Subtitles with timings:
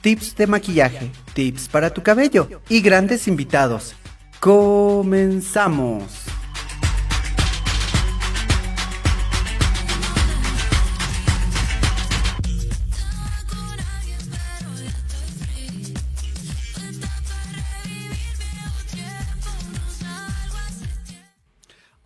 [0.00, 3.94] tips de maquillaje, tips para tu cabello y grandes invitados.
[4.40, 6.04] Comenzamos.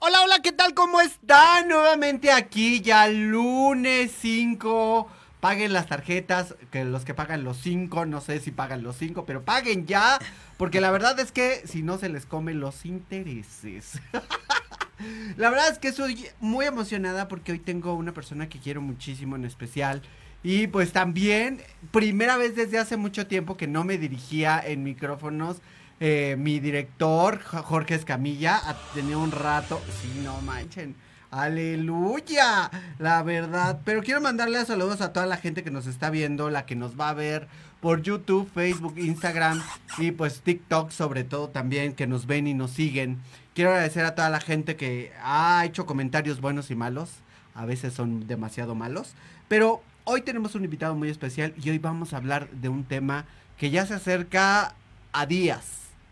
[0.05, 0.75] Hola, hola, ¿qué tal?
[0.75, 1.69] ¿Cómo están?
[1.69, 8.21] Nuevamente aquí ya lunes 5 paguen las tarjetas, que los que pagan los cinco, no
[8.21, 10.21] sé si pagan los cinco, pero paguen ya,
[10.57, 14.01] porque la verdad es que si no se les comen los intereses.
[15.37, 19.35] la verdad es que estoy muy emocionada porque hoy tengo una persona que quiero muchísimo
[19.35, 20.03] en especial.
[20.45, 21.61] Y pues también,
[21.91, 25.57] primera vez desde hace mucho tiempo que no me dirigía en micrófonos.
[25.99, 29.83] Eh, mi director, Jorge Escamilla, ha tenido un rato.
[30.01, 30.95] Sí, no manchen
[31.33, 33.81] Aleluya, la verdad.
[33.87, 37.01] Pero quiero mandarle saludos a toda la gente que nos está viendo, la que nos
[37.01, 37.49] va a ver
[37.81, 39.63] por YouTube, Facebook, Instagram
[39.97, 43.19] y pues TikTok sobre todo también, que nos ven y nos siguen.
[43.55, 47.09] Quiero agradecer a toda la gente que ha hecho comentarios buenos y malos.
[47.55, 49.15] A veces son demasiado malos.
[49.49, 53.25] Pero hoy tenemos un invitado muy especial y hoy vamos a hablar de un tema
[53.57, 54.75] que ya se acerca
[55.15, 55.65] a días.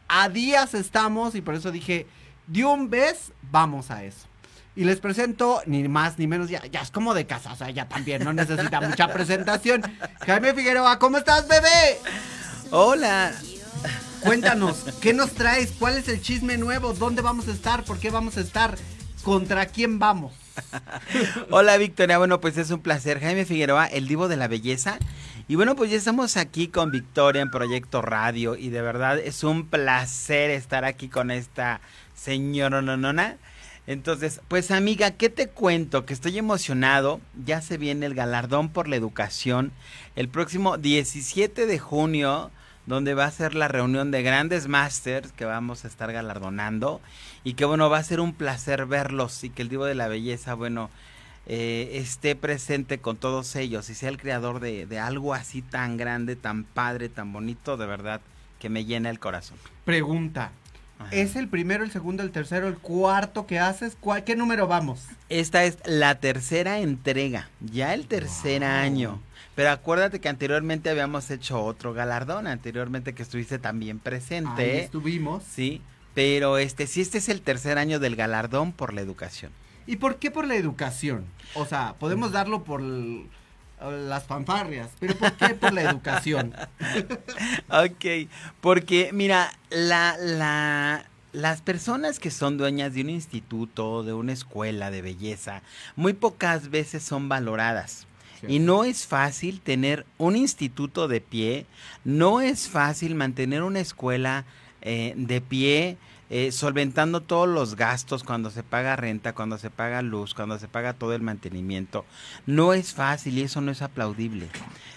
[0.09, 2.07] A días estamos y por eso dije,
[2.47, 4.30] de un vez vamos a eso.
[4.77, 7.71] Y les presento, ni más ni menos, ya, ya es como de casa, o sea,
[7.71, 9.83] ya también no necesita mucha presentación.
[10.25, 11.99] Jaime Figueroa, ¿cómo estás, bebé?
[12.71, 13.33] Hola.
[14.21, 15.73] Cuéntanos, ¿qué nos traes?
[15.79, 16.93] ¿Cuál es el chisme nuevo?
[16.93, 17.85] ¿Dónde vamos a estar?
[17.85, 18.77] ¿Por qué vamos a estar?
[19.23, 20.35] ¿Contra quién vamos?
[21.51, 23.19] Hola Victoria, bueno pues es un placer.
[23.21, 24.99] Jaime Figueroa, el divo de la belleza.
[25.49, 29.43] Y bueno pues ya estamos aquí con Victoria en Proyecto Radio y de verdad es
[29.43, 31.81] un placer estar aquí con esta
[32.15, 33.37] señora nonona.
[33.87, 36.07] Entonces, pues amiga, ¿qué te cuento?
[36.07, 37.21] Que estoy emocionado.
[37.45, 39.73] Ya se viene el galardón por la educación
[40.17, 42.51] el próximo 17 de junio,
[42.87, 47.01] donde va a ser la reunión de grandes masters que vamos a estar galardonando.
[47.43, 50.09] Y que bueno, va a ser un placer verlos y que el Divo de la
[50.09, 50.91] Belleza, bueno,
[51.47, 55.97] eh, esté presente con todos ellos y sea el creador de, de algo así tan
[55.97, 58.21] grande, tan padre, tan bonito, de verdad,
[58.59, 59.57] que me llena el corazón.
[59.85, 60.53] Pregunta,
[61.11, 63.97] ¿Es el primero, el segundo, el tercero, el cuarto que haces?
[64.25, 65.07] ¿Qué número vamos?
[65.29, 69.21] Esta es la tercera entrega, ya el tercer año.
[69.55, 74.63] Pero acuérdate que anteriormente habíamos hecho otro galardón, anteriormente que estuviste también presente.
[74.63, 75.43] Ahí estuvimos.
[75.43, 75.83] Sí,
[76.15, 79.53] pero este sí, este es el tercer año del galardón por la educación.
[79.87, 81.25] ¿Y por qué por la educación?
[81.55, 82.81] O sea, podemos darlo por
[83.89, 86.55] las fanfarrias, pero ¿por qué por la educación?
[87.69, 88.29] ok,
[88.61, 94.91] porque mira, la, la, las personas que son dueñas de un instituto, de una escuela
[94.91, 95.63] de belleza,
[95.97, 98.07] muy pocas veces son valoradas.
[98.49, 101.67] Y no es fácil tener un instituto de pie,
[102.05, 104.47] no es fácil mantener una escuela
[104.81, 105.99] eh, de pie,
[106.31, 110.69] eh, solventando todos los gastos cuando se paga renta, cuando se paga luz, cuando se
[110.69, 112.05] paga todo el mantenimiento.
[112.47, 114.49] No es fácil y eso no es aplaudible.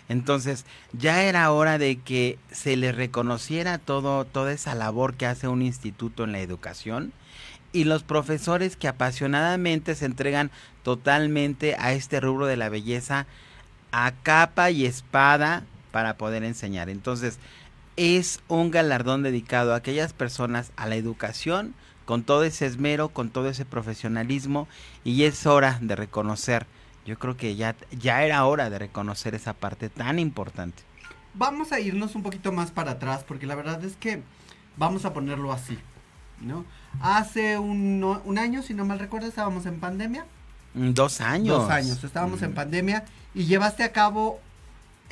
[0.09, 5.47] Entonces, ya era hora de que se le reconociera todo, toda esa labor que hace
[5.47, 7.13] un instituto en la educación
[7.71, 10.51] y los profesores que apasionadamente se entregan
[10.83, 13.25] totalmente a este rubro de la belleza
[13.91, 16.89] a capa y espada para poder enseñar.
[16.89, 17.39] Entonces,
[17.95, 23.29] es un galardón dedicado a aquellas personas a la educación con todo ese esmero, con
[23.29, 24.67] todo ese profesionalismo
[25.03, 26.65] y es hora de reconocer.
[27.05, 30.83] Yo creo que ya, ya era hora de reconocer esa parte tan importante.
[31.33, 34.21] Vamos a irnos un poquito más para atrás porque la verdad es que
[34.77, 35.77] vamos a ponerlo así,
[36.41, 36.65] ¿no?
[37.01, 40.25] Hace un, un año, si no mal recuerdo, estábamos en pandemia.
[40.73, 41.57] Mm, dos años.
[41.57, 44.39] Dos años, estábamos en pandemia y llevaste a cabo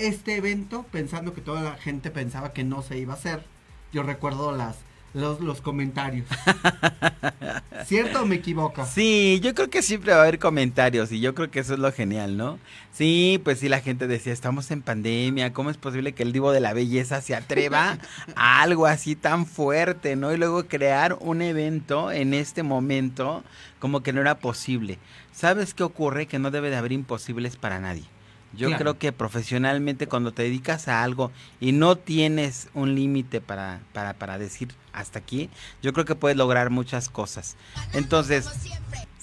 [0.08, 3.43] este evento pensando que toda la gente pensaba que no se iba a hacer.
[3.91, 4.77] Yo recuerdo las
[5.13, 6.27] los, los comentarios.
[7.86, 8.86] ¿Cierto o me equivoco?
[8.86, 11.79] Sí, yo creo que siempre va a haber comentarios y yo creo que eso es
[11.79, 12.60] lo genial, ¿no?
[12.93, 16.51] Sí, pues sí, la gente decía, estamos en pandemia, ¿cómo es posible que el divo
[16.51, 17.98] de la belleza se atreva
[18.36, 20.31] a algo así tan fuerte, ¿no?
[20.31, 23.43] Y luego crear un evento en este momento
[23.79, 25.00] como que no era posible.
[25.34, 26.27] ¿Sabes qué ocurre?
[26.27, 28.05] Que no debe de haber imposibles para nadie.
[28.53, 33.79] Yo creo que profesionalmente cuando te dedicas a algo y no tienes un límite para,
[33.93, 35.50] para, para decir hasta aquí,
[35.81, 37.55] yo creo que puedes lograr muchas cosas.
[37.93, 38.50] Entonces,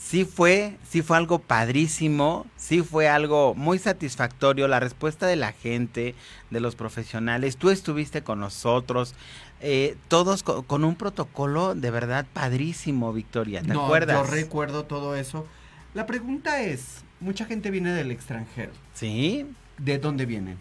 [0.08, 5.52] sí fue, sí fue algo padrísimo, sí fue algo muy satisfactorio, la respuesta de la
[5.52, 6.14] gente,
[6.50, 9.14] de los profesionales, tú estuviste con nosotros,
[9.60, 14.16] eh, todos con, un protocolo de verdad padrísimo, Victoria, ¿te acuerdas?
[14.16, 15.46] Yo recuerdo todo eso.
[15.92, 18.72] La pregunta es, mucha gente viene del extranjero.
[18.94, 19.46] Sí.
[19.78, 20.58] ¿De dónde vienen?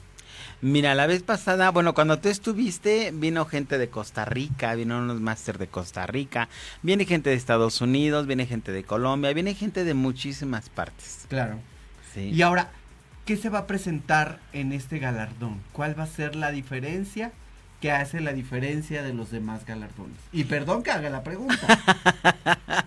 [0.62, 5.22] Mira, la vez pasada, bueno, cuando tú estuviste, vino gente de Costa Rica, vino unos
[5.22, 6.50] máster de Costa Rica,
[6.82, 11.26] viene gente de Estados Unidos, viene gente de Colombia, viene gente de muchísimas partes.
[11.30, 11.60] Claro.
[12.14, 12.32] Sí.
[12.34, 12.72] Y ahora,
[13.26, 15.60] ¿qué se va a presentar en este galardón?
[15.74, 17.32] ¿Cuál va a ser la diferencia
[17.80, 20.18] que hace la diferencia de los demás galardones?
[20.32, 22.87] Y perdón que haga la pregunta.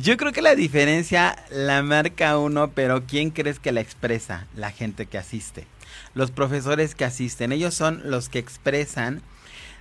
[0.00, 4.46] Yo creo que la diferencia la marca uno, pero ¿quién crees que la expresa?
[4.54, 5.66] La gente que asiste.
[6.14, 7.50] Los profesores que asisten.
[7.50, 9.22] Ellos son los que expresan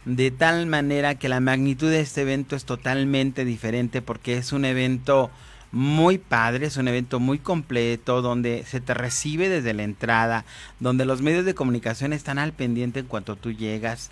[0.05, 4.65] de tal manera que la magnitud de este evento es totalmente diferente porque es un
[4.65, 5.29] evento
[5.71, 10.45] muy padre, es un evento muy completo donde se te recibe desde la entrada,
[10.79, 14.09] donde los medios de comunicación están al pendiente en cuanto tú llegas.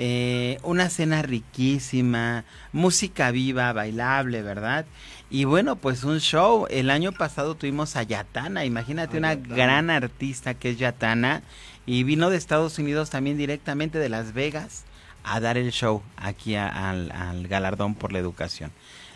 [0.00, 4.86] Eh, una cena riquísima, música viva, bailable, ¿verdad?
[5.28, 6.66] Y bueno, pues un show.
[6.70, 11.42] El año pasado tuvimos a Yatana, imagínate una gran artista que es Yatana.
[11.84, 14.84] Y vino de Estados Unidos también directamente de Las Vegas
[15.24, 18.70] a dar el show aquí al, al galardón por la educación.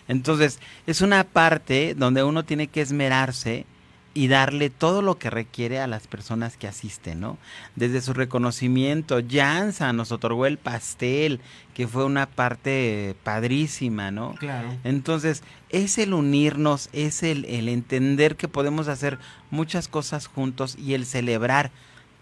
[0.09, 3.67] Entonces, es una parte donde uno tiene que esmerarse
[4.15, 7.39] y darle todo lo que requiere a las personas que asisten, ¿no?
[7.77, 11.41] Desde su reconocimiento, Jansa nos otorgó el pastel,
[11.75, 14.35] que fue una parte padrísima, ¿no?
[14.35, 14.69] Claro.
[14.85, 19.19] Entonces, es el unirnos, es el, el entender que podemos hacer
[19.51, 21.71] muchas cosas juntos y el celebrar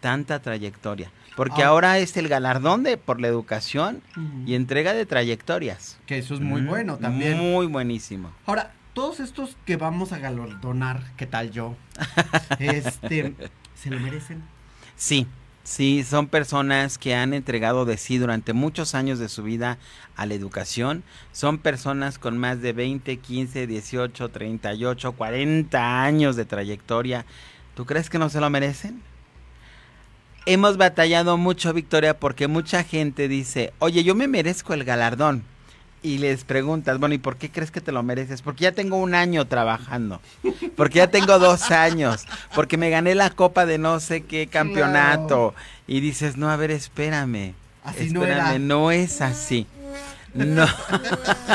[0.00, 1.10] tanta trayectoria.
[1.36, 1.68] Porque ah.
[1.68, 4.02] ahora es el galardón de por la educación
[4.46, 5.98] y entrega de trayectorias.
[6.06, 7.38] Que eso es muy bueno también.
[7.38, 8.30] Muy buenísimo.
[8.46, 11.76] Ahora, todos estos que vamos a galardonar, ¿qué tal yo?
[12.58, 13.34] este,
[13.74, 14.42] ¿se lo merecen?
[14.96, 15.26] Sí,
[15.62, 19.78] sí, son personas que han entregado de sí durante muchos años de su vida
[20.16, 21.04] a la educación.
[21.32, 27.24] Son personas con más de 20, 15, 18, 38, 40 años de trayectoria.
[27.74, 29.02] ¿Tú crees que no se lo merecen?
[30.46, 35.44] Hemos batallado mucho, Victoria, porque mucha gente dice, oye, yo me merezco el galardón
[36.02, 38.42] y les preguntas, bueno, ¿y por qué crees que te lo mereces?
[38.42, 40.20] Porque ya tengo un año trabajando,
[40.76, 45.54] porque ya tengo dos años, porque me gané la copa de no sé qué campeonato.
[45.86, 47.54] Y dices, no, a ver, espérame.
[47.84, 49.66] Así espérame, no, no es así.
[50.34, 50.66] No.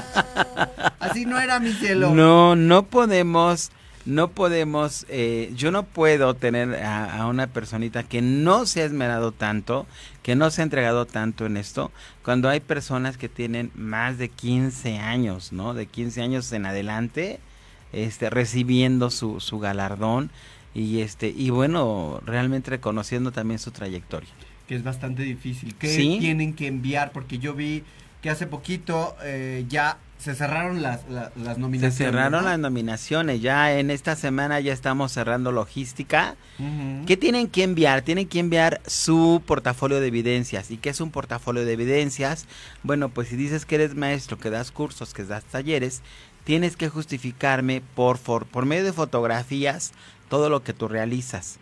[0.99, 2.13] así no era mi cielo.
[2.13, 3.71] No, no podemos
[4.05, 9.31] no podemos, eh, yo no puedo tener a, una personita que no se ha esmerado
[9.31, 9.88] tanto,
[10.21, 11.91] que no se ha entregado tanto en esto,
[12.24, 15.74] cuando hay personas que tienen más de 15 años, ¿no?
[15.74, 17.39] De 15 años en adelante,
[17.93, 20.29] este, recibiendo su, su galardón
[20.74, 24.29] y este, y bueno, realmente reconociendo también su trayectoria.
[24.67, 25.75] Que es bastante difícil.
[25.75, 25.88] ¿Qué
[26.19, 27.12] tienen que enviar?
[27.12, 27.83] Porque yo vi
[28.21, 31.96] que hace poquito eh, ya se cerraron las, las, Se nominaciones.
[31.96, 32.50] cerraron ¿no?
[32.50, 33.41] las nominaciones.
[33.41, 36.36] Ya en esta semana ya estamos cerrando logística.
[37.05, 38.01] ¿Qué tienen que enviar?
[38.01, 40.72] Tienen que enviar su portafolio de evidencias.
[40.72, 42.46] ¿Y qué es un portafolio de evidencias?
[42.84, 46.01] Bueno, pues si dices que eres maestro, que das cursos, que das talleres,
[46.44, 49.94] tienes que justificarme por, for- por medio de fotografías
[50.27, 51.60] todo lo que tú realizas.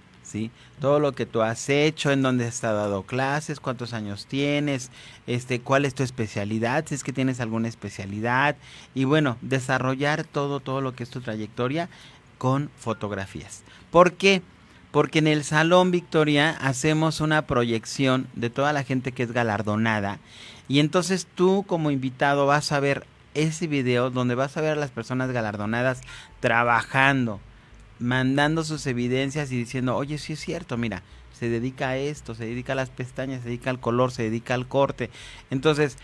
[0.80, 4.92] Todo lo que tú has hecho, en dónde has dado clases, cuántos años tienes,
[5.28, 8.56] este, cuál es tu especialidad, si es que tienes alguna especialidad
[8.94, 11.90] y bueno, desarrollar todo todo lo que es tu trayectoria
[12.38, 13.64] con fotografías.
[13.92, 14.42] ¿Por qué?
[14.92, 20.20] Porque en el Salón Victoria hacemos una proyección de toda la gente que es galardonada
[20.68, 24.80] y entonces tú como invitado vas a ver ese video donde vas a ver a
[24.80, 26.02] las personas galardonadas
[26.40, 27.40] trabajando,
[28.00, 31.04] mandando sus evidencias y diciendo, oye, sí es cierto, mira,
[31.38, 34.54] se dedica a esto, se dedica a las pestañas, se dedica al color, se dedica
[34.54, 35.10] al corte.
[35.52, 35.98] Entonces,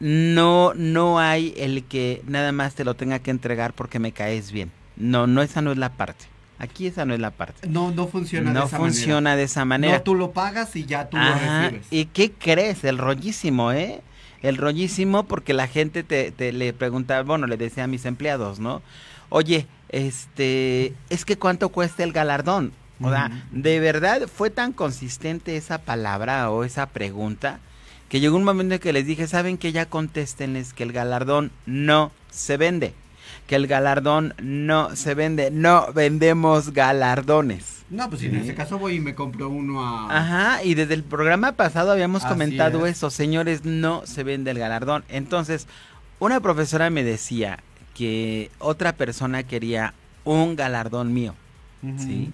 [0.00, 4.50] no, no hay el que nada más te lo tenga que entregar porque me caes
[4.52, 4.72] bien.
[4.96, 6.26] No, no, esa no es la parte.
[6.58, 7.68] Aquí esa no es la parte.
[7.68, 9.88] No, no funciona de No esa funciona de esa manera.
[9.92, 9.98] manera.
[9.98, 11.86] No, tú lo pagas y ya tú lo recibes.
[11.90, 12.84] ¿Y qué crees?
[12.84, 14.00] El rollísimo, ¿eh?
[14.42, 18.58] El rollísimo porque la gente te, te le preguntaba, bueno, le decía a mis empleados,
[18.60, 18.82] ¿no?
[19.28, 22.72] Oye, este, es que cuánto cuesta el galardón.
[23.04, 27.58] O sea, de verdad fue tan consistente esa palabra o esa pregunta
[28.08, 31.50] que llegó un momento en que les dije, ¿saben que Ya contéstenles que el galardón
[31.66, 32.94] no se vende.
[33.48, 35.50] Que el galardón no se vende.
[35.50, 37.82] No vendemos galardones.
[37.90, 38.36] No, pues en Sí.
[38.42, 40.16] ese caso voy y me compro uno a...
[40.16, 42.98] Ajá, y desde el programa pasado habíamos Así comentado es.
[42.98, 45.04] eso, señores, no se vende el galardón.
[45.08, 45.66] Entonces,
[46.20, 47.58] una profesora me decía
[48.02, 49.94] que otra persona quería
[50.24, 51.36] un galardón mío.
[51.98, 52.32] ¿sí?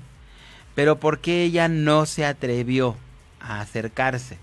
[0.75, 2.97] Pero ¿por qué ella no se atrevió
[3.39, 4.39] a acercarse?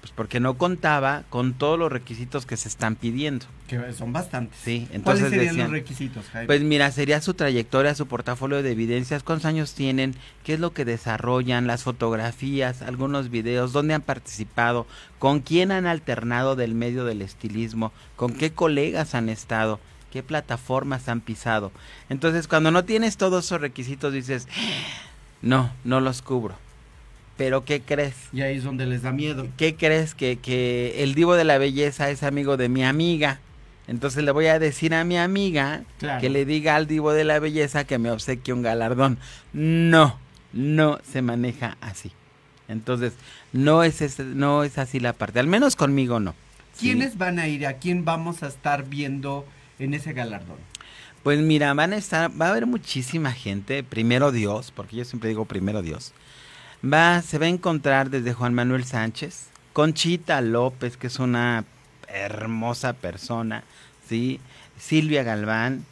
[0.00, 3.46] Pues porque no contaba con todos los requisitos que se están pidiendo.
[3.68, 4.58] Que son bastantes.
[4.60, 6.46] Sí, ¿Cuáles entonces serían decían, los requisitos, Jaime?
[6.48, 10.72] pues mira, sería su trayectoria, su portafolio de evidencias, cuántos años tienen, qué es lo
[10.72, 14.88] que desarrollan, las fotografías, algunos videos, dónde han participado,
[15.20, 19.78] con quién han alternado del medio del estilismo, con qué colegas han estado,
[20.12, 21.72] qué plataformas han pisado.
[22.08, 24.48] Entonces, cuando no tienes todos esos requisitos, dices,
[25.42, 26.56] no, no los cubro.
[27.36, 28.14] Pero ¿qué crees?
[28.32, 29.46] Y ahí es donde les da miedo.
[29.56, 33.38] ¿Qué crees que, que el divo de la belleza es amigo de mi amiga?
[33.86, 36.20] Entonces le voy a decir a mi amiga Claro.
[36.20, 39.18] que le diga al divo de la belleza que me obsequie un galardón.
[39.52, 40.18] No,
[40.52, 42.10] no se maneja así.
[42.66, 43.14] Entonces,
[43.52, 45.38] no es, ese- no es así la parte.
[45.40, 46.34] Al menos conmigo no.
[46.74, 46.86] ¿sí?
[46.88, 47.66] ¿Quiénes van a ir?
[47.66, 49.46] ¿A quién vamos a estar viendo
[49.78, 50.56] en ese galardón?
[51.22, 55.28] Pues mira, van a estar, va a haber muchísima gente, primero Dios, porque yo siempre
[55.28, 56.12] digo primero Dios.
[56.82, 61.64] Va, se va a encontrar desde Juan Manuel Sánchez, Conchita López, que es una
[62.06, 63.64] hermosa persona,
[64.08, 64.40] ¿sí?
[64.78, 65.84] Silvia Galván,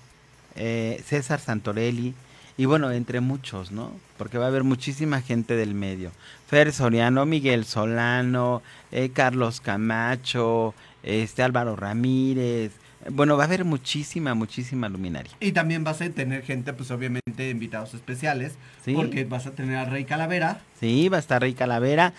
[0.55, 2.15] eh, César Santorelli,
[2.57, 3.93] y bueno, entre muchos, ¿no?
[4.17, 6.13] Porque va a haber muchísima gente del medio.
[6.49, 8.63] Fer Soriano, Miguel Solano,
[8.93, 12.73] eh, Carlos Camacho, este Álvaro Ramírez.
[13.11, 15.33] Bueno, va a haber muchísima, muchísima luminaria.
[15.41, 18.55] Y también vas a tener gente, pues obviamente invitados especiales,
[18.87, 18.95] Sí.
[18.95, 20.61] porque vas a tener a Rey Calavera.
[20.81, 22.13] Sí, va a estar Rey Calavera,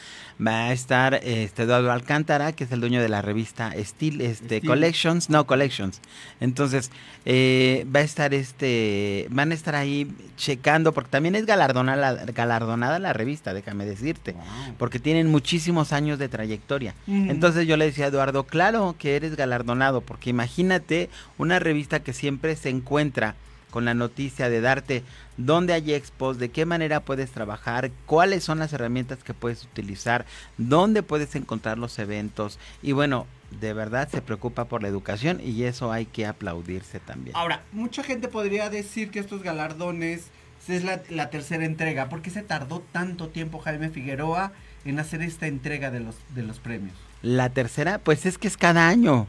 [0.46, 4.58] va a estar este Eduardo Alcántara, que es el dueño de la revista Steel, este
[4.58, 4.66] Steel.
[4.66, 6.02] Collections, no Collections.
[6.42, 6.92] Entonces,
[7.26, 12.26] eh, va a estar este, van a estar ahí checando, porque también es galardonada, la-
[12.26, 14.36] galardonada la revista, déjame decirte,
[14.78, 16.94] porque tienen muchísimos años de trayectoria.
[17.08, 22.12] Entonces yo le decía a Eduardo, claro que eres galardonado, porque imagínate una revista que
[22.14, 23.36] siempre se encuentra
[23.72, 25.04] con la noticia de darte
[25.38, 30.26] dónde hay expos, de qué manera puedes trabajar, cuáles son las herramientas que puedes utilizar,
[30.58, 33.28] dónde puedes encontrar los eventos y bueno,
[33.60, 37.36] de verdad se preocupa por la educación y eso hay que aplaudirse también.
[37.36, 40.28] Ahora, mucha gente podría decir que estos galardones
[40.68, 42.10] es la, la tercera entrega.
[42.10, 44.52] ¿Por qué se tardó tanto tiempo Jaime Figueroa
[44.86, 46.96] en hacer esta entrega de los, de los premios?
[47.22, 49.28] La tercera, pues es que es cada año.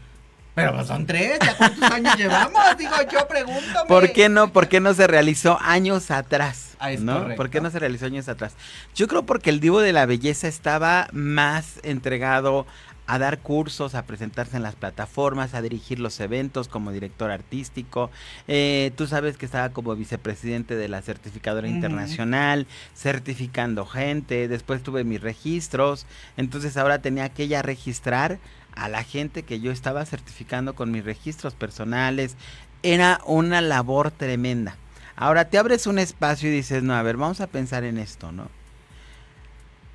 [0.59, 2.77] Pero pues son tres, ¿ya cuántos años llevamos?
[2.77, 3.87] Digo, yo pregúntame.
[3.87, 4.53] ¿Por qué no?
[4.53, 6.77] ¿Por qué no se realizó años atrás?
[6.81, 7.21] Ah, es ¿no?
[7.21, 7.37] correcto.
[7.37, 8.55] ¿Por qué no se realizó años atrás?
[8.95, 12.67] Yo creo porque el Divo de la Belleza estaba más entregado
[13.09, 18.11] a dar cursos, a presentarse en las plataformas, a dirigir los eventos como director artístico.
[18.49, 24.47] Eh, tú sabes que estaba como vicepresidente de la certificadora internacional, certificando gente.
[24.47, 26.05] Después tuve mis registros.
[26.37, 28.39] Entonces ahora tenía que ya registrar
[28.79, 32.37] a la gente que yo estaba certificando con mis registros personales.
[32.83, 34.77] Era una labor tremenda.
[35.17, 38.31] Ahora te abres un espacio y dices, no, a ver, vamos a pensar en esto,
[38.31, 38.49] ¿no?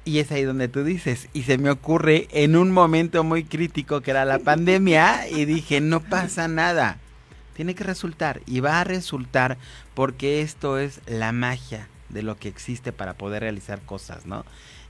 [0.04, 4.02] Y es ahí donde tú dices, y se me ocurre en un momento muy crítico
[4.02, 6.98] que era la pandemia, y dije, no pasa nada.
[7.56, 9.58] tiene que resultar y va a resultar
[9.94, 14.44] porque esto es la magia de lo que existe para poder realizar cosas, ¿no?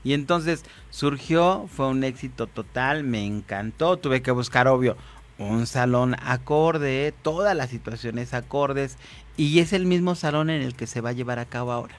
[0.04, 4.96] Y entonces surgió, fue un éxito total, me encantó, tuve que buscar, obvio,
[5.38, 8.96] un salón acorde, todas las situaciones acordes,
[9.36, 11.96] y es el mismo salón en el que se va a llevar a cabo ahora,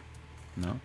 [0.55, 0.79] ¿no?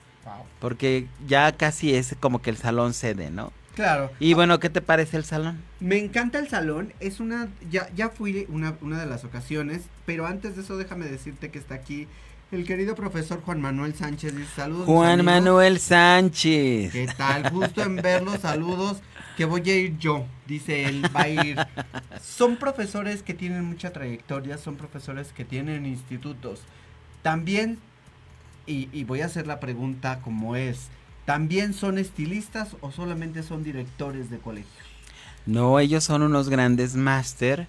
[0.61, 3.53] Porque ya casi es como que el salón sede, ¿no?
[3.75, 4.11] Claro.
[4.19, 5.63] Y bueno, ¿qué te parece el salón?
[5.79, 10.27] Me encanta el salón, es una, ya, ya fui una, una de las ocasiones, pero
[10.27, 12.09] antes de eso déjame decirte que está aquí
[12.53, 14.37] el querido profesor Juan Manuel Sánchez.
[14.37, 14.87] Dice, saludos.
[14.87, 16.93] Juan Manuel Sánchez.
[16.93, 17.51] ¿Qué tal?
[17.51, 18.99] Justo en verlos, saludos,
[19.37, 21.57] que voy a ir yo, dice él, va a ir.
[22.21, 26.63] Son profesores que tienen mucha trayectoria, son profesores que tienen institutos.
[27.23, 27.79] También,
[28.67, 30.89] y, y voy a hacer la pregunta como es,
[31.25, 34.71] ¿también son estilistas o solamente son directores de colegios?
[35.47, 37.69] No, ellos son unos grandes máster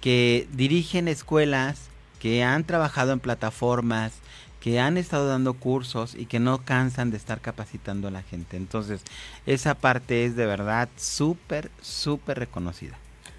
[0.00, 1.87] que dirigen escuelas,
[2.18, 4.12] que han trabajado en plataformas,
[4.60, 8.56] que han estado dando cursos y que no cansan de estar capacitando a la gente.
[8.56, 9.02] Entonces,
[9.46, 12.98] esa parte es de verdad súper, súper reconocida.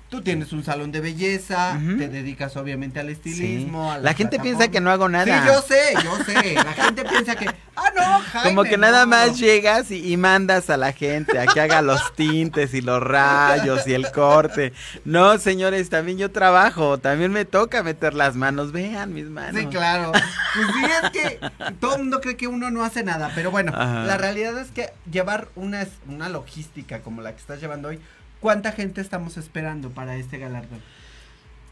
[0.09, 3.95] Tú tienes un salón de belleza, te dedicas obviamente al estilismo.
[4.01, 5.43] la, gente piensa que no hago nada.
[5.43, 6.55] Sí, yo sé, yo sé.
[6.55, 7.45] La gente piensa que,
[7.75, 11.61] ah, no, Jaime, Como que nada más llegas y, mandas a la gente a que
[11.61, 14.73] haga los tintes y los rayos y el corte.
[15.05, 18.71] No, señores, también yo trabajo, también me toca meter las manos.
[18.71, 19.61] Vean mis manos.
[19.61, 20.11] Sí, claro.
[20.11, 21.39] Pues sí, es que
[21.79, 24.89] todo el mundo cree que uno no hace nada, pero bueno, la realidad es que
[25.11, 27.99] llevar una, una logística como la que estás llevando hoy
[28.39, 30.81] ¿Cuánta gente estamos esperando para este galardón?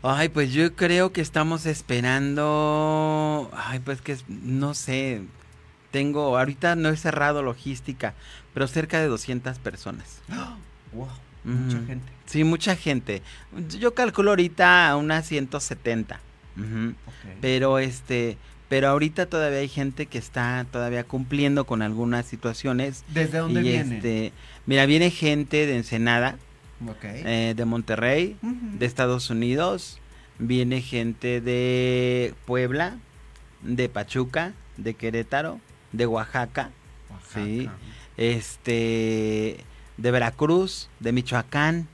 [0.04, 3.50] Ay, pues yo creo que estamos esperando.
[3.54, 5.22] Ay, pues que no sé.
[5.92, 8.14] Tengo, ahorita no he cerrado logística,
[8.54, 10.22] pero cerca de 200 personas.
[10.94, 11.10] Wow,
[11.44, 12.12] mucha gente.
[12.28, 13.22] Sí, mucha gente.
[13.78, 16.22] Yo calculo ahorita unas 170.
[17.42, 18.38] Pero este,
[18.70, 23.04] pero ahorita todavía hay gente que está todavía cumpliendo con algunas situaciones.
[23.10, 23.98] ¿Desde dónde viene?
[23.98, 24.34] Este,
[24.66, 26.38] mira, viene gente de Ensenada,
[27.04, 30.00] eh, de Monterrey, de Estados Unidos,
[30.40, 32.98] viene gente de Puebla,
[33.64, 35.60] de Pachuca, de Querétaro,
[35.92, 36.70] de Oaxaca,
[37.34, 37.70] sí,
[38.18, 39.58] este,
[39.98, 41.88] de Veracruz, de Michoacán,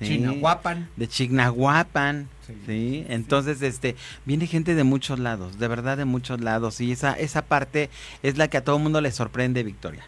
[0.00, 2.28] Chignahuapan, de Chignahuapan,
[2.66, 7.14] sí, entonces este viene gente de muchos lados, de verdad de muchos lados y esa
[7.14, 7.90] esa parte
[8.22, 10.04] es la que a todo el mundo le sorprende, Victoria,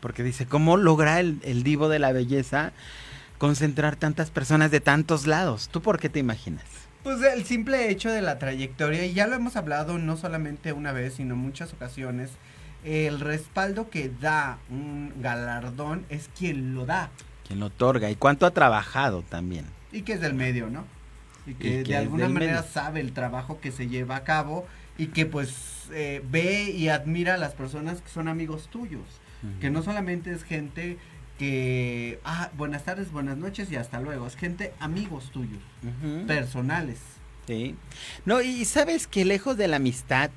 [0.00, 2.72] porque dice cómo logra el, el divo de la belleza
[3.42, 5.68] concentrar tantas personas de tantos lados.
[5.68, 6.62] ¿Tú por qué te imaginas?
[7.02, 10.92] Pues el simple hecho de la trayectoria, y ya lo hemos hablado no solamente una
[10.92, 12.30] vez, sino muchas ocasiones,
[12.84, 17.10] el respaldo que da un galardón es quien lo da.
[17.44, 19.64] Quien lo otorga y cuánto ha trabajado también.
[19.90, 20.84] Y que es del medio, ¿no?
[21.44, 25.26] Y que, de alguna manera sabe el trabajo que se lleva a cabo y que
[25.26, 29.02] pues eh, ve y admira a las personas que son amigos tuyos.
[29.60, 30.98] Que no solamente es gente
[31.42, 34.28] que, ah, buenas tardes, buenas noches y hasta luego.
[34.28, 35.58] Es gente, amigos tuyos,
[36.28, 37.00] personales.
[37.48, 37.74] Sí.
[38.24, 40.30] No, y sabes que lejos de la amistad,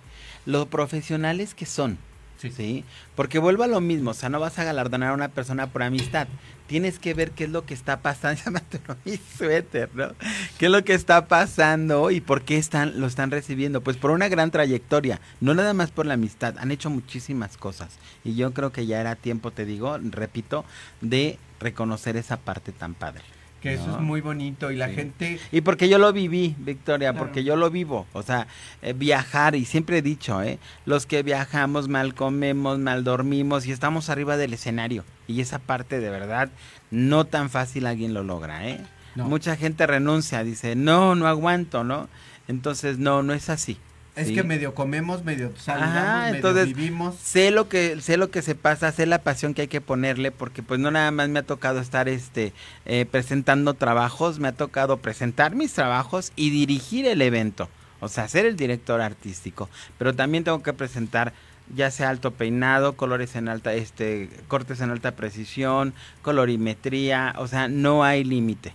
[0.47, 1.99] los profesionales que son,
[2.37, 2.83] Sí.
[3.15, 5.83] Porque vuelvo a lo mismo, o sea, no vas a galardonar a una persona por
[5.83, 6.27] amistad.
[6.67, 8.41] Tienes que ver qué es lo que está pasando.
[9.05, 10.09] mi suéter, ¿no?
[10.57, 13.81] ¿Qué es lo que está pasando y por qué están, lo están recibiendo?
[13.81, 16.55] Pues por una gran trayectoria, no nada más por la amistad.
[16.57, 17.97] Han hecho muchísimas cosas.
[18.23, 20.65] Y yo creo que ya era tiempo, te digo, repito,
[21.01, 23.23] de reconocer esa parte tan padre.
[23.65, 25.39] Que eso es muy bonito y la gente...
[25.51, 28.05] Y porque yo lo viví, Victoria, porque yo lo vivo.
[28.13, 28.45] O sea,
[28.83, 30.59] eh, viajar, y siempre he dicho, ¿eh?
[30.85, 35.03] Los que viajamos mal comemos, mal dormimos y estamos arriba del escenario.
[35.27, 36.51] Y esa parte de verdad,
[36.91, 38.85] no tan fácil alguien lo logra, ¿eh?
[39.15, 42.07] Mucha gente renuncia, dice, no, no aguanto, ¿no?
[42.47, 43.79] Entonces, no, no es así.
[44.15, 47.15] Es que medio comemos, medio saludamos, medio vivimos.
[47.15, 50.31] Sé lo que sé lo que se pasa, sé la pasión que hay que ponerle
[50.31, 52.53] porque pues no nada más me ha tocado estar este
[52.85, 58.27] eh, presentando trabajos, me ha tocado presentar mis trabajos y dirigir el evento, o sea,
[58.29, 61.33] ser el director artístico, pero también tengo que presentar
[61.75, 67.67] ya sea alto peinado, colores en alta este cortes en alta precisión, colorimetría, o sea,
[67.67, 68.73] no hay límite.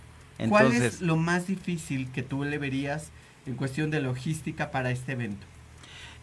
[0.49, 3.11] ¿Cuál es lo más difícil que tú le verías
[3.45, 5.45] en cuestión de logística para este evento?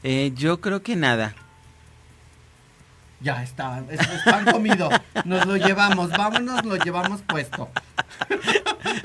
[0.03, 1.35] Eh, yo creo que nada.
[3.21, 4.89] Ya está, es, pan comido.
[5.25, 7.69] Nos lo llevamos, vámonos, lo llevamos puesto.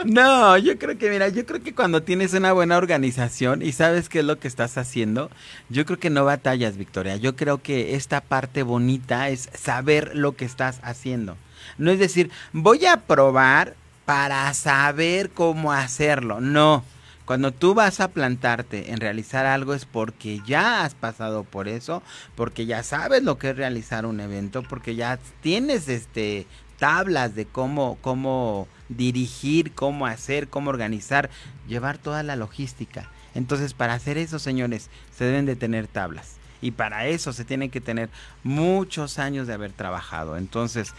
[0.06, 4.10] No, yo creo que, mira, yo creo que cuando tienes una buena organización y sabes
[4.10, 5.30] qué es lo que estás haciendo,
[5.69, 7.15] yo creo que no batallas, Victoria.
[7.15, 11.38] Yo creo que esta parte bonita es saber lo que estás haciendo.
[11.78, 16.41] No es decir, voy a probar para saber cómo hacerlo.
[16.41, 16.84] No,
[17.25, 22.03] Cuando tú vas a plantarte en realizar algo es porque ya has pasado por eso,
[22.36, 26.47] porque ya sabes lo que es realizar un evento, porque ya tienes este
[26.79, 31.29] tablas de cómo cómo dirigir, cómo hacer, cómo organizar,
[31.65, 33.09] llevar toda la logística.
[33.36, 36.36] Entonces, para hacer eso, señores, se deben de tener tablas.
[36.62, 38.09] Y para eso se tienen que tener
[38.43, 40.36] muchos años de haber trabajado.
[40.36, 40.93] Entonces,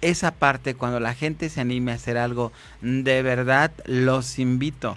[0.00, 4.96] esa parte, cuando la gente se anime a hacer algo, de verdad los invito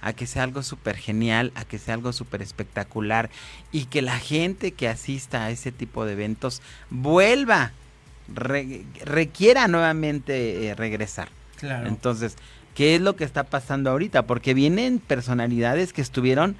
[0.00, 3.30] a que sea algo súper genial, a que sea algo súper espectacular
[3.72, 7.72] y que la gente que asista a ese tipo de eventos vuelva,
[9.04, 11.28] requiera nuevamente eh, regresar.
[11.56, 11.88] Claro.
[11.88, 12.36] Entonces,
[12.74, 14.26] ¿qué es lo que está pasando ahorita?
[14.26, 16.56] Porque vienen personalidades que estuvieron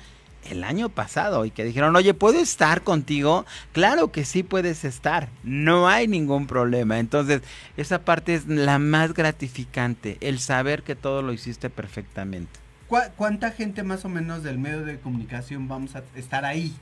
[0.51, 3.45] el año pasado y que dijeron, oye, ¿puedo estar contigo?
[3.73, 6.99] Claro que sí puedes estar, no hay ningún problema.
[6.99, 7.43] Entonces,
[7.77, 12.66] esa parte es la más gratificante, el saber que todo lo hiciste perfectamente.
[12.89, 16.75] ¿Cuánta gente más o menos del medio de comunicación vamos a estar ahí?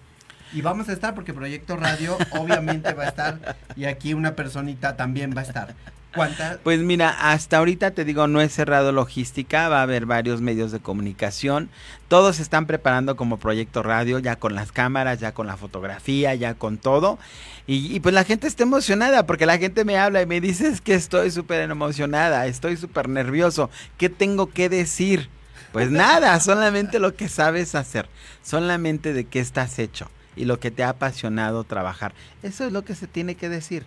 [0.53, 4.97] Y vamos a estar porque Proyecto Radio obviamente va a estar y aquí una personita
[4.97, 5.75] también va a estar.
[6.15, 6.59] ¿Cuántas?
[6.59, 10.71] Pues mira, hasta ahorita te digo, no he cerrado logística, va a haber varios medios
[10.71, 11.71] de comunicación.
[12.07, 16.33] Todos se están preparando como proyecto radio, ya con las cámaras, ya con la fotografía,
[16.37, 17.19] ya con todo.
[17.67, 20.69] Y, y pues la gente está emocionada porque la gente me habla y me dice
[20.69, 25.29] es que estoy súper emocionada, estoy súper nervioso, ¿qué tengo que decir?
[25.75, 28.09] Pues nada, solamente lo que sabes hacer,
[28.43, 32.15] solamente de qué estás hecho y lo que te ha apasionado trabajar.
[32.45, 33.85] Eso es lo que se tiene que decir.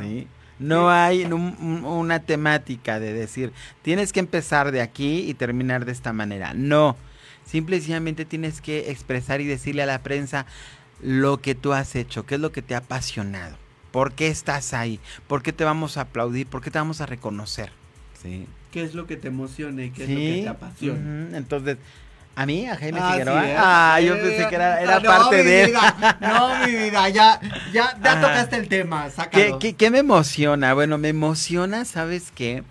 [0.00, 0.26] ¿sí?
[0.58, 3.52] No hay una temática de decir,
[3.82, 6.54] tienes que empezar de aquí y terminar de esta manera.
[6.54, 6.96] No,
[7.44, 10.46] simplemente tienes que expresar y decirle a la prensa
[11.02, 13.58] lo que tú has hecho, qué es lo que te ha apasionado,
[13.90, 17.06] por qué estás ahí, por qué te vamos a aplaudir, por qué te vamos a
[17.06, 17.78] reconocer.
[18.22, 18.46] ¿Sí?
[18.70, 21.36] qué es lo que te emociona y qué es lo que te apasiona.
[21.36, 21.78] Entonces,
[22.36, 23.44] a mí, a Jaime Figueroa.
[23.58, 25.72] ah, yo pensé que era, parte de él.
[26.20, 27.40] no, mi vida, ya,
[27.72, 29.58] ya, ya tocaste el tema, sácalo.
[29.58, 30.72] ¿Qué, qué, me emociona?
[30.74, 32.62] Bueno, me emociona, ¿sabes qué?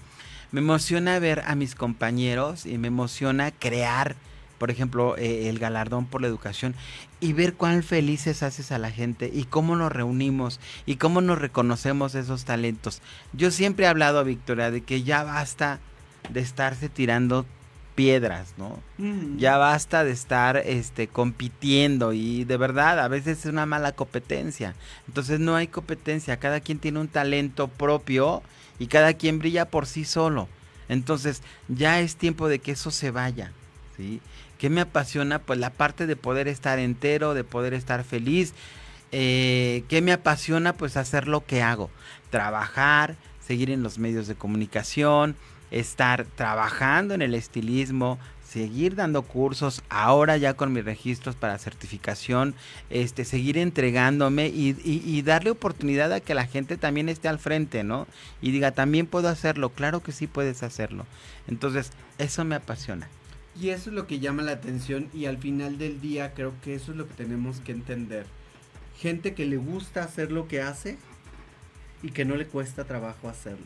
[0.52, 4.16] Me emociona ver a mis compañeros y me emociona crear,
[4.58, 6.74] por ejemplo, eh, el galardón por la educación
[7.20, 11.40] y ver cuán felices haces a la gente y cómo nos reunimos y cómo nos
[11.40, 13.02] reconocemos esos talentos.
[13.34, 15.80] Yo siempre he hablado, Victoria, de que ya basta
[16.30, 17.46] de estarse tirando
[17.96, 18.80] piedras, ¿no?
[19.38, 24.74] Ya basta de estar este compitiendo y de verdad a veces es una mala competencia.
[25.08, 28.42] Entonces no hay competencia, cada quien tiene un talento propio
[28.80, 30.48] y cada quien brilla por sí solo.
[30.88, 33.52] Entonces ya es tiempo de que eso se vaya,
[33.98, 34.22] ¿sí?
[34.60, 35.40] ¿Qué me apasiona?
[35.40, 38.54] Pues la parte de poder estar entero, de poder estar feliz.
[39.12, 40.74] Eh, ¿Qué me apasiona?
[40.74, 41.90] Pues hacer lo que hago,
[42.30, 45.36] trabajar, seguir en los medios de comunicación,
[45.72, 48.20] estar trabajando en el estilismo,
[48.50, 52.54] seguir dando cursos, ahora ya con mis registros para certificación,
[52.90, 58.08] este, seguir entregándome y, darle oportunidad a que la gente también esté al frente, ¿no?
[58.42, 61.06] Y diga, también puedo hacerlo, claro que sí puedes hacerlo.
[61.48, 63.08] Entonces, eso me apasiona.
[63.60, 66.76] Y eso es lo que llama la atención y al final del día creo que
[66.76, 68.26] eso es lo que tenemos que entender.
[68.98, 70.98] Gente que le gusta hacer lo que hace
[72.02, 73.66] y que no le cuesta trabajo hacerlo.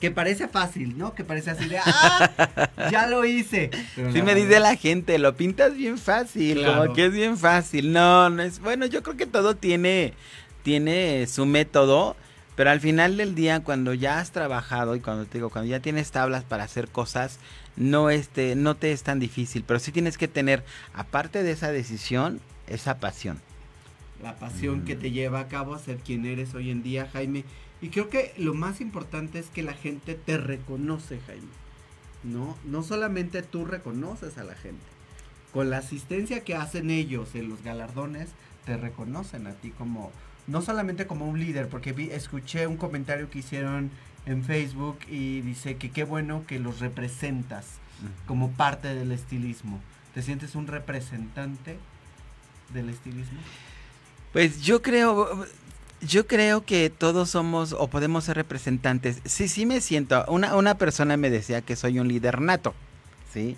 [0.00, 1.14] Que parece fácil, ¿no?
[1.14, 3.70] Que parece así de, ah, ya lo hice.
[3.94, 7.92] sí me dice la gente, lo pintas bien fácil, como que es bien fácil.
[7.92, 10.14] No, no es, bueno, yo creo que todo tiene,
[10.62, 12.16] tiene su método,
[12.56, 15.80] pero al final del día, cuando ya has trabajado y cuando te digo, cuando ya
[15.80, 17.38] tienes tablas para hacer cosas,
[17.76, 21.72] no, este, no te es tan difícil, pero sí tienes que tener, aparte de esa
[21.72, 23.40] decisión, esa pasión.
[24.22, 27.44] La pasión que te lleva a cabo a ser quien eres hoy en día, Jaime.
[27.82, 31.48] Y creo que lo más importante es que la gente te reconoce, Jaime.
[32.22, 34.82] No, no solamente tú reconoces a la gente.
[35.52, 38.30] Con la asistencia que hacen ellos en los galardones,
[38.64, 40.10] te reconocen a ti como,
[40.46, 43.90] no solamente como un líder, porque escuché un comentario que hicieron
[44.26, 47.66] en Facebook y dice que qué bueno que los representas
[48.26, 49.80] como parte del estilismo.
[50.14, 51.76] ¿Te sientes un representante
[52.72, 53.38] del estilismo?
[54.32, 55.46] Pues yo creo,
[56.00, 59.20] yo creo que todos somos o podemos ser representantes.
[59.24, 60.24] Sí, sí me siento.
[60.28, 62.74] Una, una persona me decía que soy un líder nato,
[63.32, 63.56] ¿sí?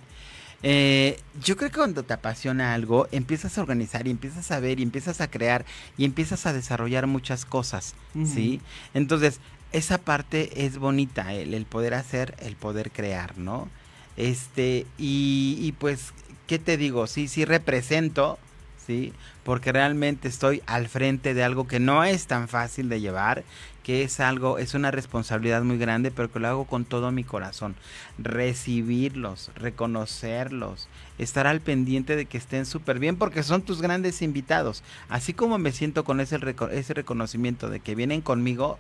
[0.62, 4.80] Eh, yo creo que cuando te apasiona algo, empiezas a organizar y empiezas a ver
[4.80, 5.64] y empiezas a crear
[5.98, 8.60] y empiezas a desarrollar muchas cosas, ¿sí?
[8.94, 9.40] Entonces,
[9.76, 13.68] esa parte es bonita, el, poder hacer, el poder crear, ¿no?
[14.16, 16.14] Este, y, y, pues,
[16.46, 17.06] ¿qué te digo?
[17.06, 18.38] Sí, sí represento,
[18.86, 19.12] ¿sí?
[19.44, 23.44] Porque realmente estoy al frente de algo que no es tan fácil de llevar,
[23.82, 27.22] que es algo, es una responsabilidad muy grande, pero que lo hago con todo mi
[27.22, 27.76] corazón.
[28.18, 34.82] Recibirlos, reconocerlos, estar al pendiente de que estén súper bien, porque son tus grandes invitados.
[35.08, 36.38] Así como me siento con ese,
[36.72, 38.78] ese reconocimiento de que vienen conmigo,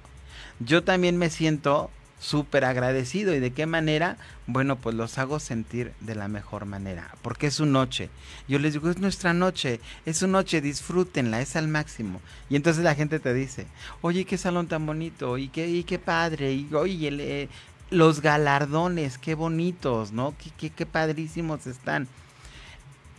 [0.60, 3.34] yo también me siento súper agradecido.
[3.34, 4.16] ¿Y de qué manera?
[4.46, 8.10] Bueno, pues los hago sentir de la mejor manera, porque es su noche.
[8.48, 12.20] Yo les digo, es nuestra noche, es su noche, disfrútenla, es al máximo.
[12.48, 13.66] Y entonces la gente te dice,
[14.02, 17.48] oye, qué salón tan bonito, y qué, y qué padre, y oye, eh,
[17.90, 20.34] los galardones, qué bonitos, ¿no?
[20.38, 22.08] Qué, qué, qué padrísimos están.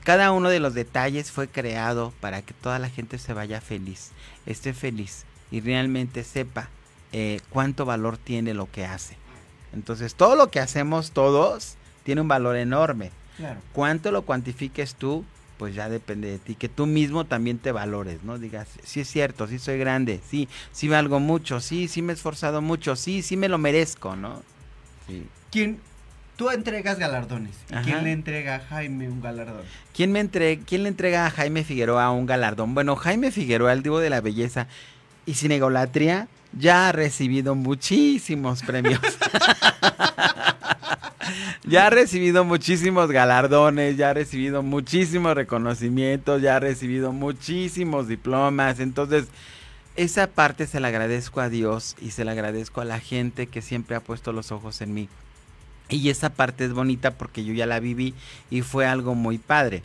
[0.03, 4.11] Cada uno de los detalles fue creado para que toda la gente se vaya feliz,
[4.45, 6.69] esté feliz y realmente sepa
[7.11, 9.17] eh, cuánto valor tiene lo que hace.
[9.73, 13.11] Entonces, todo lo que hacemos todos tiene un valor enorme.
[13.37, 13.59] Claro.
[13.73, 15.25] Cuánto lo cuantifiques tú,
[15.57, 16.55] pues ya depende de ti.
[16.55, 18.39] Que tú mismo también te valores, ¿no?
[18.39, 22.15] Digas, sí es cierto, sí soy grande, sí, sí valgo mucho, sí, sí me he
[22.15, 24.41] esforzado mucho, sí, sí me lo merezco, ¿no?
[25.07, 25.27] Sí.
[25.51, 25.79] ¿Quién,
[26.37, 27.55] Tú entregas galardones.
[27.83, 29.63] ¿Quién le entrega a Jaime un galardón?
[29.91, 32.75] ¿Quién, me entre, ¿Quién le entrega a Jaime Figueroa un galardón?
[32.75, 34.67] Bueno, Jaime Figueroa, el divo de la belleza
[35.25, 38.99] y sin egolatría, ya ha recibido muchísimos premios.
[41.65, 48.79] ya ha recibido muchísimos galardones, ya ha recibido muchísimos reconocimientos, ya ha recibido muchísimos diplomas.
[48.79, 49.25] Entonces,
[49.95, 53.61] esa parte se la agradezco a Dios y se la agradezco a la gente que
[53.61, 55.09] siempre ha puesto los ojos en mí.
[55.89, 58.13] Y esa parte es bonita porque yo ya la viví
[58.49, 59.83] y fue algo muy padre.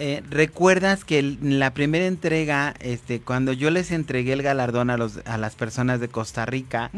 [0.00, 4.96] Eh, ¿Recuerdas que en la primera entrega, este, cuando yo les entregué el galardón a,
[4.96, 6.90] los, a las personas de Costa Rica,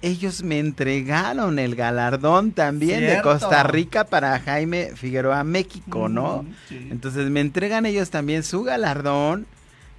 [0.00, 6.46] ellos me entregaron el galardón también de Costa Rica para Jaime Figueroa México, ¿no?
[6.70, 9.46] Entonces me entregan ellos también su galardón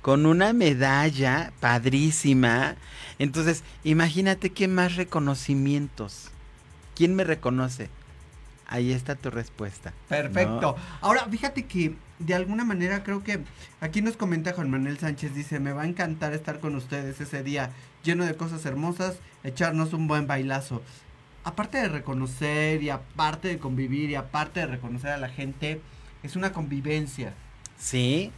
[0.02, 2.76] con una medalla padrísima.
[3.20, 6.32] Entonces, imagínate qué más reconocimientos.
[6.96, 7.90] ¿Quién me reconoce?
[8.66, 9.94] Ahí está tu respuesta.
[10.08, 10.76] Perfecto.
[11.02, 13.40] Ahora, fíjate que de alguna manera creo que
[13.82, 17.44] aquí nos comenta Juan Manuel Sánchez, dice, me va a encantar estar con ustedes ese
[17.44, 17.72] día,
[18.04, 20.82] lleno de cosas hermosas, echarnos un buen bailazo.
[21.46, 25.82] Aparte de reconocer y aparte de convivir y aparte de reconocer a la gente,
[26.22, 27.34] es una convivencia.
[27.78, 28.32] Sí,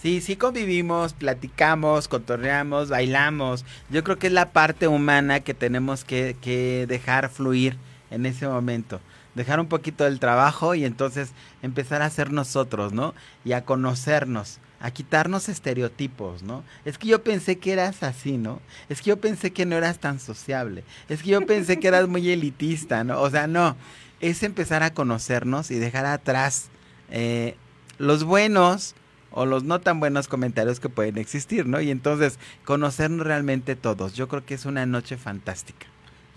[0.00, 3.66] Sí, sí convivimos, platicamos, cotorreamos, bailamos.
[3.90, 7.76] Yo creo que es la parte humana que tenemos que, que dejar fluir
[8.10, 9.02] en ese momento
[9.34, 11.30] dejar un poquito del trabajo y entonces
[11.62, 13.14] empezar a ser nosotros, ¿no?
[13.44, 16.64] Y a conocernos, a quitarnos estereotipos, ¿no?
[16.84, 18.60] Es que yo pensé que eras así, ¿no?
[18.88, 22.08] Es que yo pensé que no eras tan sociable, es que yo pensé que eras
[22.08, 23.20] muy elitista, ¿no?
[23.20, 23.76] O sea, no,
[24.20, 26.68] es empezar a conocernos y dejar atrás
[27.10, 27.56] eh,
[27.98, 28.94] los buenos
[29.30, 31.80] o los no tan buenos comentarios que pueden existir, ¿no?
[31.80, 34.14] Y entonces conocernos realmente todos.
[34.14, 35.86] Yo creo que es una noche fantástica.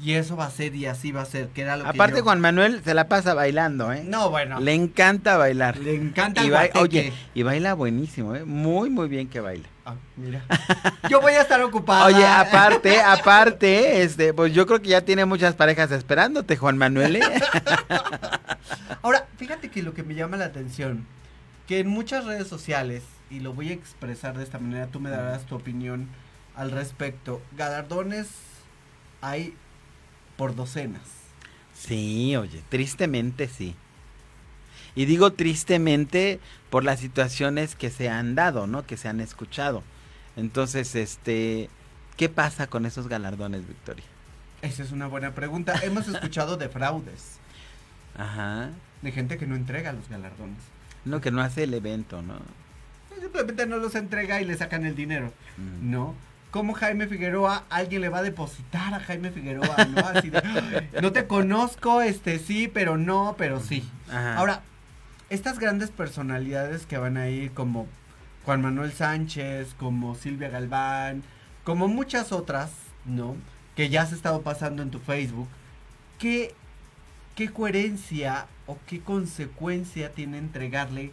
[0.01, 2.41] Y eso va a ser y así va a ser, que era lo Aparte Juan
[2.41, 4.03] Manuel se la pasa bailando, ¿eh?
[4.05, 4.59] No, bueno.
[4.59, 5.77] Le encanta bailar.
[5.77, 8.43] Le encanta y Oye, y baila buenísimo, ¿eh?
[8.43, 9.67] Muy, muy bien que baila.
[9.85, 10.43] Ah, mira.
[11.09, 12.05] Yo voy a estar ocupada.
[12.05, 17.17] Oye, aparte, aparte, este, pues yo creo que ya tiene muchas parejas esperándote, Juan Manuel.
[17.17, 17.21] ¿eh?
[19.01, 21.05] Ahora, fíjate que lo que me llama la atención,
[21.67, 25.09] que en muchas redes sociales, y lo voy a expresar de esta manera, tú me
[25.09, 26.07] darás tu opinión
[26.55, 28.27] al respecto, galardones
[29.23, 29.55] hay
[30.37, 31.01] por docenas.
[31.73, 33.75] Sí, oye, tristemente sí.
[34.95, 38.85] Y digo tristemente por las situaciones que se han dado, ¿no?
[38.85, 39.83] Que se han escuchado.
[40.35, 41.69] Entonces, este,
[42.15, 44.05] ¿qué pasa con esos galardones, Victoria?
[44.61, 45.79] Esa es una buena pregunta.
[45.83, 47.37] Hemos escuchado de fraudes.
[48.17, 48.69] Ajá.
[49.01, 50.59] De gente que no entrega los galardones.
[51.05, 52.35] No, que no hace el evento, ¿no?
[53.19, 55.33] Simplemente no los entrega y le sacan el dinero.
[55.57, 55.91] Mm.
[55.91, 56.15] No
[56.53, 60.01] cómo Jaime Figueroa, alguien le va a depositar a Jaime Figueroa, ¿no?
[60.05, 63.89] Así de, no te conozco, este sí, pero no, pero sí.
[64.11, 64.61] Ahora,
[65.31, 67.87] estas grandes personalidades que van a ir como
[68.45, 71.23] Juan Manuel Sánchez, como Silvia Galván,
[71.63, 72.69] como muchas otras,
[73.03, 73.35] ¿no?
[73.75, 75.47] Que ya se ha estado pasando en tu Facebook,
[76.19, 76.53] ¿qué,
[77.33, 81.11] qué coherencia o qué consecuencia tiene entregarle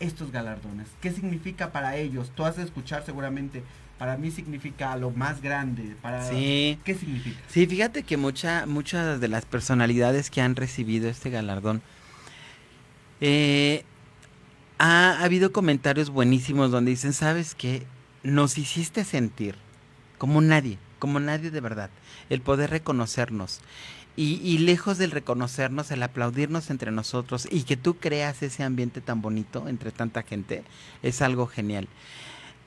[0.00, 0.88] estos galardones?
[1.00, 2.30] ¿Qué significa para ellos?
[2.34, 3.62] Tú has de escuchar seguramente
[3.98, 5.96] para mí significa lo más grande.
[6.02, 6.78] Para, sí.
[6.84, 7.38] ¿Qué significa?
[7.48, 11.82] Sí, fíjate que mucha, muchas de las personalidades que han recibido este galardón,
[13.20, 13.84] eh,
[14.78, 17.86] ha, habido comentarios buenísimos donde dicen, ¿sabes qué?
[18.22, 19.54] Nos hiciste sentir
[20.18, 21.90] como nadie, como nadie de verdad,
[22.28, 23.60] el poder reconocernos.
[24.18, 29.02] Y, y, lejos del reconocernos, el aplaudirnos entre nosotros y que tú creas ese ambiente
[29.02, 30.64] tan bonito entre tanta gente,
[31.02, 31.86] es algo genial.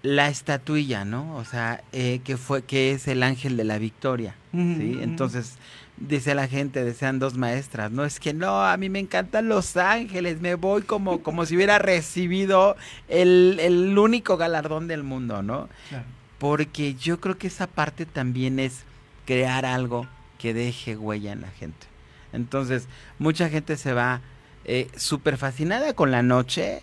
[0.02, 1.36] La estatuilla, ¿no?
[1.36, 4.98] O sea, eh, que fue, que es el ángel de la victoria, ¿sí?
[5.02, 5.58] Entonces,
[5.98, 9.76] dice la gente, desean dos maestras, no es que no, a mí me encantan los
[9.76, 12.78] ángeles, me voy como, como si hubiera recibido
[13.10, 15.68] el, el único galardón del mundo, ¿no?
[15.90, 16.06] Claro.
[16.38, 18.84] Porque yo creo que esa parte también es
[19.26, 20.08] crear algo
[20.38, 21.88] que deje huella en la gente.
[22.32, 24.22] Entonces, mucha gente se va
[24.64, 26.82] eh, súper fascinada con la noche,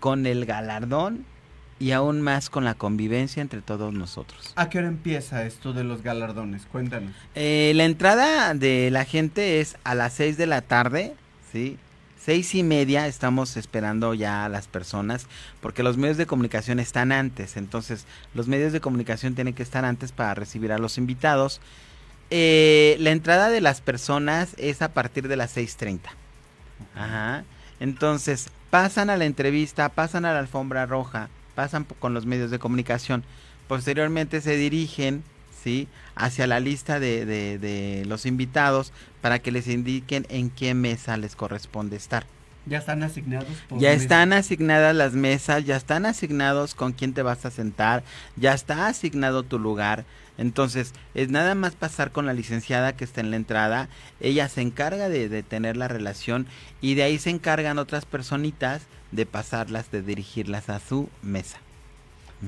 [0.00, 1.24] con el galardón
[1.82, 4.52] y aún más con la convivencia entre todos nosotros.
[4.54, 6.62] ¿A qué hora empieza esto de los galardones?
[6.70, 7.10] Cuéntanos.
[7.34, 11.16] Eh, la entrada de la gente es a las 6 de la tarde,
[11.50, 11.76] ¿sí?
[12.16, 15.26] Seis y media estamos esperando ya a las personas
[15.60, 17.56] porque los medios de comunicación están antes.
[17.56, 21.60] Entonces, los medios de comunicación tienen que estar antes para recibir a los invitados.
[22.30, 25.98] Eh, la entrada de las personas es a partir de las 6.30.
[26.94, 27.42] Ajá.
[27.80, 32.58] Entonces, pasan a la entrevista, pasan a la alfombra roja, pasan con los medios de
[32.58, 33.24] comunicación.
[33.68, 35.22] Posteriormente se dirigen,
[35.62, 35.88] ¿sí?
[36.14, 41.16] Hacia la lista de, de, de los invitados para que les indiquen en qué mesa
[41.16, 42.26] les corresponde estar.
[42.64, 43.48] ¿Ya están asignados?
[43.68, 48.04] Por ya están asignadas las mesas, ya están asignados con quién te vas a sentar,
[48.36, 50.04] ya está asignado tu lugar.
[50.38, 53.88] Entonces, es nada más pasar con la licenciada que está en la entrada,
[54.20, 56.46] ella se encarga de, de tener la relación
[56.80, 58.82] y de ahí se encargan otras personitas
[59.12, 61.58] de pasarlas, de dirigirlas a su mesa.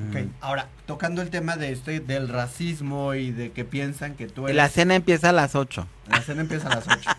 [0.08, 4.46] Ok, ahora, tocando el tema de esto, del racismo y de que piensan que tú
[4.46, 4.56] eres...
[4.56, 5.86] La cena empieza a las 8.
[6.08, 7.10] La cena empieza a las 8.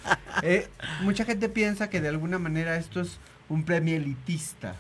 [0.44, 0.68] eh,
[1.02, 3.18] mucha gente piensa que de alguna manera esto es
[3.48, 4.76] un premio elitista.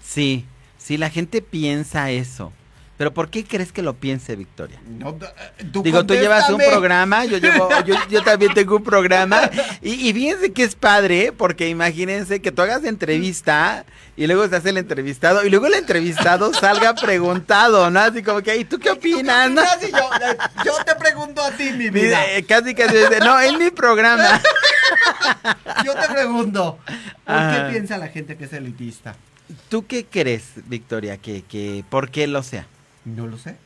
[0.00, 0.44] Sí,
[0.78, 2.52] sí, la gente piensa eso.
[3.00, 4.78] Pero ¿por qué crees que lo piense, Victoria?
[4.86, 5.16] No,
[5.72, 9.50] tú Digo, tú llevas un programa, yo llevo, yo, yo también tengo un programa.
[9.80, 13.86] Y, y, fíjense que es padre, porque imagínense que tú hagas entrevista
[14.18, 18.00] y luego se hace el entrevistado y luego el entrevistado salga preguntado, ¿no?
[18.00, 19.48] Así como que, ¿y tú qué opinas?
[19.48, 20.36] ¿Y tú qué opinas?
[20.62, 22.20] yo, yo, te pregunto a ti, mi vida.
[22.46, 24.42] Casi, casi, no, es mi programa.
[25.86, 26.78] yo te pregunto,
[27.24, 27.64] ¿por Ajá.
[27.64, 29.16] qué piensa la gente que es elitista?
[29.70, 32.66] ¿Tú qué crees, Victoria, que, que por qué lo sea?
[33.04, 33.56] No lo sé.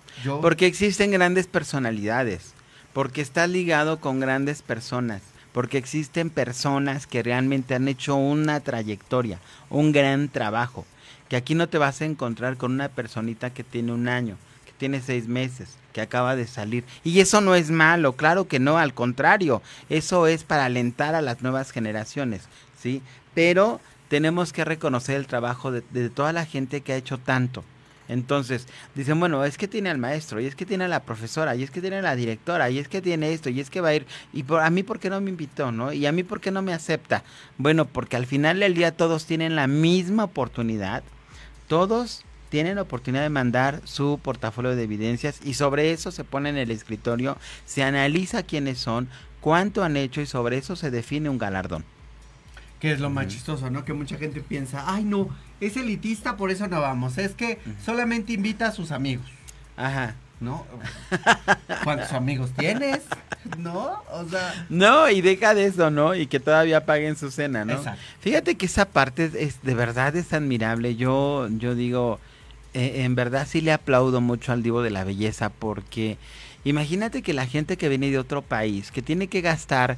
[0.40, 2.54] Porque existen grandes personalidades,
[2.92, 5.22] porque está ligado con grandes personas,
[5.52, 10.86] porque existen personas que realmente han hecho una trayectoria, un gran trabajo,
[11.28, 14.72] que aquí no te vas a encontrar con una personita que tiene un año, que
[14.72, 16.84] tiene seis meses, que acaba de salir.
[17.02, 21.22] Y eso no es malo, claro que no, al contrario, eso es para alentar a
[21.22, 22.42] las nuevas generaciones,
[22.80, 23.02] ¿sí?
[23.34, 27.64] Pero tenemos que reconocer el trabajo de toda la gente que ha hecho tanto.
[28.08, 31.56] Entonces, dicen, bueno, es que tiene al maestro, y es que tiene a la profesora,
[31.56, 33.80] y es que tiene a la directora, y es que tiene esto, y es que
[33.80, 35.92] va a ir, y por, a mí por qué no me invitó, ¿no?
[35.92, 37.24] Y a mí por qué no me acepta.
[37.58, 41.02] Bueno, porque al final del día todos tienen la misma oportunidad,
[41.66, 46.50] todos tienen la oportunidad de mandar su portafolio de evidencias y sobre eso se pone
[46.50, 49.08] en el escritorio, se analiza quiénes son,
[49.40, 51.84] cuánto han hecho y sobre eso se define un galardón.
[52.78, 53.84] Que es lo más chistoso, ¿no?
[53.84, 55.30] Que mucha gente piensa, ay no,
[55.66, 57.18] es elitista, por eso no vamos.
[57.18, 59.26] Es que solamente invita a sus amigos.
[59.76, 60.14] Ajá.
[60.40, 60.66] ¿No?
[61.84, 63.00] ¿Cuántos amigos tienes?
[63.56, 64.02] ¿No?
[64.12, 64.66] O sea.
[64.68, 66.14] No, y deja de eso, ¿no?
[66.14, 67.74] Y que todavía paguen su cena, ¿no?
[67.74, 68.00] Exacto.
[68.20, 70.96] Fíjate que esa parte es, de verdad es admirable.
[70.96, 72.18] Yo, yo digo,
[72.74, 76.18] eh, en verdad sí le aplaudo mucho al Divo de la Belleza, porque
[76.64, 79.96] imagínate que la gente que viene de otro país, que tiene que gastar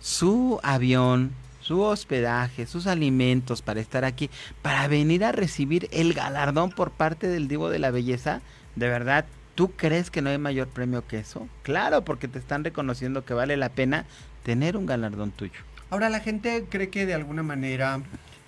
[0.00, 1.32] su avión,
[1.66, 4.30] su hospedaje, sus alimentos para estar aquí,
[4.62, 8.40] para venir a recibir el galardón por parte del Divo de la Belleza,
[8.76, 9.24] de verdad,
[9.56, 11.48] ¿tú crees que no hay mayor premio que eso?
[11.64, 14.04] Claro, porque te están reconociendo que vale la pena
[14.44, 15.58] tener un galardón tuyo.
[15.90, 18.00] Ahora la gente cree que de alguna manera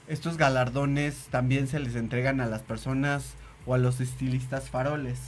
[0.07, 3.35] estos galardones también se les entregan a las personas
[3.66, 5.19] o a los estilistas faroles.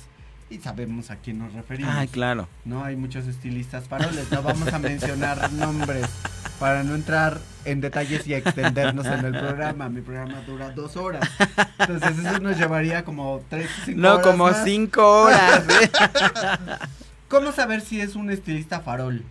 [0.51, 1.95] Y sabemos a quién nos referimos.
[1.97, 2.49] Ah, claro.
[2.65, 4.33] No, hay muchos estilistas faroles.
[4.33, 6.07] No vamos a mencionar nombres
[6.59, 9.89] para no entrar en detalles y extendernos en el programa.
[9.89, 11.31] Mi programa dura dos horas.
[11.79, 14.27] Entonces eso nos llevaría como tres, cinco no, horas.
[14.27, 14.65] como más.
[14.65, 15.65] cinco horas.
[15.69, 15.91] ¿eh?
[17.29, 19.23] ¿Cómo saber si es un estilista farol?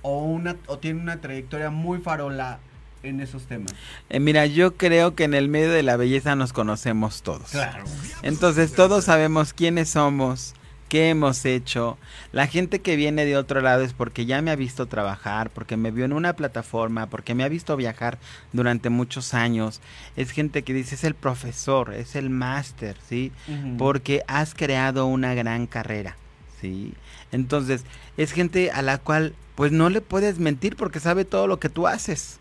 [0.00, 2.58] O, una, o tiene una trayectoria muy farola
[3.02, 3.72] en esos temas.
[4.08, 7.50] Eh, mira, yo creo que en el medio de la belleza nos conocemos todos.
[7.50, 7.84] Claro.
[8.22, 10.54] Entonces todos sabemos quiénes somos,
[10.88, 11.98] qué hemos hecho.
[12.32, 15.76] La gente que viene de otro lado es porque ya me ha visto trabajar, porque
[15.76, 18.18] me vio en una plataforma, porque me ha visto viajar
[18.52, 19.80] durante muchos años.
[20.16, 23.32] Es gente que dice es el profesor, es el máster, ¿sí?
[23.78, 26.16] Porque has creado una gran carrera.
[26.60, 26.94] ¿sí?
[27.32, 27.84] Entonces,
[28.16, 31.68] es gente a la cual pues no le puedes mentir porque sabe todo lo que
[31.68, 32.38] tú haces.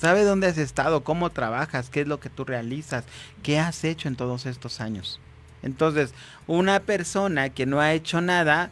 [0.00, 3.04] Sabe dónde has estado, cómo trabajas, qué es lo que tú realizas,
[3.42, 5.20] qué has hecho en todos estos años.
[5.62, 6.14] Entonces,
[6.46, 8.70] una persona que no ha hecho nada,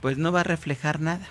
[0.00, 1.26] pues no va a reflejar nada.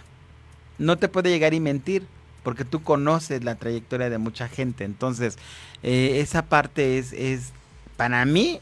[0.79, 2.05] No te puede llegar y mentir,
[2.43, 4.83] porque tú conoces la trayectoria de mucha gente.
[4.83, 5.37] Entonces,
[5.81, 7.53] eh, esa parte es, es,
[7.95, 8.59] para mí,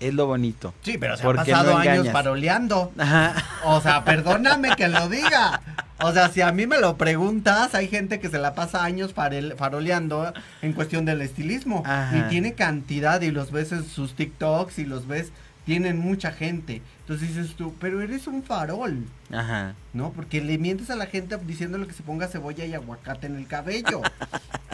[0.00, 0.74] es lo bonito.
[0.82, 2.92] Sí, pero se han pasado no años paroleando.
[2.98, 3.34] Ajá.
[3.64, 5.60] O sea, perdóname que lo diga.
[6.00, 9.12] O sea, si a mí me lo preguntas, hay gente que se la pasa años
[9.14, 10.32] faroleando
[10.62, 11.82] en cuestión del estilismo.
[11.84, 12.16] Ajá.
[12.16, 15.32] Y tiene cantidad y los ves en sus TikToks y los ves,
[15.64, 16.82] tienen mucha gente.
[17.00, 19.74] Entonces dices tú, pero eres un farol, Ajá.
[19.92, 20.12] ¿no?
[20.12, 23.46] Porque le mientes a la gente diciéndole que se ponga cebolla y aguacate en el
[23.46, 24.02] cabello.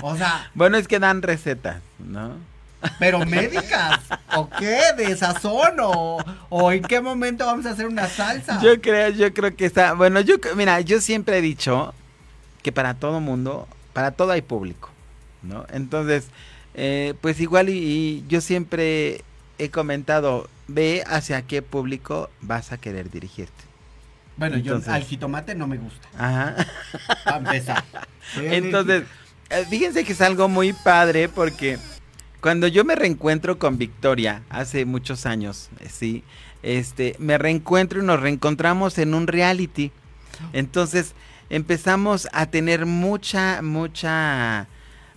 [0.02, 2.36] O sea, Bueno, es que dan recetas, ¿no?
[2.99, 4.01] Pero médicas,
[4.37, 4.80] ¿o qué?
[4.97, 5.76] ¿De sazón?
[5.80, 6.18] ¿O,
[6.49, 8.61] o en qué momento vamos a hacer una salsa?
[8.62, 11.95] Yo creo, yo creo que está, bueno, yo, mira, yo siempre he dicho
[12.62, 14.91] que para todo mundo, para todo hay público,
[15.43, 15.66] ¿no?
[15.72, 16.26] Entonces,
[16.74, 19.22] eh, pues igual y, y yo siempre
[19.59, 23.53] he comentado, ve hacia qué público vas a querer dirigirte.
[24.37, 26.09] Bueno, yo Entonces- al jitomate no me gusta.
[26.18, 26.57] Ajá.
[27.24, 27.85] Para empezar.
[28.37, 29.05] Entonces,
[29.51, 31.78] eh, fíjense que es algo muy padre porque
[32.45, 36.24] cuando yo me reencuentro con Victoria hace muchos años, eh, sí,
[36.62, 39.92] este, me reencuentro y nos reencontramos en un reality.
[40.53, 41.14] Entonces,
[41.49, 44.66] empezamos a tener mucha, mucha,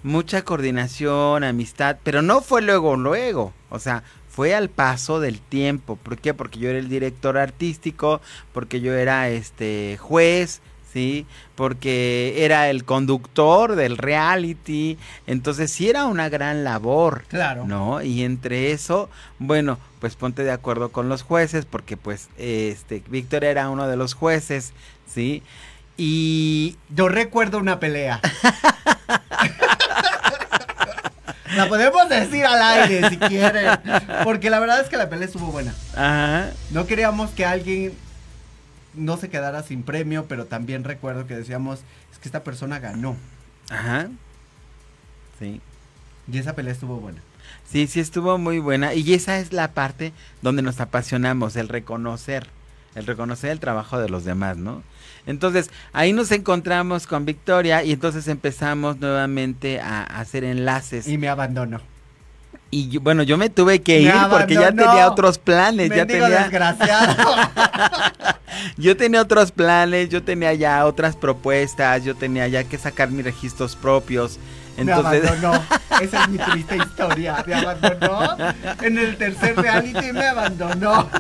[0.04, 5.98] mucha coordinación, amistad, pero no fue luego, luego, o sea, fue al paso del tiempo.
[5.98, 6.34] ¿Por qué?
[6.34, 8.22] Porque yo era el director artístico,
[8.54, 10.62] porque yo era este juez,
[10.94, 11.26] ¿sí?
[11.56, 14.98] Porque era el conductor del reality.
[15.26, 17.24] Entonces sí era una gran labor.
[17.28, 17.66] Claro.
[17.66, 18.02] ¿No?
[18.02, 19.10] Y entre eso,
[19.40, 23.98] bueno, pues ponte de acuerdo con los jueces, porque pues este Víctor era uno de
[23.98, 24.74] los jueces,
[25.12, 25.44] ¿sí?
[25.98, 28.22] Y Yo recuerdo una pelea.
[31.56, 33.80] la podemos decir al aire si quieren.
[34.24, 35.74] Porque la verdad es que la pelea estuvo buena.
[35.96, 37.94] ajá, No queríamos que alguien
[38.98, 41.80] no se quedara sin premio, pero también recuerdo que decíamos,
[42.12, 43.16] es que esta persona ganó.
[43.70, 44.10] ajá.
[45.40, 45.62] Sí.
[46.32, 47.22] Y esa pelea estuvo buena.
[47.72, 52.48] Sí, sí estuvo muy buena y esa es la parte donde nos apasionamos, el reconocer,
[52.96, 54.84] el reconocer el trabajo de los demás, ¿no?
[55.26, 61.08] Entonces, ahí nos encontramos con Victoria y entonces empezamos nuevamente a, a hacer enlaces.
[61.08, 61.82] Y Y, me abandonó.
[62.72, 67.16] Yo- bueno, yo me tuve que ir porque ya tenía otros planes, ya tenía, desgraciado.
[68.78, 73.24] yo tenía otros planes, yo tenía ya otras propuestas, yo tenía ya que sacar mis
[73.24, 74.38] registros propios.
[74.78, 75.64] Entonces, Me abandonó.
[76.02, 77.44] Esa es mi triste historia.
[77.48, 78.38] Me abandonó.
[78.82, 81.10] En el tercer reality me abandonó.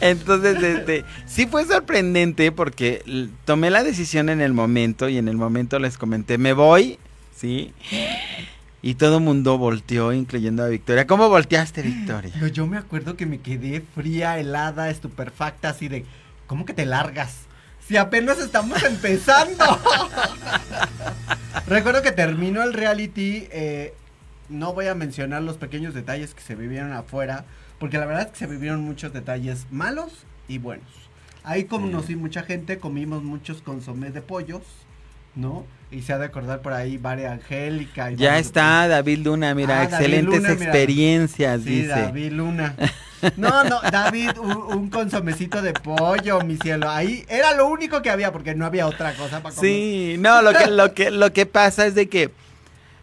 [0.00, 3.02] Entonces, este, sí fue sorprendente porque
[3.44, 6.98] tomé la decisión en el momento y en el momento les comenté, me voy,
[7.36, 7.72] ¿sí?
[8.84, 11.06] Y todo el mundo volteó, incluyendo a Victoria.
[11.06, 12.32] ¿Cómo volteaste, Victoria?
[12.40, 16.04] No, yo me acuerdo que me quedé fría, helada, estupefacta, así de,
[16.48, 17.42] ¿cómo que te largas?
[17.86, 19.64] Si apenas estamos empezando.
[21.68, 23.94] Recuerdo que terminó el reality, eh,
[24.48, 27.44] no voy a mencionar los pequeños detalles que se vivieron afuera,
[27.78, 30.90] porque la verdad es que se vivieron muchos detalles malos y buenos.
[31.44, 34.62] Ahí conocí mucha gente, comimos muchos consomés de pollos,
[35.34, 35.64] ¿no?
[35.92, 38.10] Y se ha de acordar por ahí Varia Angélica.
[38.10, 40.64] y Ya está David Luna, mira, Ah, excelentes Luna, mira.
[40.64, 41.88] experiencias, Sí, dice.
[41.88, 42.74] David Luna.
[43.36, 46.90] No, no, David, un, un consomecito de pollo, mi cielo.
[46.90, 49.70] Ahí era lo único que había, porque no había otra cosa para comer.
[49.70, 52.32] Sí, no, lo que, lo que, lo que pasa es de que,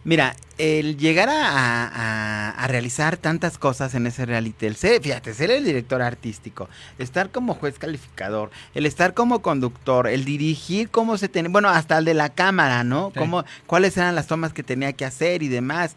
[0.04, 5.32] mira, el llegar a, a- a realizar tantas cosas en ese reality, el ser, fíjate,
[5.34, 11.16] ser el director artístico, estar como juez calificador, el estar como conductor, el dirigir cómo
[11.16, 13.10] se tenía, bueno, hasta el de la cámara, ¿no?
[13.14, 13.18] Sí.
[13.18, 15.94] Cómo, cuáles eran las tomas que tenía que hacer y demás.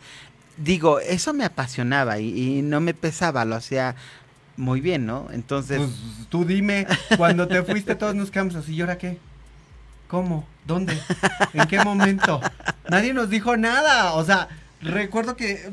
[0.55, 3.95] Digo, eso me apasionaba y, y no me pesaba, lo hacía
[4.55, 5.27] muy bien, ¿no?
[5.31, 5.79] Entonces...
[5.79, 5.91] Pues
[6.29, 6.85] tú dime,
[7.17, 9.17] cuando te fuiste todos nos quedamos así, ¿y ahora qué?
[10.07, 10.47] ¿Cómo?
[10.65, 10.97] ¿Dónde?
[11.53, 12.39] ¿En qué momento?
[12.89, 14.13] Nadie nos dijo nada.
[14.13, 14.47] O sea,
[14.81, 15.71] recuerdo que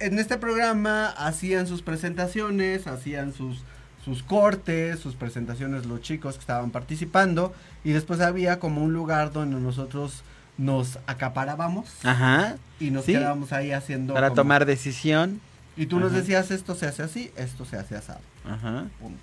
[0.00, 3.62] en este programa hacían sus presentaciones, hacían sus,
[4.04, 7.54] sus cortes, sus presentaciones los chicos que estaban participando.
[7.84, 10.22] Y después había como un lugar donde nosotros
[10.56, 13.12] nos acaparábamos Ajá, y nos sí.
[13.12, 14.14] quedábamos ahí haciendo.
[14.14, 15.40] para como- tomar decisión.
[15.76, 18.20] Y tú nos decías, esto se hace así, esto se hace asado.
[18.48, 19.18] Ajá, Punto.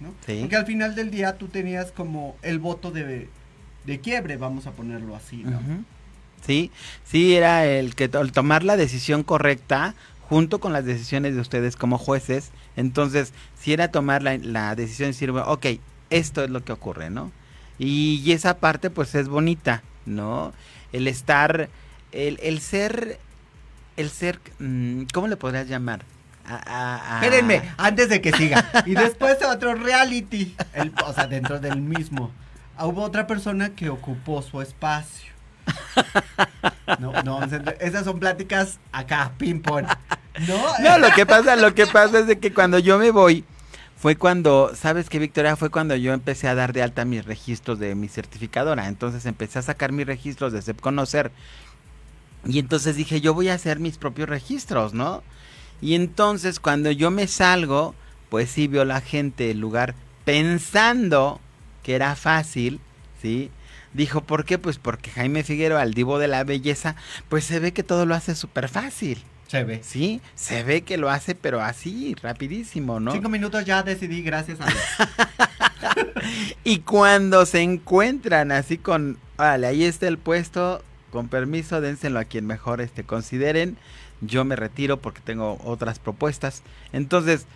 [0.00, 0.12] ¿no?
[0.26, 0.38] sí.
[0.40, 3.28] Porque al final del día tú tenías como el voto de,
[3.86, 5.58] de quiebre, vamos a ponerlo así, ¿no?
[6.46, 6.70] Sí,
[7.04, 9.94] sí, era el que el tomar la decisión correcta
[10.28, 12.50] junto con las decisiones de ustedes como jueces.
[12.76, 15.66] Entonces, si era tomar la, la decisión de decir, bueno, ok,
[16.10, 17.32] esto es lo que ocurre, ¿no?
[17.78, 20.52] Y, y esa parte pues es bonita, ¿no?
[20.92, 21.68] El estar,
[22.12, 23.18] el, el ser,
[23.96, 26.04] el ser, mm, ¿cómo le podrías llamar?
[27.14, 28.70] Espérenme, antes de que siga.
[28.86, 30.54] Y después otro reality.
[30.74, 32.30] el- o sea, dentro del mismo.
[32.76, 35.32] Ah, Hubo otra persona que ocupó su espacio.
[37.00, 37.40] No, no,
[37.80, 39.86] esas son pláticas acá, ping-pong.
[40.46, 43.44] No, No, lo que pasa, lo que pasa es que cuando yo me voy,
[43.96, 45.56] fue cuando, ¿sabes qué, Victoria?
[45.56, 48.86] Fue cuando yo empecé a dar de alta mis registros de mi certificadora.
[48.88, 51.32] Entonces empecé a sacar mis registros de SEP Conocer.
[52.44, 55.22] Y entonces dije, yo voy a hacer mis propios registros, ¿no?
[55.80, 57.94] Y entonces cuando yo me salgo,
[58.28, 61.40] pues sí vio la gente el lugar pensando
[61.86, 62.80] que era fácil,
[63.22, 63.48] ¿sí?
[63.94, 64.58] Dijo, ¿por qué?
[64.58, 66.96] Pues porque Jaime Figueroa, el divo de la belleza,
[67.28, 69.22] pues se ve que todo lo hace súper fácil.
[69.46, 69.80] se ve.
[69.84, 73.12] Sí, se ve que lo hace, pero así, rapidísimo, ¿no?
[73.12, 74.82] Cinco minutos ya decidí, gracias a Dios.
[76.64, 80.82] Y cuando se encuentran así con, vale, ahí está el puesto,
[81.12, 83.76] con permiso, dénselo a quien mejor este consideren.
[84.22, 86.64] Yo me retiro porque tengo otras propuestas.
[86.92, 87.46] Entonces,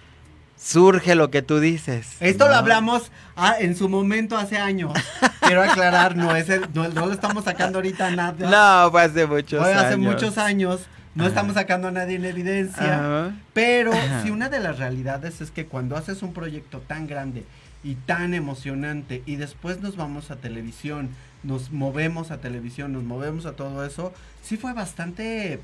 [0.62, 2.16] surge lo que tú dices.
[2.20, 4.92] Esto lo hablamos ah, en su momento hace años.
[5.40, 8.84] Quiero aclarar, no es el- no, no lo estamos sacando ahorita nada.
[8.84, 9.84] No, fue hace muchos Fue años.
[9.84, 10.80] hace muchos años.
[11.14, 11.28] No Ajá.
[11.30, 12.94] estamos sacando a nadie en evidencia.
[12.94, 13.32] Ajá.
[13.52, 14.22] Pero Ajá.
[14.22, 17.44] si una de las realidades es que cuando haces un proyecto tan grande
[17.82, 21.08] y tan emocionante y después nos vamos a televisión,
[21.42, 25.60] nos movemos a televisión, nos movemos a todo eso, sí fue bastante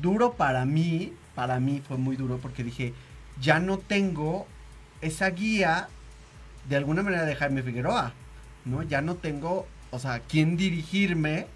[0.00, 2.94] duro para mí, para mí fue muy duro porque dije,
[3.40, 4.46] ya no tengo
[5.00, 5.88] esa guía
[6.68, 8.12] de alguna manera de Jaime Figueroa,
[8.64, 8.82] ¿no?
[8.82, 11.46] Ya no tengo, o sea, quién dirigirme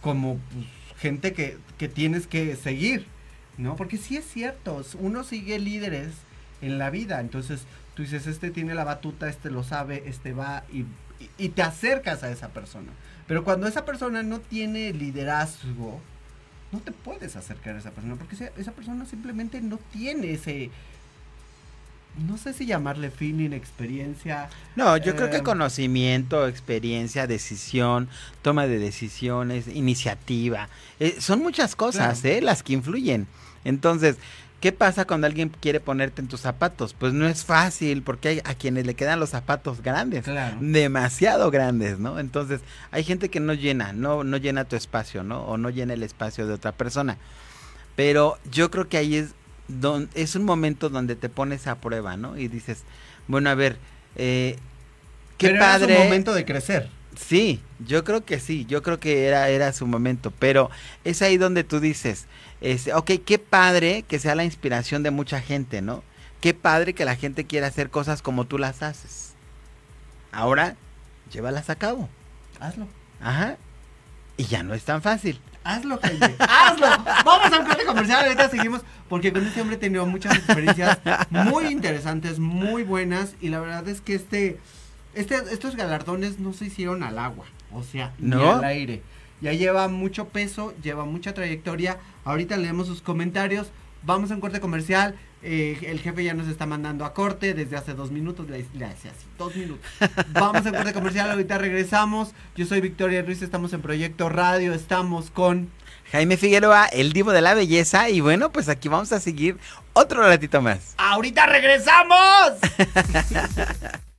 [0.00, 0.66] como pues,
[0.98, 3.06] gente que, que tienes que seguir,
[3.58, 3.76] ¿no?
[3.76, 6.08] Porque sí es cierto, uno sigue líderes
[6.60, 7.62] en la vida, entonces
[7.94, 10.80] tú dices, este tiene la batuta, este lo sabe, este va y,
[11.20, 12.92] y- y te acercas a esa persona.
[13.26, 16.00] Pero cuando esa persona no tiene liderazgo,
[16.72, 20.70] no te puedes acercar a esa persona, porque esa, esa persona simplemente no tiene ese,
[22.26, 24.48] no sé si llamarle feeling, experiencia.
[24.76, 28.08] No, yo creo Eh, que conocimiento, experiencia, decisión,
[28.42, 30.68] toma de decisiones, iniciativa,
[31.00, 32.36] eh, son muchas cosas, Claro.
[32.36, 32.40] ¿eh?
[32.42, 33.26] Las que influyen.
[33.64, 34.16] Entonces,
[34.62, 36.94] ¿qué pasa cuando alguien quiere ponerte en tus zapatos?
[36.94, 40.56] Pues no es fácil, porque hay a quienes le quedan los zapatos grandes, Claro.
[40.60, 42.18] demasiado grandes, ¿no?
[42.18, 42.60] Entonces,
[42.90, 45.42] hay gente que no llena, no, no llena tu espacio, ¿no?
[45.42, 47.18] O no llena el espacio de otra persona.
[47.96, 49.34] Pero yo creo que ahí es
[49.68, 52.38] don- es un momento donde te pones a prueba, ¿no?
[52.38, 52.84] Y dices,
[53.28, 53.76] bueno, a ver,
[54.16, 54.56] eh,
[55.38, 55.98] qué Pero era su padre.
[56.04, 56.88] momento de crecer.
[57.16, 60.70] Sí, yo creo que sí, yo creo que era, era su momento, pero
[61.04, 62.26] es ahí donde tú dices,
[62.60, 66.02] este, ok, qué padre que sea la inspiración de mucha gente, ¿no?
[66.40, 69.34] Qué padre que la gente quiera hacer cosas como tú las haces.
[70.32, 70.76] Ahora,
[71.30, 72.08] llévalas a cabo.
[72.58, 72.88] Hazlo.
[73.20, 73.56] Ajá.
[74.36, 75.40] Y ya no es tan fácil.
[75.62, 76.34] Hazlo, Jaime.
[76.38, 76.86] Hazlo.
[77.24, 78.24] Vamos a un corte comercial.
[78.24, 78.82] Ahorita seguimos.
[79.08, 80.98] Porque con este hombre he tenido muchas experiencias
[81.30, 83.34] muy interesantes, muy buenas.
[83.40, 84.58] Y la verdad es que este,
[85.14, 87.46] este, estos galardones no se hicieron al agua.
[87.72, 88.52] O sea, ni ¿No?
[88.52, 89.02] al aire.
[89.40, 91.98] Ya lleva mucho peso, lleva mucha trayectoria.
[92.24, 93.68] Ahorita leemos sus comentarios.
[94.04, 95.16] Vamos a un corte comercial.
[95.42, 98.48] Eh, el jefe ya nos está mandando a corte desde hace dos minutos.
[98.48, 99.84] Le, le hace así, dos minutos.
[100.28, 101.30] Vamos a un corte comercial.
[101.30, 102.32] Ahorita regresamos.
[102.56, 103.42] Yo soy Victoria Ruiz.
[103.42, 104.72] Estamos en Proyecto Radio.
[104.74, 105.70] Estamos con.
[106.12, 109.56] Jaime Figueroa, el divo de la belleza, y bueno, pues aquí vamos a seguir
[109.94, 110.94] otro ratito más.
[110.98, 112.52] ¡Ahorita regresamos!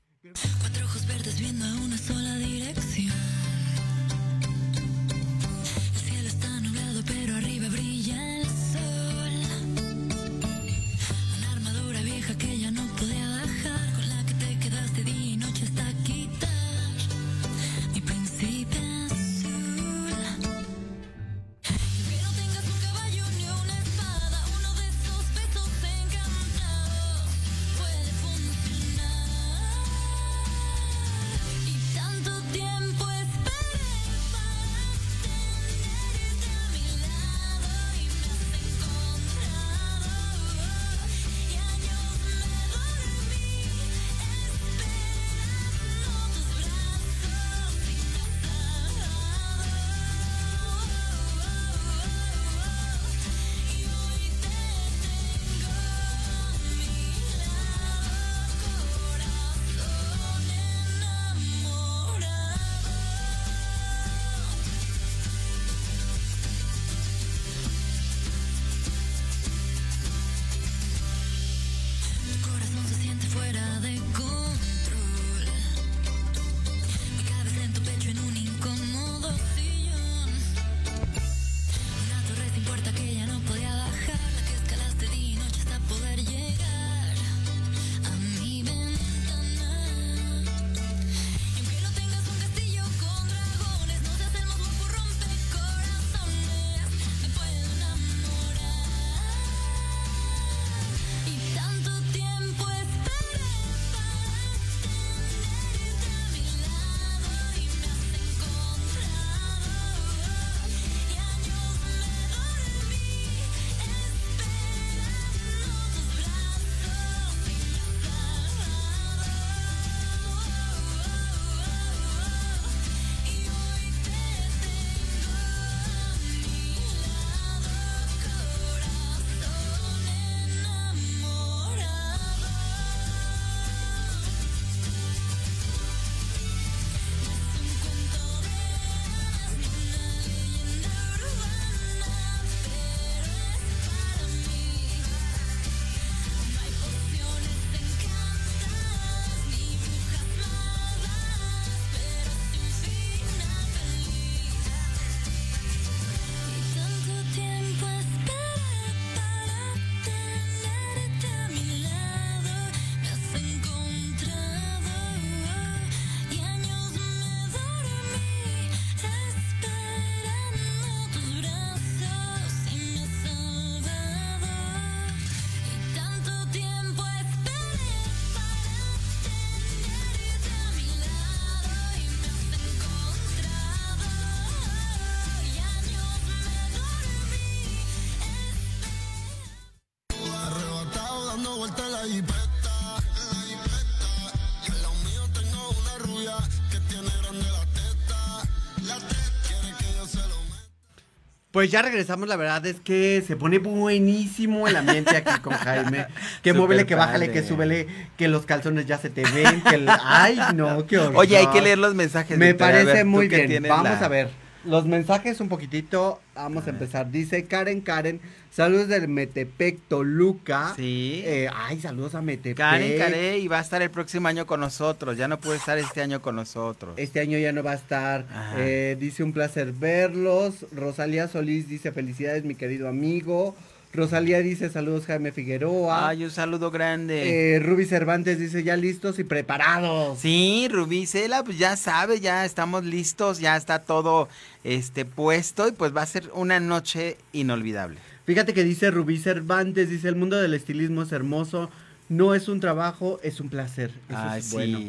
[201.54, 206.08] Pues ya regresamos, la verdad es que se pone buenísimo el ambiente aquí con Jaime.
[206.42, 207.42] Que muévele, que bájale, padre.
[207.42, 207.88] que súbele,
[208.18, 209.88] que los calzones ya se te ven, que el...
[210.04, 211.14] Ay, no, qué horror.
[211.16, 212.40] Oye, hay que leer los mensajes.
[212.40, 213.62] Me ver, parece tú muy bien.
[213.70, 214.30] Vamos la- a ver.
[214.66, 216.20] Los mensajes un poquitito.
[216.36, 217.12] Vamos a, empezar.
[217.12, 218.22] Dice Karen Karen.
[218.50, 220.74] Saludos del Metepec, Toluca.
[220.76, 221.22] Sí.
[221.26, 222.58] Eh, ay, saludos a Metepec.
[222.58, 225.18] Karen Carey y va a estar el próximo año con nosotros.
[225.18, 226.94] Ya no puede estar este año con nosotros.
[226.98, 228.26] Este año ya no va a estar.
[228.58, 230.66] Eh, dice un placer verlos.
[230.72, 233.56] Rosalía Solís dice felicidades, mi querido amigo.
[233.94, 236.10] Rosalía dice saludos, Jaime Figueroa.
[236.10, 237.56] Ay, un saludo grande.
[237.56, 240.18] Eh, Ruby Cervantes dice ya listos y preparados.
[240.18, 244.30] Sí, Rubí Cela, pues ya sabe, ya estamos listos, ya está todo
[244.64, 248.00] este puesto y pues va a ser una noche inolvidable.
[248.26, 251.70] Fíjate que dice Rubí Cervantes, dice el mundo del estilismo es hermoso,
[252.10, 253.92] no es un trabajo, es un placer.
[254.10, 254.56] Eso Ay, es sí.
[254.56, 254.80] bueno.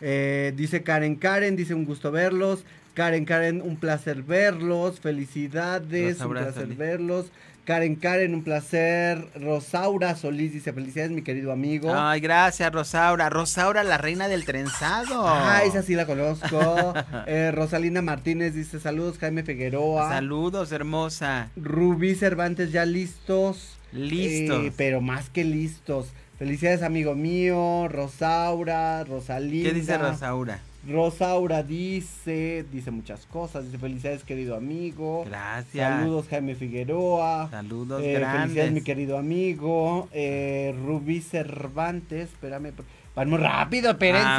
[0.00, 2.64] Eh, dice Karen Karen, dice un gusto verlos.
[2.94, 5.00] Karen Karen, un placer verlos.
[5.00, 7.26] Felicidades, un placer verlos.
[7.64, 9.26] Karen Karen, un placer.
[9.40, 11.94] Rosaura Solís dice felicidades, mi querido amigo.
[11.94, 13.30] Ay, gracias, Rosaura.
[13.30, 15.26] Rosaura, la reina del trenzado.
[15.26, 16.94] Ah, esa sí la conozco.
[17.26, 20.08] Eh, Rosalina Martínez dice saludos, Jaime Figueroa.
[20.08, 21.48] Saludos, hermosa.
[21.56, 23.76] Rubí Cervantes ya listos.
[23.92, 24.64] Listos.
[24.64, 26.08] Eh, pero más que listos.
[26.38, 27.88] Felicidades, amigo mío.
[27.88, 29.70] Rosaura, Rosalinda.
[29.70, 30.60] ¿Qué dice Rosaura?
[30.88, 33.64] Rosaura dice, dice muchas cosas.
[33.64, 35.24] Dice felicidades, querido amigo.
[35.26, 35.98] Gracias.
[36.00, 37.48] Saludos, Jaime Figueroa.
[37.50, 40.08] Saludos Eh, felicidades, mi querido amigo.
[40.12, 42.30] Eh, Rubí Cervantes.
[42.30, 42.72] Espérame.
[43.14, 44.26] Van muy rápido, espérense.
[44.26, 44.38] A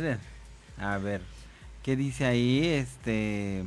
[0.00, 0.18] ver.
[0.78, 1.20] A ver.
[1.82, 2.66] ¿Qué dice ahí?
[2.66, 3.62] Este.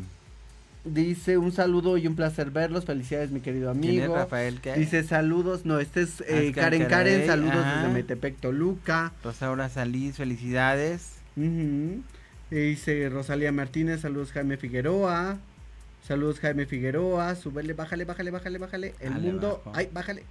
[0.86, 2.84] Dice un saludo y un placer verlos.
[2.86, 4.16] Felicidades, mi querido ¿Quién es amigo.
[4.16, 4.60] Rafael?
[4.76, 7.82] Dice saludos, no, este es eh, Karen Karen saludos ajá.
[7.84, 9.14] desde Metepec, Toluca.
[9.24, 11.14] Rosaura Salís, felicidades.
[11.36, 12.02] Y
[12.56, 15.38] Dice Rosalía Martínez, saludos Jaime Figueroa.
[16.08, 18.94] Saludos Jaime Figueroa, súbele, bájale, bájale, bájale, bájale.
[19.00, 19.78] El Dale, mundo, bajo.
[19.78, 20.24] ay, bájale.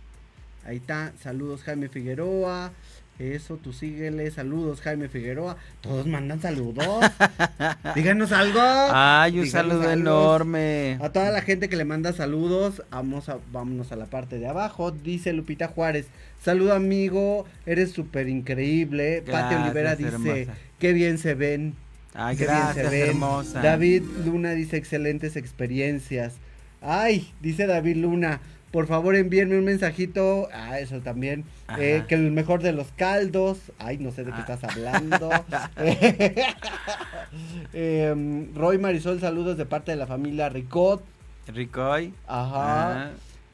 [0.67, 2.73] Ahí está, saludos Jaime Figueroa.
[3.19, 5.57] Eso, tú síguele, saludos Jaime Figueroa.
[5.81, 7.05] Todos mandan saludos.
[7.95, 8.61] Díganos algo.
[8.61, 10.99] Ay, un Díganos saludo enorme.
[11.01, 14.47] A toda la gente que le manda saludos, vamos a, vámonos a la parte de
[14.49, 14.91] abajo.
[14.91, 16.07] Dice Lupita Juárez,
[16.43, 19.23] saludo amigo, eres súper increíble.
[19.23, 20.55] Pati Gracias, Olivera dice, hermosa.
[20.79, 21.75] qué bien se ven.
[22.15, 23.63] Ay, qué bien gracias, hermosa.
[23.63, 26.35] David Luna dice, excelentes experiencias.
[26.83, 28.41] Ay, dice David Luna,
[28.71, 30.49] por favor envíenme un mensajito.
[30.53, 31.45] Ah, eso también.
[31.79, 33.59] Eh, que el mejor de los caldos.
[33.79, 34.47] Ay, no sé de qué Ah.
[34.53, 35.31] estás hablando.
[37.73, 41.03] Em, Roy Marisol, saludos de parte de la familia Ricot.
[41.49, 42.13] Ricoy.
[42.27, 43.05] Ajá.
[43.07, 43.11] Ah.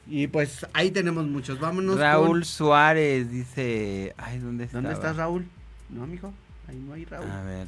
[0.09, 1.59] Y pues ahí tenemos muchos.
[1.59, 1.97] Vámonos.
[1.99, 4.13] Raúl con- Suárez dice.
[4.17, 4.77] Ay, ¿dónde está?
[4.77, 5.45] ¿Dónde estás, Raúl?
[5.89, 6.33] No, mijo.
[6.67, 7.29] Ahí no hay Raúl.
[7.29, 7.67] A ver.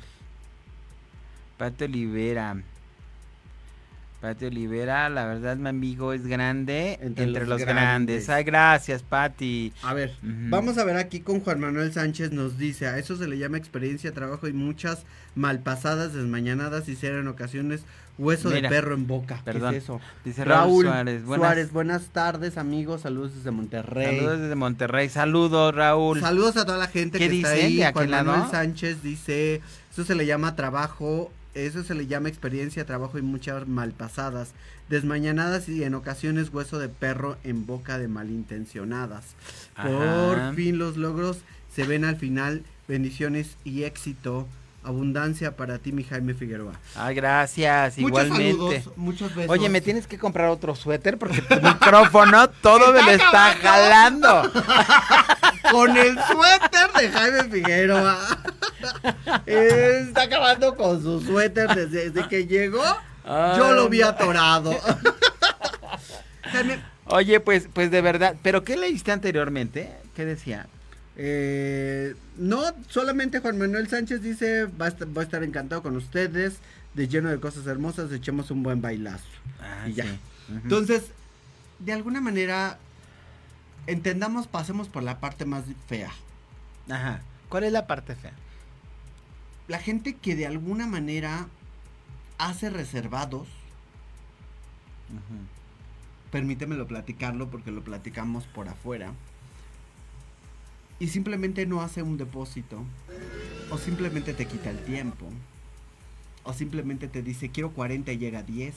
[1.58, 2.56] Pati Olivera.
[4.20, 8.28] Pati Olivera, la verdad, mi amigo es grande Entre entre, los los, grandes.
[8.28, 8.30] grandes.
[8.30, 9.74] Ay, gracias, Pati.
[9.82, 13.28] A ver, vamos a ver aquí con Juan Manuel Sánchez nos dice, a eso se
[13.28, 17.82] le llama experiencia, trabajo y muchas malpasadas, desmañanadas y ser en ocasiones
[18.18, 19.38] hueso Mira, de perro en boca.
[19.38, 19.76] ¿Qué perdón.
[19.76, 20.01] es eso?
[20.24, 21.24] Dice Raúl, Suárez.
[21.26, 24.18] Buenas, Suárez, buenas tardes amigos, saludos desde Monterrey.
[24.18, 25.09] Saludos desde Monterrey.
[25.09, 26.20] Saludos, Raúl.
[26.20, 27.78] Saludos a toda la gente ¿Qué que está ahí.
[27.78, 28.32] ¿De Juan lado?
[28.32, 33.22] Manuel Sánchez dice, eso se le llama trabajo, eso se le llama experiencia, trabajo y
[33.22, 34.51] muchas malpasadas,
[34.89, 39.36] desmañanadas y en ocasiones hueso de perro en boca de malintencionadas.
[39.76, 39.89] Ajá.
[39.89, 41.39] Por fin los logros
[41.74, 44.47] se ven al final, bendiciones y éxito.
[44.84, 46.74] Abundancia para ti, mi Jaime Figueroa.
[46.96, 47.98] Ay, gracias.
[48.00, 48.52] Muchos Igualmente.
[48.82, 49.52] saludos, muchos besos.
[49.52, 54.52] Oye, me tienes que comprar otro suéter porque tu micrófono todo me lo está jalando.
[55.72, 58.18] con el suéter de Jaime Figueroa.
[59.46, 62.84] Está acabando con su suéter desde, desde que llegó.
[63.24, 64.76] Yo lo vi atorado.
[66.42, 68.36] Jaime, Oye, pues, pues de verdad.
[68.42, 69.92] ¿Pero qué leíste anteriormente?
[70.16, 70.68] ¿Qué decía?
[71.24, 75.96] Eh, no, solamente Juan Manuel Sánchez dice, va a, estar, va a estar encantado con
[75.96, 76.56] ustedes,
[76.96, 79.28] de lleno de cosas hermosas, echemos un buen bailazo.
[79.60, 80.06] Ah, Y ya.
[80.06, 80.20] sí.
[80.50, 81.12] Entonces,
[81.78, 82.80] de alguna manera,
[83.86, 86.10] entendamos, pasemos por la parte más fea.
[86.90, 87.22] Ajá.
[87.50, 88.34] ¿Cuál es la parte fea?
[89.68, 91.46] La gente que de alguna manera
[92.40, 93.48] hace reservados,
[96.32, 99.14] permítemelo platicarlo porque lo platicamos por afuera,
[101.02, 102.84] y simplemente no hace un depósito,
[103.72, 105.26] o simplemente te quita el tiempo,
[106.43, 108.76] o simplemente te dice quiero 40 y llega a 10.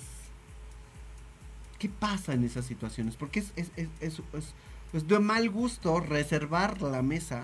[1.78, 3.16] ¿Qué pasa en esas situaciones?
[3.16, 4.22] Porque es, es, es,
[4.94, 7.42] es, de mal gusto reservar la mesa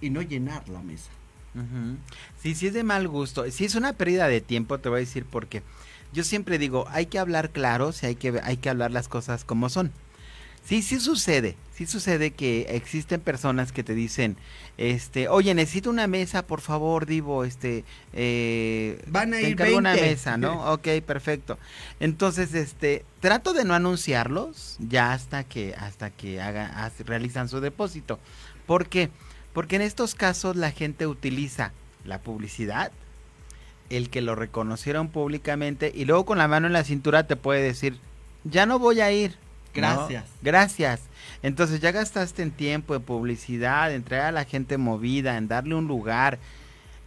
[0.00, 1.10] y no llenar la mesa.
[1.54, 1.96] Ujú.
[2.42, 3.48] Sí, sí es de mal gusto.
[3.52, 5.62] Sí es una pérdida de tiempo, te voy a decir porque
[6.12, 9.44] yo siempre digo, hay que hablar claro, si hay que, hay que hablar las cosas
[9.44, 9.92] como son.
[10.64, 14.36] Sí, sí sucede, sí sucede que existen personas que te dicen,
[14.76, 19.78] este, oye, necesito una mesa, por favor, Divo, este, eh, Van a te ir encargo
[19.78, 20.10] una 20.
[20.10, 20.62] mesa, ¿no?
[20.72, 21.58] Ok, perfecto.
[22.00, 27.60] Entonces, este, trato de no anunciarlos ya hasta que, hasta que haga, haz- realizan su
[27.60, 28.18] depósito.
[28.66, 29.08] ¿Por qué?
[29.54, 31.72] Porque en estos casos la gente utiliza
[32.04, 32.92] la publicidad,
[33.88, 37.62] el que lo reconocieron públicamente y luego con la mano en la cintura te puede
[37.62, 37.98] decir,
[38.44, 39.34] ya no voy a ir.
[39.74, 39.80] ¿No?
[39.80, 40.24] Gracias.
[40.42, 41.00] Gracias.
[41.42, 45.74] Entonces ya gastaste en tiempo, en publicidad, en traer a la gente movida, en darle
[45.74, 46.38] un lugar.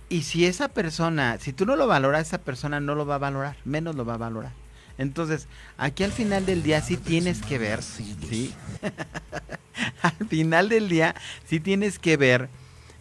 [0.09, 3.19] Y si esa persona, si tú no lo valoras, esa persona no lo va a
[3.19, 4.51] valorar, menos lo va a valorar.
[4.97, 5.47] Entonces,
[5.77, 8.53] aquí al final del día sí tienes que ver, ¿sí?
[10.01, 12.49] al final del día sí tienes que ver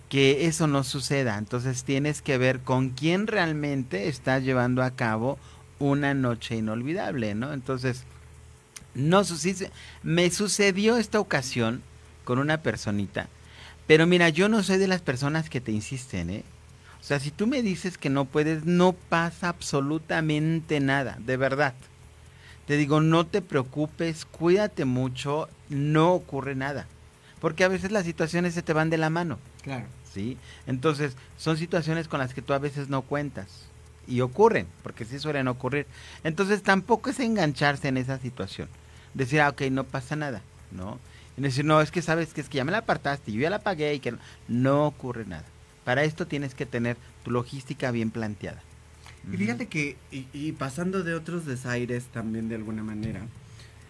[0.09, 1.39] que eso no suceda.
[1.39, 5.39] Entonces tienes que ver con quién realmente estás llevando a cabo
[5.79, 7.53] una noche inolvidable, ¿no?
[7.53, 8.05] Entonces,
[8.95, 9.71] no sucede.
[10.03, 11.83] Me sucedió esta ocasión
[12.25, 13.29] con una personita.
[13.87, 16.45] Pero mira, yo no soy de las personas que te insisten, ¿eh?
[17.01, 21.75] O sea, si tú me dices que no puedes, no pasa absolutamente nada, de verdad.
[22.67, 26.87] Te digo, no te preocupes, cuídate mucho, no ocurre nada.
[27.41, 29.39] Porque a veces las situaciones se te van de la mano.
[29.63, 29.87] Claro.
[30.13, 30.37] ¿sí?
[30.67, 33.67] Entonces, son situaciones con las que tú a veces no cuentas.
[34.07, 35.87] Y ocurren, porque sí suelen ocurrir.
[36.25, 38.69] Entonces, tampoco es engancharse en esa situación.
[39.15, 40.99] Decir, ah, ok, no pasa nada, ¿no?
[41.37, 43.51] Y decir, no, es que sabes que es que ya me la apartaste, yo ya
[43.51, 45.45] la pagué y que no, no ocurre nada.
[45.85, 48.61] Para esto tienes que tener tu logística bien planteada.
[49.33, 53.21] Y fíjate que, y, y pasando de otros desaires también de alguna manera,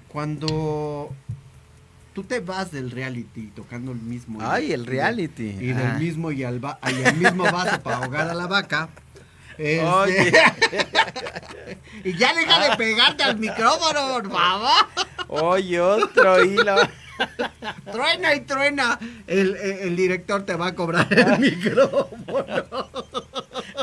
[0.09, 1.13] cuando
[2.15, 4.41] tú te vas del reality tocando el mismo...
[4.43, 5.57] Ay, el reality.
[5.61, 5.77] Y Ah.
[5.95, 8.89] del mismo y, al va- y el mismo vaso para ahogar a la vaca.
[9.61, 10.33] este, Oye.
[12.05, 14.71] y ya deja de pegarte al micrófono, por favor.
[15.29, 16.77] Oye, otro hilo.
[17.93, 18.99] Truena y truena.
[19.27, 22.89] El, el- el director te va a cobrar el micrófono.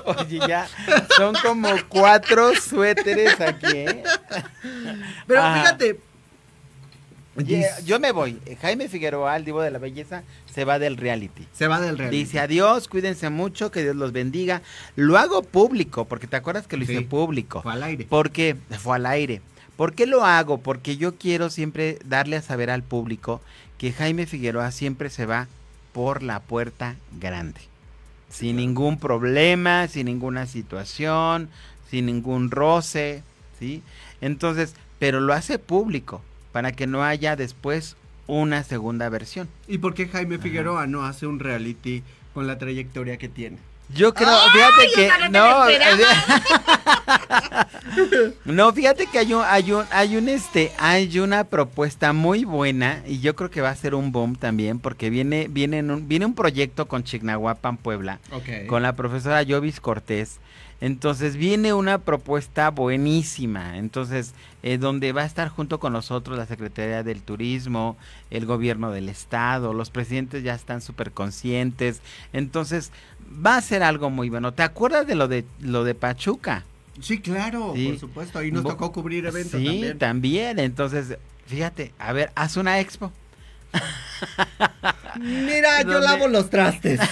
[0.05, 0.67] Oye, ya
[1.15, 4.03] son como cuatro suéteres aquí, ¿eh?
[5.27, 5.61] Pero Ajá.
[5.61, 5.99] fíjate.
[7.85, 8.39] Yo me voy.
[8.61, 11.47] Jaime Figueroa, el divo de la belleza, se va del reality.
[11.53, 12.17] Se va del reality.
[12.17, 14.61] Dice adiós, cuídense mucho, que Dios los bendiga.
[14.95, 17.61] Lo hago público, porque te acuerdas que lo hice público.
[17.61, 18.07] Fue al aire.
[18.09, 19.41] Porque fue al aire.
[19.75, 20.57] ¿Por qué lo hago?
[20.57, 23.41] Porque yo quiero siempre darle a saber al público
[23.77, 25.47] que Jaime Figueroa siempre se va
[25.93, 27.61] por la puerta grande.
[28.29, 31.49] Sin ningún problema, sin ninguna situación,
[31.89, 33.21] sin ningún roce,
[33.59, 33.83] ¿sí?
[34.19, 36.21] Entonces, pero lo hace público
[36.57, 39.47] para que no haya después una segunda versión.
[39.67, 42.01] ¿Y por qué Jaime Figueroa no hace un reality
[42.33, 43.59] con la trayectoria que tiene?
[43.93, 45.65] Yo creo, fíjate que no,
[48.45, 53.03] no, fíjate que hay un, hay un, hay un, este, hay una propuesta muy buena
[53.05, 56.07] y yo creo que va a ser un boom también porque viene, viene, en un,
[56.07, 58.17] viene un proyecto con Chignahuapan Puebla
[58.65, 60.39] con la profesora Jovis Cortés.
[60.79, 66.45] Entonces viene una propuesta buenísima, entonces eh, donde va a estar junto con nosotros la
[66.45, 67.97] Secretaría del Turismo,
[68.29, 72.01] el gobierno del estado, los presidentes ya están súper conscientes,
[72.31, 72.91] entonces
[73.45, 74.53] va a ser algo muy bueno.
[74.53, 76.63] ¿Te acuerdas de lo de lo de Pachuca?
[77.01, 77.87] Sí, claro, Sí.
[77.89, 78.39] por supuesto.
[78.39, 79.97] Ahí nos Bo- tocó cubrir eventos sí, también.
[79.97, 80.59] también.
[80.59, 81.17] Entonces,
[81.47, 83.11] fíjate, a ver, haz una expo.
[85.19, 86.99] Mira, yo lavo los trastes.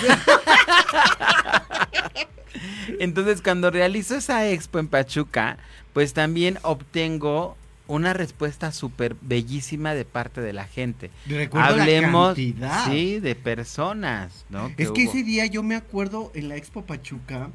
[2.99, 5.57] Entonces, cuando realizo esa expo en Pachuca,
[5.93, 7.55] pues también obtengo
[7.87, 11.11] una respuesta súper bellísima de parte de la gente.
[11.27, 12.85] Recuerdo la Hablemos, cantidad.
[12.85, 14.71] sí, de personas, ¿no?
[14.77, 17.49] Es que ese día yo me acuerdo en la Expo Pachuca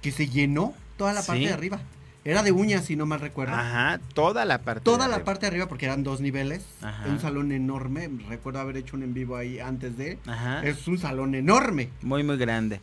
[0.00, 1.80] que se llenó toda la parte de arriba.
[2.24, 3.54] Era de uñas, si no mal recuerdo.
[3.54, 4.82] Ajá, toda la parte.
[4.84, 5.24] Toda de la arriba.
[5.24, 6.62] parte de arriba, porque eran dos niveles.
[6.80, 7.08] Ajá.
[7.08, 8.08] Un salón enorme.
[8.28, 10.18] Recuerdo haber hecho un en vivo ahí antes de.
[10.26, 10.62] Ajá.
[10.62, 11.88] Es un salón enorme.
[12.02, 12.80] Muy, muy grande.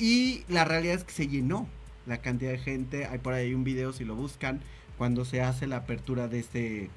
[0.00, 1.68] Y la realidad es que se llenó
[2.06, 3.06] la cantidad de gente.
[3.06, 4.60] Hay por ahí un video, si lo buscan,
[4.98, 6.90] cuando se hace la apertura de este...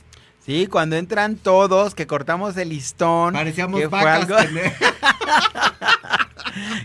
[0.46, 3.34] Sí, cuando entran todos, que cortamos el listón.
[3.34, 4.30] Parecíamos que fue vacas.
[4.30, 4.74] algo- tener-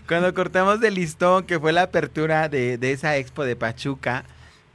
[0.07, 4.25] Cuando cortamos el listón, que fue la apertura de, de esa expo de Pachuca,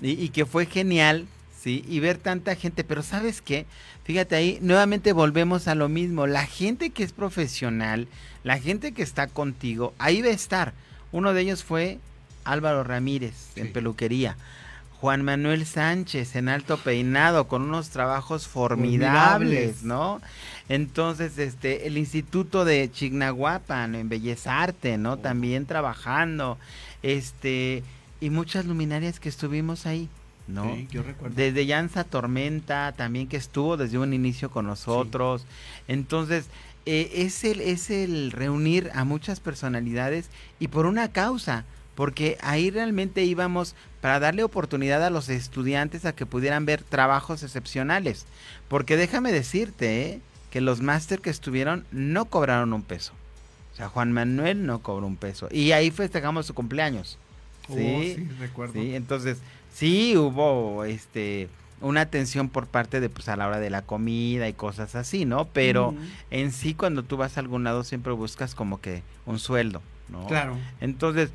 [0.02, 1.28] y, y que fue genial,
[1.60, 1.84] ¿sí?
[1.88, 3.66] Y ver tanta gente, pero ¿sabes qué?
[4.04, 6.28] Fíjate ahí, nuevamente volvemos a lo mismo.
[6.28, 8.08] La gente que es profesional,
[8.44, 10.74] la gente que está contigo, ahí va a estar.
[11.14, 12.00] Uno de ellos fue
[12.44, 14.36] Álvaro Ramírez, en peluquería.
[15.00, 19.84] Juan Manuel Sánchez en alto peinado con unos trabajos formidables, Formidables.
[19.84, 20.22] ¿no?
[20.70, 25.18] Entonces, este, el Instituto de Chignahuapan en Bellezarte, ¿no?
[25.18, 26.58] También trabajando,
[27.02, 27.84] este,
[28.22, 30.08] y muchas luminarias que estuvimos ahí.
[30.48, 30.74] ¿no?
[30.74, 31.36] Sí, yo recuerdo.
[31.36, 35.46] Desde Llanza Tormenta, también que estuvo desde un inicio con nosotros.
[35.88, 36.48] Entonces,
[36.86, 40.30] eh, es, el, es el reunir a muchas personalidades
[40.60, 41.66] y por una causa,
[41.96, 47.44] porque ahí realmente íbamos para darle oportunidad a los estudiantes a que pudieran ver trabajos
[47.44, 48.26] excepcionales.
[48.68, 50.20] Porque déjame decirte ¿eh?
[50.52, 53.14] que los máster que estuvieron no cobraron un peso.
[53.74, 55.48] O sea, Juan Manuel no cobró un peso.
[55.52, 57.18] Y ahí festejamos su cumpleaños.
[57.70, 58.74] Oh, Sí, sí, recuerdo.
[58.74, 59.38] Sí, entonces
[59.74, 61.48] sí hubo este
[61.82, 65.26] una atención por parte de pues a la hora de la comida y cosas así,
[65.26, 65.46] ¿no?
[65.46, 65.96] Pero
[66.32, 70.26] en sí cuando tú vas a algún lado siempre buscas como que un sueldo, ¿no?
[70.28, 70.58] Claro.
[70.82, 71.32] Entonces,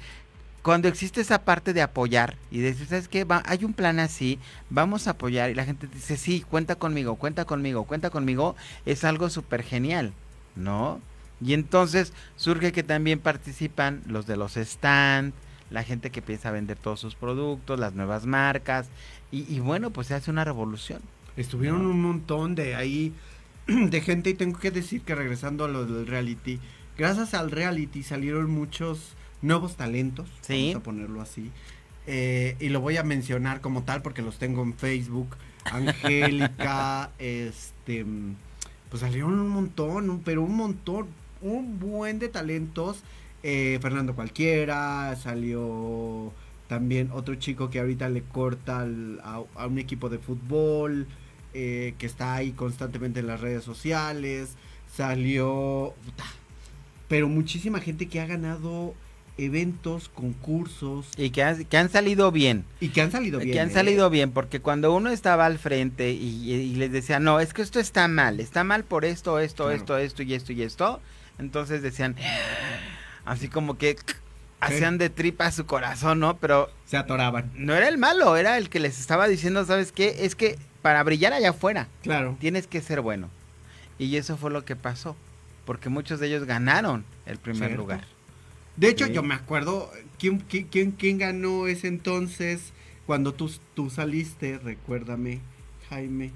[0.62, 3.24] cuando existe esa parte de apoyar y decir, ¿sabes qué?
[3.24, 4.38] Va, hay un plan así,
[4.70, 9.04] vamos a apoyar y la gente dice, sí, cuenta conmigo, cuenta conmigo, cuenta conmigo, es
[9.04, 10.12] algo súper genial,
[10.56, 11.00] ¿no?
[11.40, 15.34] Y entonces surge que también participan los de los stands,
[15.70, 18.88] la gente que piensa vender todos sus productos, las nuevas marcas,
[19.30, 21.00] y, y bueno, pues se hace una revolución.
[21.36, 23.12] Estuvieron un montón de ahí
[23.66, 26.58] de gente y tengo que decir que regresando a lo del reality,
[26.96, 30.68] gracias al reality salieron muchos nuevos talentos, Sí.
[30.72, 31.50] vamos a ponerlo así.
[32.06, 35.36] Eh, y lo voy a mencionar como tal porque los tengo en Facebook.
[35.70, 38.06] Angélica, este,
[38.90, 41.06] pues salieron un montón, pero un montón,
[41.42, 43.00] un buen de talentos.
[43.42, 46.32] Eh, Fernando Cualquiera, salió
[46.68, 51.06] también otro chico que ahorita le corta al- a, a un equipo de fútbol,
[51.54, 54.50] eh, que está ahí constantemente en las redes sociales.
[54.94, 55.94] Salió,
[57.08, 58.94] pero muchísima gente que ha ganado
[59.38, 62.64] eventos, concursos Y que, han- que han salido bien.
[62.80, 63.52] y que han salido bien.
[63.52, 63.72] que han ¿eh?
[63.72, 67.62] salido bien, porque cuando uno estaba al frente y, y les decía, no, es que
[67.62, 69.76] esto está mal, está mal por esto, esto, Claro.
[69.78, 71.00] esto, esto y esto y esto,
[71.38, 72.16] entonces decían,
[73.24, 73.96] así como que
[74.60, 76.36] hacían de tripa su corazón, ¿no?
[76.38, 77.50] Pero Se atoraban.
[77.54, 80.24] no era el malo, era el que les estaba diciendo, ¿sabes qué?
[80.24, 82.36] Es que para brillar allá afuera Claro.
[82.40, 83.28] tienes que ser bueno.
[83.98, 85.16] Y eso fue lo que pasó,
[85.64, 87.76] porque muchos de ellos ganaron el primer Cierto.
[87.76, 88.04] lugar.
[88.76, 89.12] De hecho, Sí.
[89.12, 92.72] yo me acuerdo quién, quién, quién, ganó ese entonces
[93.06, 95.40] cuando tú, tú saliste, recuérdame,
[95.90, 96.30] Jaime.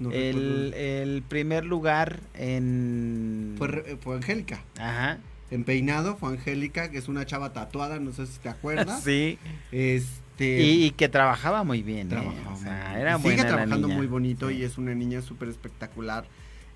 [0.00, 3.54] No el, el primer lugar en...
[3.58, 4.64] Fue, fue Angélica.
[4.76, 5.18] Ajá.
[5.54, 9.02] En peinado fue Angélica, que es una chava tatuada, no sé si te acuerdas.
[9.04, 9.38] Sí.
[9.70, 10.60] Este.
[10.62, 12.10] Y, y que trabajaba muy bien, ¿eh?
[12.10, 14.56] trabajaba O sea, muy- era y buena Sigue trabajando muy bonito Sí.
[14.56, 16.24] y es una niña súper espectacular.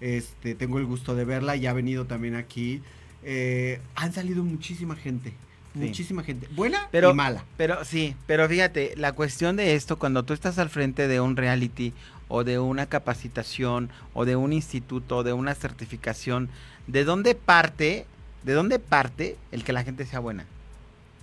[0.00, 2.80] Este, tengo el gusto de verla y ha venido también aquí.
[3.24, 5.32] Eh, han salido muchísima gente.
[5.74, 5.80] Sí.
[5.80, 6.46] Muchísima gente.
[6.54, 7.44] Buena Pero- y mala.
[7.56, 11.36] Pero sí, pero fíjate, la cuestión de esto, cuando tú estás al frente de un
[11.36, 11.92] reality
[12.28, 16.48] o de una capacitación o de un instituto o de una certificación,
[16.86, 18.06] ¿de dónde parte?
[18.43, 20.47] ¿De dónde parte el que la gente sea buena?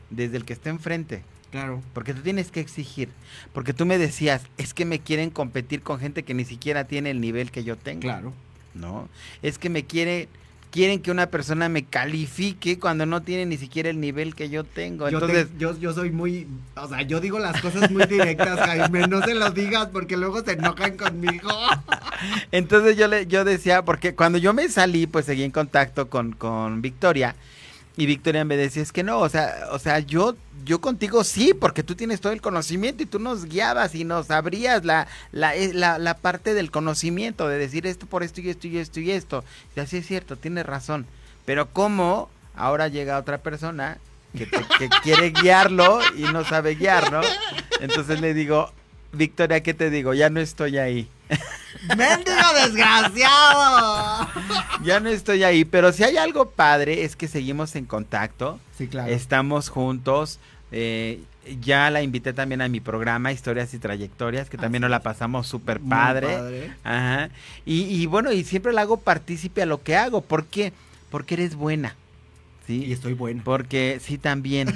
[0.10, 1.24] Desde el que esté enfrente.
[1.52, 1.82] Claro.
[1.94, 3.10] Porque tú tienes que exigir.
[3.54, 7.12] Porque tú me decías, es que me quieren competir con gente que ni siquiera tiene
[7.12, 8.02] el nivel que yo tengo.
[8.02, 8.34] Claro.
[8.76, 9.10] ¿no?
[9.42, 10.28] Es que me quiere,
[10.76, 14.66] quieren que una persona me califique cuando no tiene ni siquiera el nivel que yo
[14.66, 15.10] tengo.
[15.10, 18.60] Yo, te- Entonces, yo, yo soy muy, o sea, yo digo las cosas muy directas,
[18.60, 21.50] Jaime, no se los digas porque luego se enojan conmigo.
[22.52, 26.34] entonces yo le, yo decía, porque cuando yo me salí, pues seguí en contacto con,
[26.34, 27.36] con Victoria.
[27.98, 30.36] Y Victoria me decía, es que no, o sea, o sea, yo,
[30.66, 34.32] yo contigo sí, porque tú tienes todo el conocimiento y tú nos guiabas y nos
[34.32, 38.50] abrías la, la, eh, la, la parte del conocimiento, de decir esto por esto y
[38.50, 39.44] esto y esto y esto.
[39.76, 41.06] Y así es cierto, tienes razón.
[41.46, 43.98] Pero ¿cómo ahora llega otra persona
[44.38, 47.22] que, te- que quiere guiarlo y no sabe guiar, ¿no?
[47.80, 48.72] Entonces le digo,
[49.14, 50.14] Victoria, ¿qué te digo?
[50.14, 51.08] Ya no estoy ahí.
[51.98, 54.28] ¡Mendigo desgraciado!
[54.84, 58.88] Ya no estoy ahí, pero si hay algo padre es que seguimos en contacto, Sí,
[58.88, 59.12] claro.
[59.12, 60.40] estamos juntos.
[60.72, 61.22] eh,
[61.62, 65.46] ya la invité también a mi programa Historias y Trayectorias, que también nos la pasamos
[65.46, 66.28] súper padre.
[66.38, 66.74] padre.
[66.84, 67.30] Ajá.
[67.68, 70.22] Y, y bueno, y siempre la hago partícipe a lo que hago.
[70.22, 70.74] ¿Por qué?
[71.12, 71.96] Porque eres buena.
[72.66, 72.84] ¿Sí?
[72.84, 73.44] Y estoy buena.
[73.44, 74.76] Porque sí también.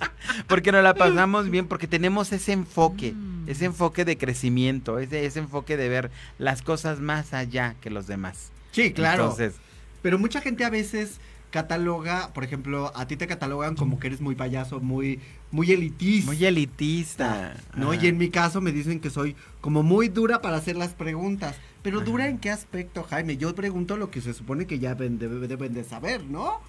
[0.46, 3.14] porque nos la pasamos bien, porque tenemos ese enfoque,
[3.46, 8.06] ese enfoque de crecimiento, ese, ese enfoque de ver las cosas más allá que los
[8.06, 8.50] demás.
[8.72, 9.24] Sí, claro.
[9.24, 9.54] Entonces,
[10.02, 11.20] Pero mucha gente a veces
[11.50, 15.20] cataloga, por ejemplo, a ti te catalogan como que eres muy payaso, muy,
[15.50, 16.30] muy elitista.
[16.30, 17.54] muy elitista.
[17.76, 17.92] ¿no?
[17.92, 18.04] Ajá.
[18.04, 21.56] Y en mi caso me dicen que soy como muy dura para hacer las preguntas.
[21.82, 23.36] Pero dura en qué aspecto, Jaime?
[23.38, 26.60] Yo pregunto lo que se supone que ya deben de saber, ¿no?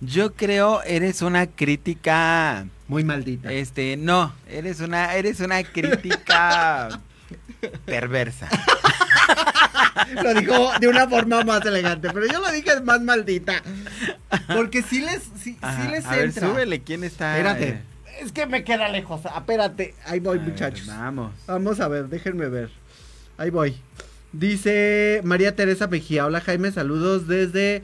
[0.00, 3.52] Yo creo eres una crítica, Muy maldita.
[3.52, 7.00] este, no, eres una, eres una crítica
[7.84, 8.48] perversa.
[10.22, 13.62] Lo dijo de una forma más elegante, pero yo lo dije más maldita.
[14.54, 15.90] Porque sí les, sí, sí Ajá.
[15.90, 16.48] les A ver, entra.
[16.48, 17.36] súbele, ¿quién está?
[17.36, 17.68] Espérate.
[17.68, 17.82] eh?
[18.22, 19.20] Es que me queda lejos.
[19.24, 20.86] Espérate, ahí voy, A ver, muchachos.
[20.86, 21.32] vamos.
[21.46, 22.70] Vamos a ver, déjenme ver.
[23.36, 23.76] Ahí voy.
[24.32, 26.26] Dice María Teresa Mejía.
[26.26, 27.82] Hola Jaime, saludos desde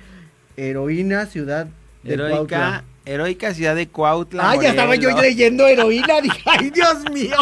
[0.57, 1.67] Heroína, ciudad
[2.05, 2.85] de Heroica, Cuautla.
[3.05, 4.51] heroica ciudad de Cuautla.
[4.51, 6.21] Ay, ya estaba yo leyendo heroína.
[6.23, 7.37] Dije, ay, Dios mío.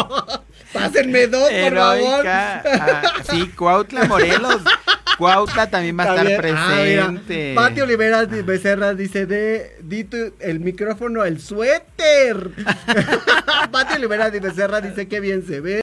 [0.73, 2.27] Pásenme dos, por favor.
[2.27, 4.61] Ah, sí, Cuautla, Morelos.
[5.17, 7.53] Cuautla también va a estar ah, presente.
[7.55, 12.51] Pati Olivera Becerra dice de di tu- el micrófono el suéter.
[13.71, 15.81] Pati Olivera de Becerra dice que bien se ven.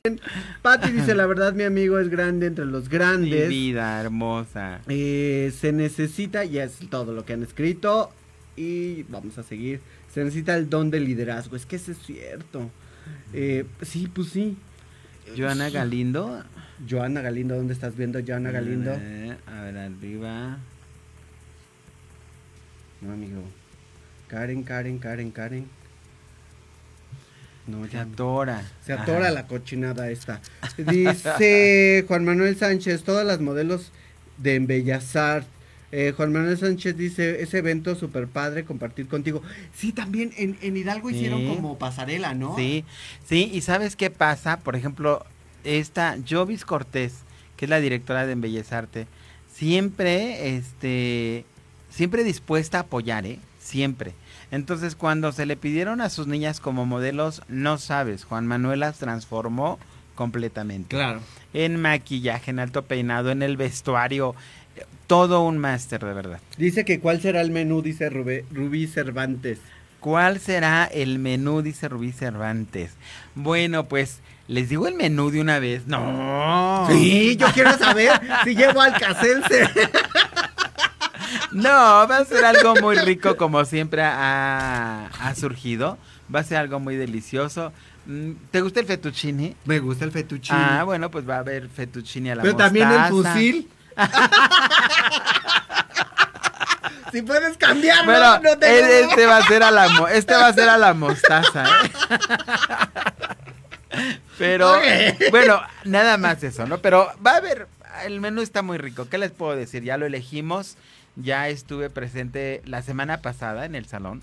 [0.60, 3.48] Pati dice la verdad mi amigo es grande entre los Mi grandes.
[3.48, 4.80] vida hermosa.
[4.88, 8.10] Eh, se necesita, y es todo lo que han escrito.
[8.56, 9.80] Y vamos a seguir.
[10.12, 11.56] Se necesita el don de liderazgo.
[11.56, 12.70] Es que eso es cierto.
[13.32, 14.56] Eh, sí, pues sí.
[15.36, 16.42] Joana Galindo.
[16.88, 18.92] Joana Galindo, ¿dónde estás viendo Joana Galindo?
[18.92, 20.58] A ver, arriba.
[23.00, 23.42] No, amigo.
[24.28, 25.66] Karen, Karen, Karen, Karen.
[27.66, 28.62] No, Se atora.
[28.84, 29.30] Se atora Ajá.
[29.30, 30.40] la cochinada esta.
[30.76, 33.92] Dice Juan Manuel Sánchez, todas las modelos
[34.38, 35.44] de Embellazar.
[35.92, 39.42] Eh, Juan Manuel Sánchez dice, ese evento super padre, compartir contigo.
[39.74, 42.56] Sí, también en, en Hidalgo hicieron como pasarela, ¿no?
[42.56, 42.84] Sí,
[43.26, 44.58] sí, y ¿sabes qué pasa?
[44.60, 45.24] Por ejemplo,
[45.64, 47.14] esta Jovis Cortés,
[47.56, 49.06] que es la directora de Embellezarte,
[49.52, 51.44] siempre, este,
[51.90, 53.38] siempre dispuesta a apoyar, ¿eh?
[53.58, 54.14] Siempre.
[54.50, 58.98] Entonces, cuando se le pidieron a sus niñas como modelos, no sabes, Juan Manuel las
[58.98, 59.78] transformó
[60.14, 60.88] completamente.
[60.96, 61.20] Claro.
[61.54, 64.34] En maquillaje, en alto peinado, en el vestuario,
[65.06, 66.40] todo un máster, de verdad.
[66.58, 69.58] Dice que cuál será el menú, dice Rubé- Rubí Cervantes.
[70.00, 71.62] ¿Cuál será el menú?
[71.62, 72.90] Dice Rubí Cervantes.
[73.34, 74.18] Bueno, pues,
[74.52, 75.86] ¿les digo el menú de una vez?
[75.86, 76.86] No.
[76.90, 78.12] Sí, yo quiero saber
[78.44, 79.68] si llevo al caselce.
[81.52, 85.98] No, va a ser algo muy rico como siempre ha, ha surgido.
[86.34, 87.72] Va a ser algo muy delicioso.
[88.06, 89.56] Mm, ¿Te gusta el fettuccine?
[89.64, 90.58] Me gusta el fettuccine.
[90.58, 93.70] Ah, bueno, pues va a haber fettuccine a la Pero también el fusil.
[97.12, 100.52] si puedes cambiarlo, no te e- este va a ser a la este va a
[100.52, 101.64] ser a la mostaza.
[101.64, 101.92] ¿eh?
[104.38, 104.72] Pero
[105.30, 106.78] bueno, nada más eso, ¿no?
[106.78, 107.66] Pero va a haber
[108.04, 109.08] el menú está muy rico.
[109.08, 109.82] ¿Qué les puedo decir?
[109.82, 110.76] Ya lo elegimos.
[111.16, 114.22] Ya estuve presente la semana pasada en el salón.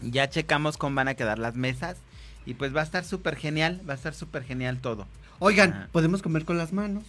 [0.00, 1.96] Ya checamos cómo van a quedar las mesas
[2.44, 5.06] y pues va a estar súper genial, va a estar súper genial todo.
[5.38, 5.88] Oigan, Ah.
[5.92, 7.04] ¿podemos comer con las manos?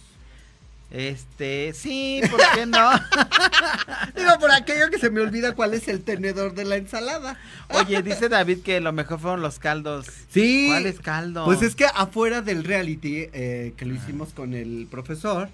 [0.94, 2.88] Este, sí, ¿por qué no?
[4.16, 7.36] Digo, por aquello que se me olvida cuál es el tenedor de la ensalada.
[7.70, 10.06] Oye, dice David que lo mejor fueron los caldos.
[10.30, 10.66] Sí.
[10.68, 11.46] ¿Cuáles caldos?
[11.46, 15.48] Pues es que afuera del reality eh, que lo hicimos con el profesor,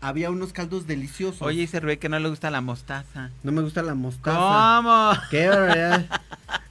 [0.00, 1.42] había unos caldos deliciosos.
[1.42, 3.30] Oye, dice Rubén que no le gusta la mostaza.
[3.42, 4.38] no me gusta la mostaza.
[4.38, 5.12] ¿Cómo?
[5.28, 6.06] Qué barbaridad.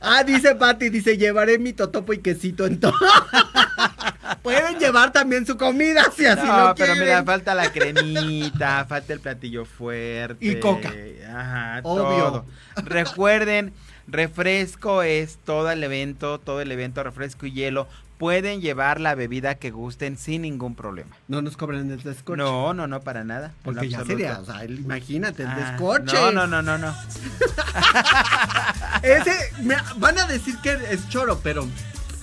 [0.06, 2.94] Ah, dice Pati, dice, llevaré mi totopo y quesito en todo.
[4.42, 7.04] Pueden llevar también su comida si así no, lo pero quieren.
[7.04, 10.46] mira, falta la cremita, falta el platillo fuerte.
[10.46, 10.92] Y coca.
[11.30, 12.04] Ajá, Obvio.
[12.26, 12.46] todo.
[12.78, 13.74] Recuerden,
[14.08, 17.88] refresco es todo el evento, todo el evento, refresco y hielo.
[18.20, 21.10] Pueden llevar la bebida que gusten sin ningún problema.
[21.28, 22.38] No nos cobran el descoche.
[22.38, 23.52] No, no, no, para nada.
[23.64, 24.24] Porque ya absoluto.
[24.26, 26.16] sería, o sea, el- imagínate, el Ah, descoche.
[26.16, 26.96] No, no, no, no, no.
[29.04, 31.68] Ese, me- van a decir que es choro, pero.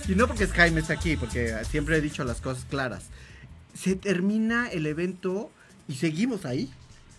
[0.07, 3.05] Y no porque es Jaime está aquí, porque siempre he dicho las cosas claras.
[3.73, 5.51] Se termina el evento
[5.87, 6.71] y seguimos ahí.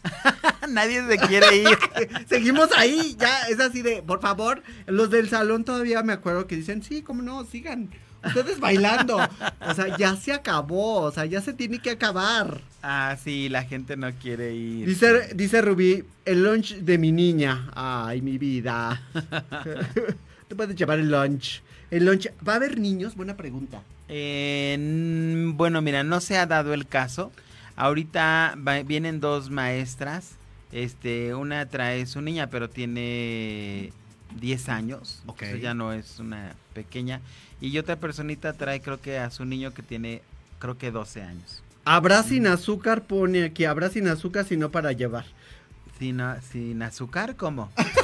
[0.69, 1.69] Nadie se quiere ir.
[2.29, 6.57] Seguimos ahí, ya es así de, por favor, los del salón todavía me acuerdo que
[6.57, 7.91] dicen, sí, cómo no, sigan,
[8.25, 9.19] ustedes bailando.
[9.61, 12.61] O sea, ya se acabó, o sea, ya se tiene que acabar.
[12.83, 14.87] Ah, sí, la gente no quiere ir.
[14.87, 17.71] Dice, dice Rubí, el lunch de mi niña.
[17.75, 19.03] Ay, mi vida.
[20.53, 21.63] Te puedes llevar el lunch.
[21.91, 23.15] El lunch, ¿va a haber niños?
[23.17, 23.81] Buena pregunta.
[24.11, 27.33] Eh, mm, bueno, mira, no se ha dado el caso.
[27.75, 30.33] Ahorita va- vienen dos maestras.
[30.71, 33.95] Este, una trae su niña, pero tiene
[34.39, 35.23] 10 años.
[35.25, 35.41] Ok.
[35.41, 37.23] entonces ya no es una pequeña.
[37.63, 40.21] Y otra personita trae, creo que a su niño que tiene,
[40.59, 41.63] creo que 12 años.
[41.87, 43.65] Habrá sin azúcar, pone aquí.
[43.65, 45.25] Habrá sin azúcar, sino para llevar.
[45.99, 46.21] Sin,
[46.51, 47.73] sin azúcar, ¿cómo?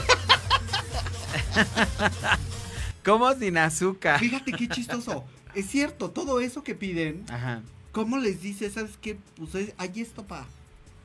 [3.05, 4.19] ¿Cómo sin azúcar?
[4.21, 5.25] Fíjate qué chistoso.
[5.55, 7.63] Es cierto, todo eso que piden, Ajá.
[7.93, 8.75] ¿cómo les dices?
[8.75, 9.17] ¿Sabes qué?
[9.37, 10.47] Pues es- hay esto pa.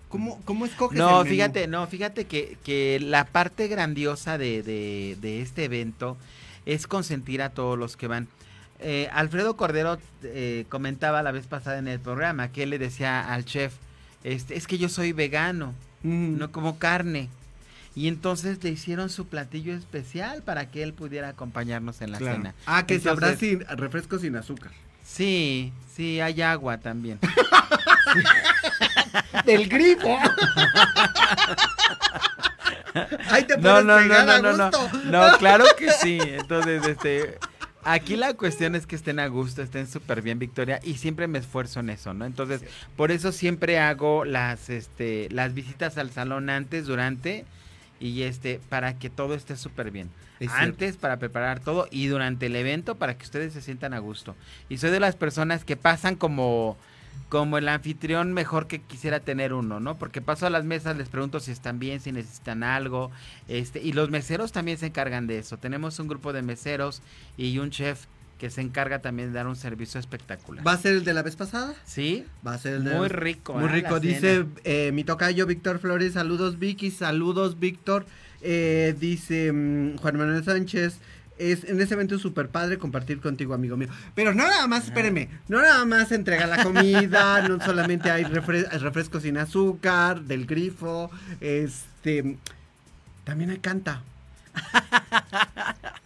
[0.09, 1.29] ¿Cómo, cómo escoges No, el menú?
[1.35, 6.17] fíjate, no, fíjate que, que la parte grandiosa de, de- de este evento
[6.65, 8.27] es consentir a todos los que van.
[8.79, 13.33] Eh, Alfredo Cordero eh, comentaba la vez pasada en el programa que él le decía
[13.33, 13.73] al chef,
[14.23, 16.37] este, es que yo soy vegano, Mm.
[16.37, 17.29] no como carne.
[17.95, 22.37] Y entonces le hicieron su platillo especial para que él pudiera acompañarnos en la Claro.
[22.37, 22.55] cena.
[22.65, 24.71] Ah, que sabrá Entonces, sin refresco sin azúcar.
[25.03, 27.19] Sí, sí, hay agua también.
[29.45, 30.17] Del grifo.
[33.29, 34.71] Ahí te No, puedes no, no, pegar no, a no, no.
[34.71, 34.89] gusto.
[35.05, 36.19] No, claro que sí.
[36.21, 37.37] Entonces, este,
[37.83, 41.39] aquí la cuestión es que estén a gusto, estén súper bien, Victoria, y siempre me
[41.39, 42.25] esfuerzo en eso, ¿no?
[42.25, 42.61] Entonces,
[42.95, 47.45] por eso siempre hago las, este, las visitas al salón antes, durante,
[47.99, 50.09] y este, para que todo esté súper bien.
[50.39, 50.57] Es cierto.
[50.57, 54.35] Antes para preparar todo y durante el evento para que ustedes se sientan a gusto.
[54.69, 56.77] Y soy de las personas que pasan como
[57.29, 59.97] como el anfitrión mejor que quisiera tener uno, ¿no?
[59.97, 63.11] Porque paso a las mesas, les pregunto si están bien, si necesitan algo,
[63.47, 65.57] este, y los meseros también se encargan de eso.
[65.57, 67.01] Tenemos un grupo de meseros
[67.35, 68.05] y un chef
[68.43, 70.67] que se encarga también de dar un servicio espectacular.
[70.67, 71.73] ¿Va a ser el de la vez pasada?
[71.85, 72.25] ¿Sí?
[72.45, 73.53] Va a ser el de Muy rico.
[73.53, 73.71] Muy ¿eh?
[73.71, 74.01] rico.
[74.01, 76.11] Dice eh, mi tocayo Víctor Flores.
[76.11, 76.91] Saludos, Vicky.
[76.91, 78.05] Saludos, Víctor.
[78.41, 80.97] Eh, dice mm, Juan Manuel Sánchez.
[81.37, 83.87] Es, en ese evento es súper padre compartir contigo, amigo mío.
[84.13, 88.69] Pero no nada más, espérenme, no nada más entrega la comida, no solamente hay refre-
[88.77, 91.09] refresco sin azúcar, del grifo,
[91.39, 92.35] este,
[93.23, 94.01] también hay canta.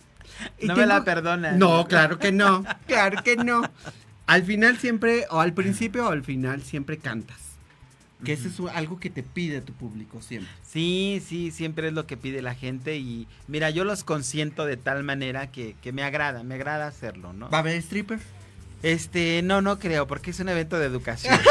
[0.59, 1.57] Y No me la perdonas.
[1.57, 3.61] No, claro que no, claro que no.
[4.25, 7.37] Al final siempre, o al principio o al final siempre cantas.
[8.25, 10.51] Que eso es algo que te pide tu público siempre.
[10.63, 14.75] Sí, sí, siempre es lo que pide la gente y mira, yo los consiento de
[14.75, 17.47] tal manera que, que me agrada, me agrada hacerlo, ¿no?
[17.51, 18.17] ¿Va a haber stripper?
[18.81, 21.39] Este, no, no creo, porque es un evento de educación.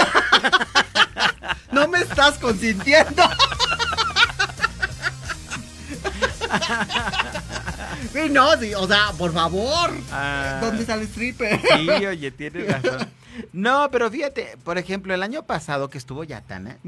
[1.72, 3.22] No me estás consintiendo.
[8.12, 9.90] Sí, no, sí, o sea, por favor.
[10.12, 10.58] Ah.
[10.62, 11.60] ¿Dónde está el stripper?
[11.60, 13.08] Sí, oye, tienes razón.
[13.52, 16.78] No, pero fíjate, por ejemplo, el año pasado que estuvo Yatana,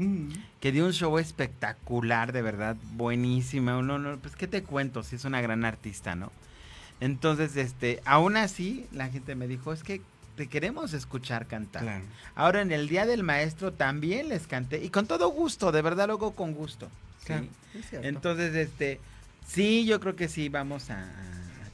[0.59, 3.81] que dio un show espectacular, de verdad, buenísima.
[3.81, 6.31] No, no, pues qué te cuento, si es una gran artista, ¿no?
[7.01, 10.01] Entonces, este, aún así, la gente me dijo, es que
[10.35, 11.81] te queremos escuchar cantar.
[11.83, 12.03] Claro.
[12.35, 16.07] Ahora en el Día del Maestro también les canté y con todo gusto, de verdad
[16.07, 16.89] lo hago con gusto.
[17.25, 17.33] ¿sí?
[17.77, 17.93] Es.
[18.03, 18.99] Entonces, este,
[19.51, 21.05] sí, yo creo que sí vamos a,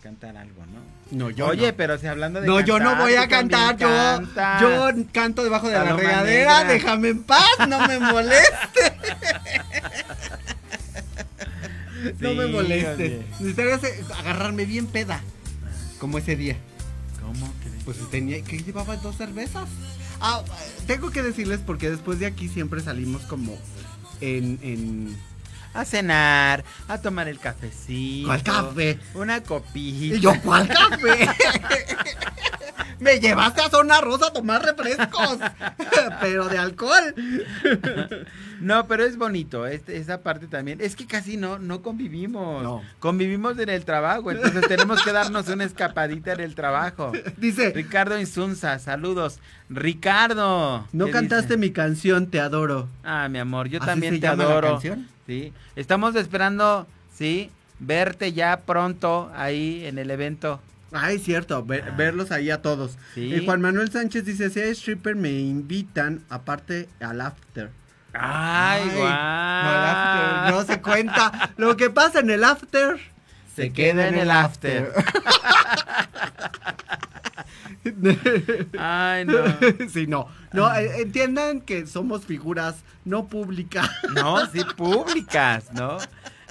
[0.02, 0.82] cantar algo, ¿no?
[1.10, 1.78] No, yo Oye, no.
[1.78, 4.62] pero si hablando de No, yo no voy a cantar, yo, cantas.
[4.62, 6.74] yo canto debajo de la regadera, negra.
[6.74, 8.94] déjame en paz, no me moleste.
[12.20, 13.22] no me molestes.
[13.40, 13.82] Necesitarías
[14.20, 15.22] agarrarme bien peda,
[16.00, 16.58] como ese día.
[17.20, 17.84] ¿Cómo crees?
[17.84, 19.68] Pues tenía que llevaba dos cervezas.
[20.22, 20.44] Ah,
[20.86, 23.58] tengo que decirles porque después de aquí siempre salimos como
[24.22, 25.18] en, en
[25.76, 28.28] A cenar, a tomar el cafecito.
[28.30, 29.00] ¿Cuál café?
[29.14, 30.16] Una copita.
[30.16, 31.30] ¿Y yo cuál café?
[33.00, 35.38] Me llevaste a Zona Rosa a tomar refrescos,
[36.22, 37.14] pero de alcohol.
[38.62, 40.80] No, pero es bonito, este- esa parte también.
[40.82, 42.64] Es que casi no, no convivimos.
[42.64, 42.82] No.
[43.00, 47.12] Convivimos en el trabajo, entonces tenemos que darnos una escapadita en el trabajo.
[47.36, 49.40] Dice, Ricardo Insunza, saludos.
[49.70, 50.88] Ricardo.
[50.94, 51.58] no ¿qué cantaste dice?
[51.58, 52.88] mi canción, te adoro.
[53.04, 54.72] Ah, mi amor, yo ¿Así también se te llama la adoro.
[54.72, 55.08] canción?
[55.28, 55.54] Sí.
[55.76, 57.50] Estamos esperando, sí,
[57.80, 60.60] verte ya pronto ahí en el evento.
[60.92, 62.98] Ay, cierto, ver- verlos ahí a todos.
[63.16, 63.34] Sí.
[63.34, 67.70] Eh, Juan Manuel Sánchez dice, si hay stripper me invitan aparte al after.
[68.14, 71.52] Ay, after, no se cuenta.
[71.58, 72.98] Lo que pasa en el after
[73.56, 74.94] Se queda en el after.
[78.78, 79.38] Ay, no.
[79.90, 80.28] sí, no.
[80.54, 83.90] No, eh, entiendan que somos figuras no públicas.
[84.14, 85.98] No, sí, públicas, ¿no?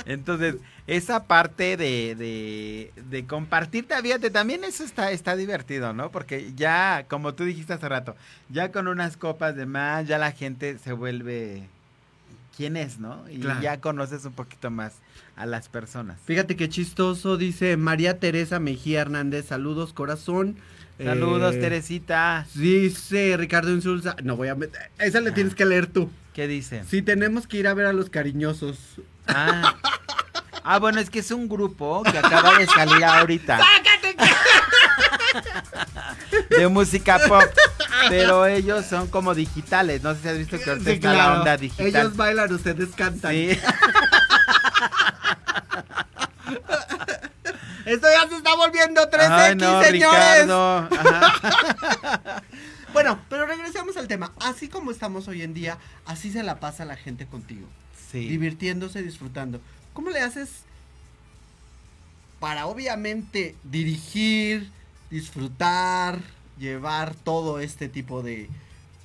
[0.07, 6.11] Entonces, esa parte de, de, de compartir, fíjate, también eso está, está divertido, ¿no?
[6.11, 8.15] Porque ya, como tú dijiste hace rato,
[8.51, 11.62] ya con unas copas de más, ya la gente se vuelve
[12.57, 13.24] quién es, ¿no?
[13.31, 13.62] Y Claro.
[13.62, 14.93] ya conoces un poquito más
[15.36, 16.19] a las personas.
[16.24, 19.47] Fíjate qué chistoso, dice María Teresa Mejía Hernández.
[19.47, 20.57] Saludos, corazón.
[21.03, 22.47] Saludos, Eh, Teresita.
[22.55, 24.15] Dice Ricardo Insulza.
[24.23, 24.91] No voy a meter.
[24.99, 26.11] Esa le tienes que leer tú.
[26.33, 26.85] ¿Qué dice?
[26.89, 28.79] Sí, tenemos que ir a ver a los cariñosos.
[29.27, 29.75] Ah.
[30.62, 33.61] Ah, bueno, es que es un grupo que acaba de salir ahorita.
[36.51, 37.43] De música pop.
[38.09, 40.03] Pero ellos son como digitales.
[40.03, 41.87] No sé si has visto que ahorita Sí, está la onda digital.
[41.87, 43.33] Ellos bailan, ustedes cantan.
[43.33, 43.59] Sí.
[47.86, 50.48] Esto ya se está volviendo 3X, Ay, no, señores.
[50.98, 52.43] Ajá.
[52.93, 54.32] Bueno, pero regresemos al tema.
[54.40, 57.66] Así como estamos hoy en día, así se la pasa la gente contigo.
[58.11, 58.28] Sí.
[58.28, 59.61] Divirtiéndose, disfrutando.
[59.93, 60.48] ¿Cómo le haces
[62.40, 64.70] para obviamente dirigir,
[65.11, 66.20] disfrutar,
[66.59, 68.48] llevar todo este tipo de,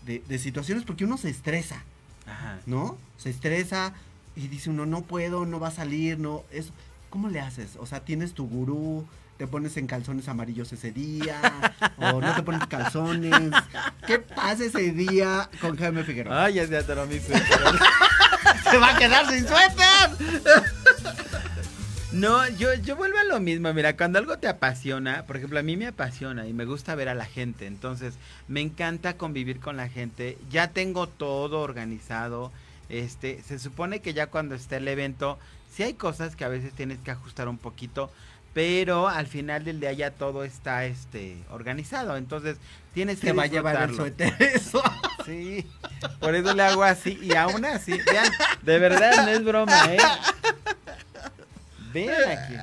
[0.05, 0.83] de- de situaciones?
[0.83, 1.83] Porque uno se estresa,
[2.27, 2.59] Ajá.
[2.65, 2.97] ¿no?
[3.17, 3.93] Se estresa
[4.35, 6.71] y dice uno, no puedo, no va a salir, no, eso.
[7.09, 7.75] ¿Cómo le haces?
[7.79, 9.07] O sea, tienes tu gurú,
[9.37, 11.39] te pones en calzones amarillos ese día,
[11.97, 13.51] o no te pones calzones.
[14.05, 16.45] ¿Qué pasa ese día con Jaime Figueroa?
[16.45, 17.43] Ay, atoró mi suéter.
[18.69, 20.63] ¡Se va a quedar sin suéter!
[22.11, 23.71] No, yo, yo vuelvo a lo mismo.
[23.71, 27.07] Mira, cuando algo te apasiona, por ejemplo, a mí me apasiona y me gusta ver
[27.07, 27.67] a la gente.
[27.67, 28.15] Entonces,
[28.47, 30.37] me encanta convivir con la gente.
[30.49, 32.51] Ya tengo todo organizado.
[32.89, 35.37] Este, se supone que ya cuando esté el evento,
[35.73, 38.11] sí hay cosas que a veces tienes que ajustar un poquito,
[38.53, 42.17] pero al final del día ya todo está este organizado.
[42.17, 42.57] Entonces,
[42.93, 44.81] tienes que va a llevar el suéter eso.
[45.25, 45.63] Sí,
[46.19, 47.19] por eso le hago así.
[47.21, 48.31] Y aún así, vean,
[48.63, 49.99] de verdad no es broma, ¿eh?
[51.93, 52.55] Vean aquí.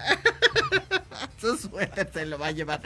[1.40, 2.80] Su suéter se lo va a llevar.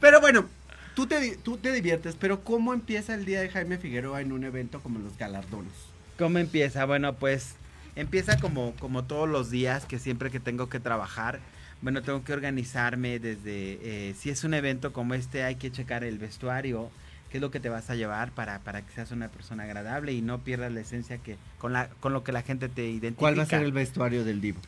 [0.00, 0.46] Pero bueno,
[0.94, 4.44] tú te, tú te diviertes, pero ¿cómo empieza el día de Jaime Figueroa en un
[4.44, 5.72] evento como los galardones?
[6.16, 6.84] ¿Cómo empieza?
[6.84, 7.56] Bueno, pues
[7.96, 11.40] empieza como, como todos los días, que siempre que tengo que trabajar,
[11.82, 16.02] bueno, tengo que organizarme desde, eh, si es un evento como este, hay que checar
[16.04, 16.90] el vestuario,
[17.30, 20.12] qué es lo que te vas a llevar para, para que seas una persona agradable
[20.12, 23.18] y no pierdas la esencia que con, la, con lo que la gente te identifica.
[23.18, 24.60] ¿Cuál va a ser el vestuario del Divo?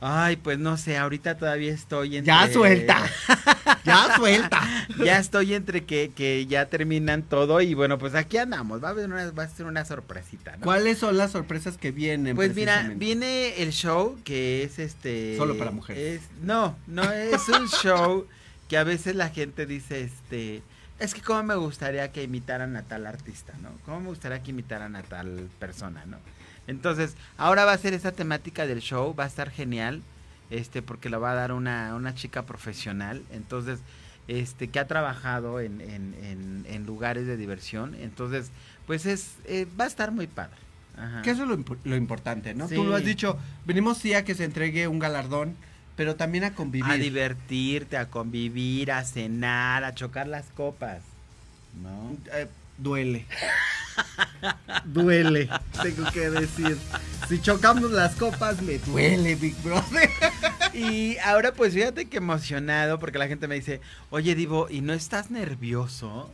[0.00, 2.32] Ay, pues no sé, ahorita todavía estoy entre...
[2.32, 3.04] Ya suelta.
[3.84, 4.62] ya suelta.
[5.04, 8.90] ya estoy entre que, que ya terminan todo y bueno, pues aquí andamos, va a,
[8.92, 10.64] haber una, va a ser una sorpresita, ¿no?
[10.64, 12.34] ¿Cuáles son las sorpresas que vienen?
[12.34, 15.36] Pues mira, viene el show que es este...
[15.36, 16.22] Solo para mujeres.
[16.22, 18.26] es- no, no, es un show
[18.68, 20.62] que a veces la gente dice, este...
[20.98, 23.70] Es que cómo me gustaría que imitaran a tal artista, ¿no?
[23.84, 26.18] Cómo me gustaría que imitaran a tal persona, ¿no?
[26.70, 30.02] Entonces, ahora va a ser esa temática del show, va a estar genial,
[30.50, 33.80] este, porque lo va a dar una, una chica profesional, entonces,
[34.28, 38.50] este, que ha trabajado en, en, en, en lugares de diversión, entonces,
[38.86, 40.56] pues es, eh, va a estar muy padre.
[40.96, 41.22] Ajá.
[41.22, 42.68] Que eso es lo, impo- lo importante, ¿no?
[42.68, 42.74] Sí.
[42.76, 43.36] Tú lo has dicho,
[43.66, 45.56] venimos sí a que se entregue un galardón,
[45.96, 46.90] pero también a convivir.
[46.90, 51.02] A divertirte, a convivir, a cenar, a chocar las copas.
[51.82, 52.16] ¿No?
[52.32, 52.48] Eh,
[52.80, 53.26] duele.
[54.84, 55.48] duele,
[55.82, 56.76] tengo que decir.
[57.28, 60.08] Si chocamos las copas, me duele, Big Brother.
[60.72, 63.80] Y ahora pues fíjate que emocionado porque la gente me dice,
[64.10, 66.30] oye Divo, ¿y no estás nervioso?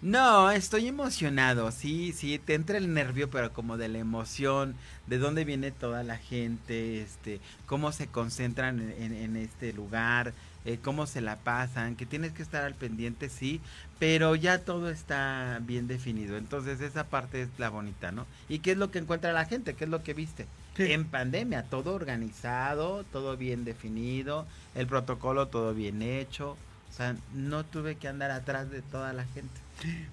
[0.00, 4.74] No, estoy emocionado, sí, sí, te entra el nervio, pero como de la emoción,
[5.06, 10.32] de dónde viene toda la gente, este, cómo se concentran en, en- en este lugar,
[10.64, 13.60] eh, cómo se la pasan, que tienes que estar al pendiente, sí,
[13.98, 18.26] pero ya todo está bien definido, entonces esa parte es la bonita, ¿no?
[18.48, 19.74] ¿Y qué es lo que encuentra la gente?
[19.74, 20.46] ¿Qué es lo que viste?
[20.76, 20.92] Sí.
[20.92, 26.56] En pandemia, todo organizado, todo bien definido, el protocolo todo bien hecho,
[26.90, 29.60] o sea, no tuve que andar atrás de toda la gente.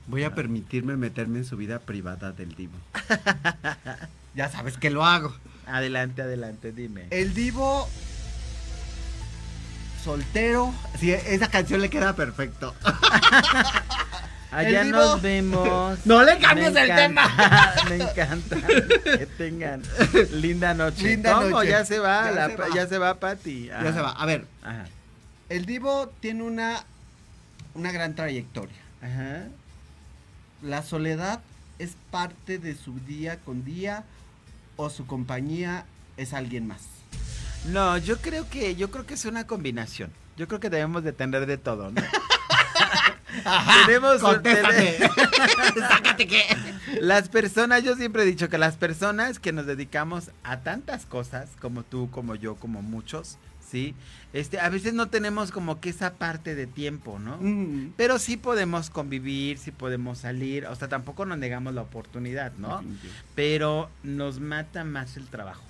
[0.08, 2.78] Voy a permitirme meterme en su vida privada del Divo.
[4.36, 5.34] ya sabes que lo hago.
[5.66, 7.08] Adelante, adelante, dime.
[7.10, 7.88] El Divo
[10.04, 10.74] soltero.
[11.00, 12.74] Sí, esa canción le queda perfecto.
[14.52, 15.98] Allá nos vemos.
[16.06, 18.58] No le cambies el encanta, Me encanta
[19.04, 19.82] que tengan
[20.34, 21.04] linda noche.
[21.08, 21.50] Linda ¿Cómo?
[21.50, 21.70] noche.
[21.70, 22.68] Ya se va, Ya la- se va.
[22.76, 23.66] ya se va Pati.
[23.66, 24.12] Ya se va.
[24.12, 24.86] A ver, Ajá.
[25.50, 26.84] el Divo tiene una,
[27.74, 28.78] una gran trayectoria.
[29.02, 29.46] Ajá.
[30.62, 31.40] ¿La soledad
[31.80, 34.04] es parte de su día con día
[34.76, 35.86] o su compañía
[36.16, 36.82] es alguien más?
[37.65, 40.11] No, yo creo que, yo creo que es una combinación.
[40.38, 42.02] Yo creo que debemos de tener de todo, ¿no?
[43.85, 44.98] Tenemos un- Contéstame.
[45.90, 46.44] Sácate que.
[47.02, 51.49] Las personas, yo siempre he dicho que las personas que nos dedicamos a tantas cosas,
[51.61, 53.38] como tú, como yo, como muchos,
[53.69, 53.95] ¿sí?
[54.34, 57.38] Este, a veces no tenemos como que esa parte de tiempo, ¿no?
[57.40, 57.94] Mm.
[57.98, 62.84] Pero sí podemos convivir, sí podemos salir, o sea, tampoco nos negamos la oportunidad, ¿no?
[63.35, 65.64] Pero nos mata más el trabajo.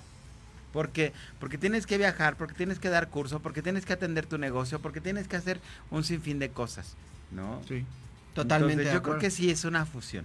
[0.74, 1.12] ¿Por qué?
[1.38, 4.80] Porque tienes que viajar, porque tienes que dar curso, porque tienes que atender tu negocio,
[4.80, 5.60] porque tienes que hacer
[5.92, 6.96] un sinfín de cosas,
[7.30, 7.62] ¿no?
[7.68, 7.86] Sí.
[8.34, 8.82] Totalmente.
[8.82, 10.24] Entonces, yo creo que sí es una fusión.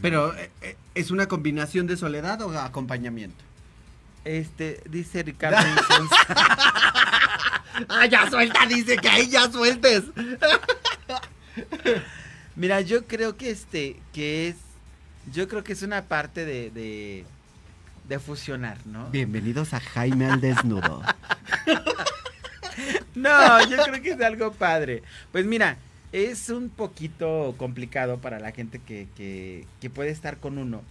[0.00, 3.44] Pero, eh, eh, ¿es una combinación de soledad o acompañamiento?
[4.24, 5.58] Este, dice Ricardo.
[7.90, 8.64] ¡Ah, ya suelta!
[8.64, 10.04] Dice que ahí ya sueltes.
[12.56, 14.56] Mira, yo creo que este, que es,
[15.34, 17.26] yo creo que es una parte de, de,
[18.08, 19.06] de fusionar, ¿no?
[19.10, 21.02] Bienvenidos a Jaime al Desnudo.
[23.14, 25.02] No, yo creo que es algo padre.
[25.32, 25.78] Pues mira,
[26.12, 30.82] es un poquito complicado para la gente que, que, que puede estar con uno,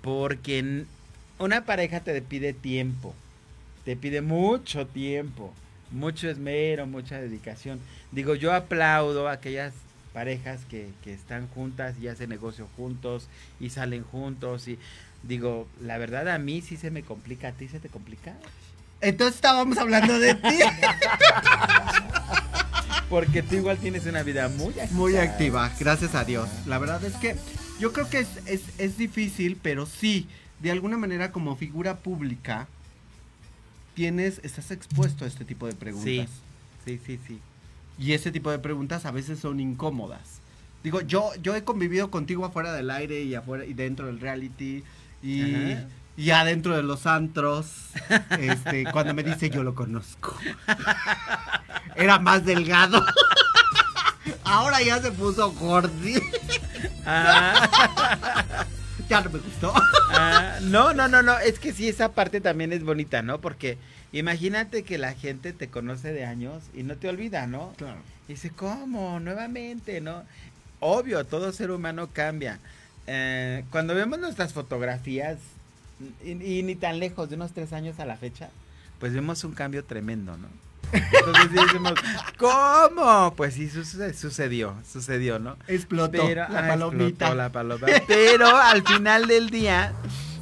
[0.00, 0.86] porque
[1.38, 3.14] una pareja te pide tiempo,
[3.84, 5.52] te pide mucho tiempo,
[5.90, 7.78] mucho esmero, mucha dedicación.
[8.10, 9.74] Digo, yo aplaudo a aquellas
[10.14, 13.28] parejas que, que están juntas y hacen negocio juntos
[13.60, 14.78] y salen juntos y
[15.22, 18.34] digo, la verdad a mí sí se me complica, ¿a ti se te complica?
[19.00, 20.58] Entonces estábamos hablando de ti.
[23.08, 24.92] Porque tú igual tienes una vida muy activa.
[24.92, 26.48] Muy activa, gracias a Dios.
[26.66, 27.36] La verdad es que
[27.80, 30.28] yo creo que es, es, es difícil, pero sí,
[30.60, 32.68] de alguna manera como figura pública,
[33.94, 36.04] tienes, estás expuesto a este tipo de preguntas.
[36.04, 36.26] Sí,
[36.84, 37.40] sí, sí, sí.
[37.98, 40.40] Y ese tipo de preguntas a veces son incómodas.
[40.82, 44.82] Digo, yo, yo he convivido contigo afuera del aire y afuera y dentro del reality
[45.22, 45.84] y, Ajá.
[46.16, 47.66] y adentro de los antros.
[48.38, 50.36] Este, cuando me dice yo lo conozco.
[51.96, 53.04] Era más delgado.
[54.44, 56.20] Ahora ya se puso gordito.
[57.06, 58.66] Ah,
[59.08, 59.72] Ya no me gustó.
[60.10, 63.40] ah, no, no, no, no, es que sí, esa parte también es bonita, ¿no?
[63.40, 63.76] Porque
[64.12, 67.72] imagínate que la gente te conoce de años y no te olvida, ¿no?
[67.76, 67.98] Claro.
[68.28, 69.18] Y dice, ¿cómo?
[69.18, 70.22] Nuevamente, ¿no?
[70.78, 72.60] Obvio, todo ser humano cambia.
[73.12, 75.36] Eh, cuando vemos nuestras fotografías,
[76.24, 78.50] y, y ni tan lejos, de unos tres años a la fecha,
[79.00, 80.46] pues vemos un cambio tremendo, ¿no?
[80.92, 81.94] Entonces decimos,
[82.38, 83.34] ¿cómo?
[83.36, 85.56] Pues sí, suce- sucedió, sucedió, ¿no?
[85.66, 87.06] Explotó Pero, la ah, palomita.
[87.26, 87.86] explotó la paloma.
[88.06, 89.92] Pero al final del día,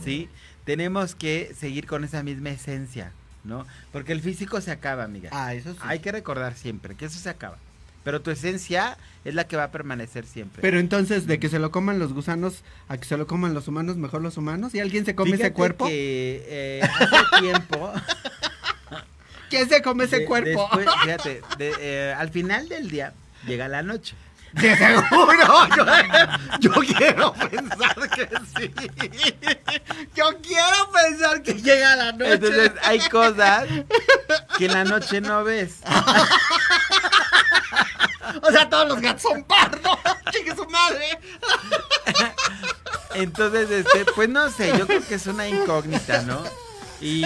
[0.05, 0.28] sí,
[0.65, 3.12] tenemos que seguir con esa misma esencia,
[3.45, 3.66] ¿no?
[3.93, 5.31] Porque el físico se acaba, amiga.
[5.32, 5.78] Ah, eso sí.
[5.82, 7.57] Hay que recordar siempre que eso se acaba.
[8.04, 10.62] Pero tu esencia es la que va a permanecer siempre.
[10.62, 13.68] Pero entonces, de que se lo coman los gusanos a que se lo coman los
[13.68, 14.74] humanos, mejor los humanos.
[14.74, 15.86] ¿Y alguien se come ese cuerpo?
[15.86, 17.92] que eh, hace tiempo.
[19.50, 20.68] ¿Quién se come ese de- cuerpo?
[20.76, 23.12] después, fíjate, de- eh, al final del día
[23.46, 24.14] llega la noche.
[24.52, 25.68] De seguro.
[25.76, 25.84] Yo,
[26.60, 28.72] yo quiero pensar que sí.
[30.16, 32.32] Yo quiero pensar que llega la noche.
[32.32, 33.66] Entonces hay cosas
[34.56, 35.80] que en la noche no ves.
[38.42, 39.98] O sea, todos los gatos son pardos.
[40.32, 41.18] Chique su madre.
[43.14, 46.42] Entonces, este, pues no sé, yo creo que es una incógnita, ¿no?
[47.00, 47.24] Y,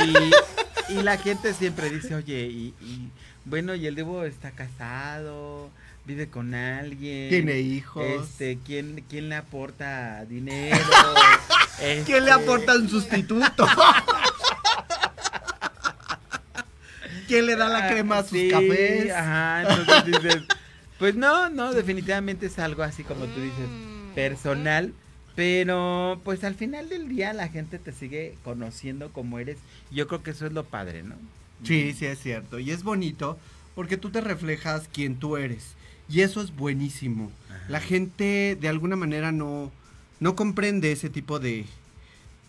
[0.89, 3.11] y la gente siempre dice, oye, y, y,
[3.45, 5.71] bueno, y el Debo está casado,
[6.05, 7.29] vive con alguien.
[7.31, 8.05] Tiene hijos.
[8.05, 10.79] Este, ¿quién, quién le aporta dinero?
[12.05, 13.67] ¿Quién le Este, aporta un sustituto?
[17.27, 19.11] ¿Quién le da la ah, crema a sus sí, cafés?
[19.11, 20.43] Ajá, entonces dices,
[21.03, 24.15] pues no, no, definitivamente es algo así como tú dices, Mm.
[24.15, 24.95] personal.
[25.35, 29.57] Pero pues al final del día la gente te sigue conociendo como eres.
[29.91, 31.17] Yo creo que eso es lo padre, ¿no?
[31.65, 32.61] Sí, sí es cierto.
[32.61, 33.37] Y es bonito
[33.75, 35.73] porque tú te reflejas quien tú eres.
[36.09, 37.33] Y eso es buenísimo.
[37.69, 39.73] La gente de alguna manera no,
[40.21, 41.65] no comprende ese tipo de,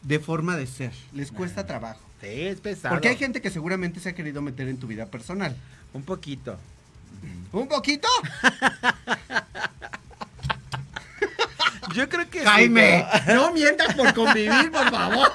[0.04, 0.92] de forma de ser.
[1.12, 2.02] Les cuesta trabajo.
[2.22, 2.94] Sí, es pesado.
[2.94, 5.56] Porque hay gente que seguramente se ha querido meter en tu vida personal.
[5.94, 6.60] Un poquito.
[7.52, 8.08] ¿Un poquito?
[11.94, 15.32] Yo creo que sí, Jaime, pero- no mientas por convivir, por favor.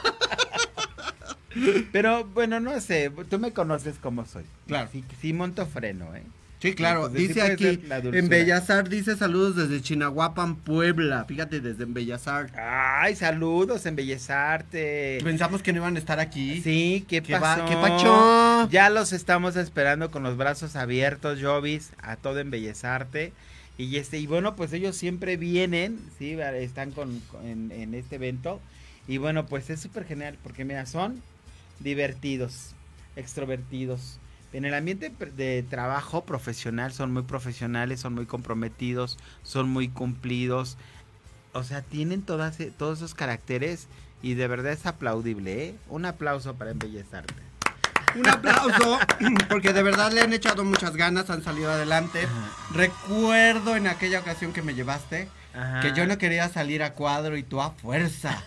[1.92, 4.44] Pero bueno, no sé, tú me conoces como soy.
[4.66, 4.88] Claro.
[4.92, 6.22] Sí, sí monto freno, ¿eh?
[6.60, 7.06] Sí, claro.
[7.06, 7.80] Entonces, dice aquí,
[8.12, 11.24] en Bellazar, dice saludos desde Chinahuapan, Puebla.
[11.24, 12.50] Fíjate, desde en Bellazar.
[12.58, 15.20] Ay, saludos, embellezarte.
[15.22, 16.60] Pensamos que no iban a estar aquí.
[16.62, 17.62] Sí, ¿qué ¿Qué pasó?
[17.62, 18.68] va- qué pacho?
[18.70, 23.32] Ya los estamos esperando con los brazos abiertos, Jovis, a todo embellezarte.
[23.76, 28.16] Y este, y bueno, pues ellos siempre vienen, sí, están con, con- en, en este
[28.16, 28.60] evento.
[29.06, 31.22] Y bueno, pues es súper genial, porque mira, son
[31.78, 32.72] divertidos,
[33.14, 34.18] extrovertidos.
[34.52, 40.78] En el ambiente de trabajo profesional son muy profesionales, son muy comprometidos, son muy cumplidos.
[41.52, 43.88] O sea, tienen todas, e- todos esos caracteres
[44.22, 45.74] y de verdad es aplaudible, ¿eh?
[45.88, 47.34] Un aplauso para embellezarte.
[48.16, 48.98] Un aplauso,
[49.50, 52.26] porque de verdad le han echado muchas ganas, han salido adelante.
[52.72, 55.80] Recuerdo en aquella ocasión que me llevaste, Ajá.
[55.80, 58.42] que yo no quería salir a cuadro y tú a fuerza.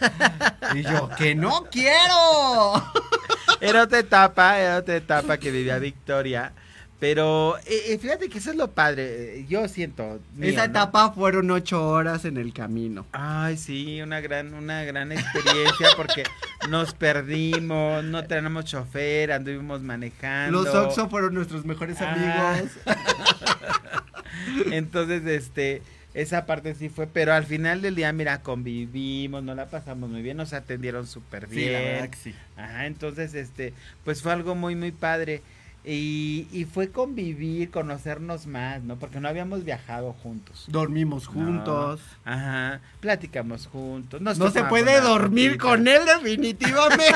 [0.73, 2.73] Y yo, que no quiero.
[3.61, 6.51] Era otra etapa, era otra etapa que vivía Victoria.
[6.99, 9.39] Pero eh, eh, fíjate que eso es lo padre.
[9.39, 10.19] eh, Yo siento.
[10.35, 10.71] mío, Esa ¿no?
[10.71, 13.07] etapa fueron ocho horas en el camino.
[13.11, 16.21] Ay, sí, una gran, una gran experiencia porque
[16.69, 20.63] nos perdimos, no tenemos chofer, anduvimos manejando.
[20.63, 22.11] Los Oxo fueron nuestros mejores Ah.
[22.13, 22.71] amigos.
[24.71, 25.81] Entonces, este,
[26.13, 30.21] esa parte sí fue, pero al final del día, mira, convivimos, nos la pasamos muy
[30.21, 31.67] bien, nos atendieron súper bien.
[31.67, 32.35] Sí, la verdad que sí.
[32.57, 33.73] Ajá, entonces, este,
[34.03, 35.41] pues fue algo muy, muy padre.
[35.83, 38.99] Y, y fue convivir, conocernos más, ¿no?
[38.99, 40.65] Porque no habíamos viajado juntos.
[40.67, 42.01] Dormimos juntos.
[42.23, 44.21] No, ajá, platicamos juntos.
[44.21, 47.03] nos No se puede dormir con él definitivamente.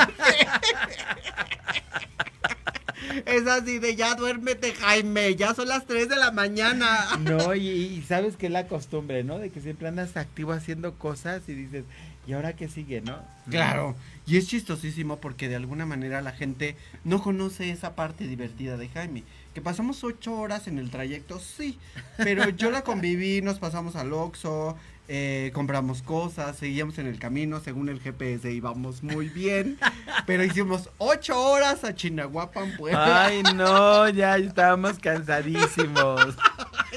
[3.26, 5.36] Es así de ya duérmete, Jaime.
[5.36, 7.16] Ya son las 3 de la mañana.
[7.20, 9.38] No, y, y sabes que es la costumbre, ¿no?
[9.38, 11.84] De que siempre andas activo haciendo cosas y dices,
[12.26, 13.18] ¿y ahora qué sigue, no?
[13.50, 13.94] Claro.
[14.26, 18.88] Y es chistosísimo porque de alguna manera la gente no conoce esa parte divertida de
[18.88, 19.22] Jaime.
[19.54, 21.78] Que pasamos ocho horas en el trayecto, sí.
[22.16, 24.76] Pero yo la conviví, nos pasamos al Oxxo,
[25.08, 29.78] eh, compramos cosas, seguíamos en el camino, según el GPS íbamos muy bien.
[30.26, 33.26] Pero hicimos ocho horas a Chinahuapan, Puebla.
[33.26, 36.36] Ay, no, ya estábamos cansadísimos.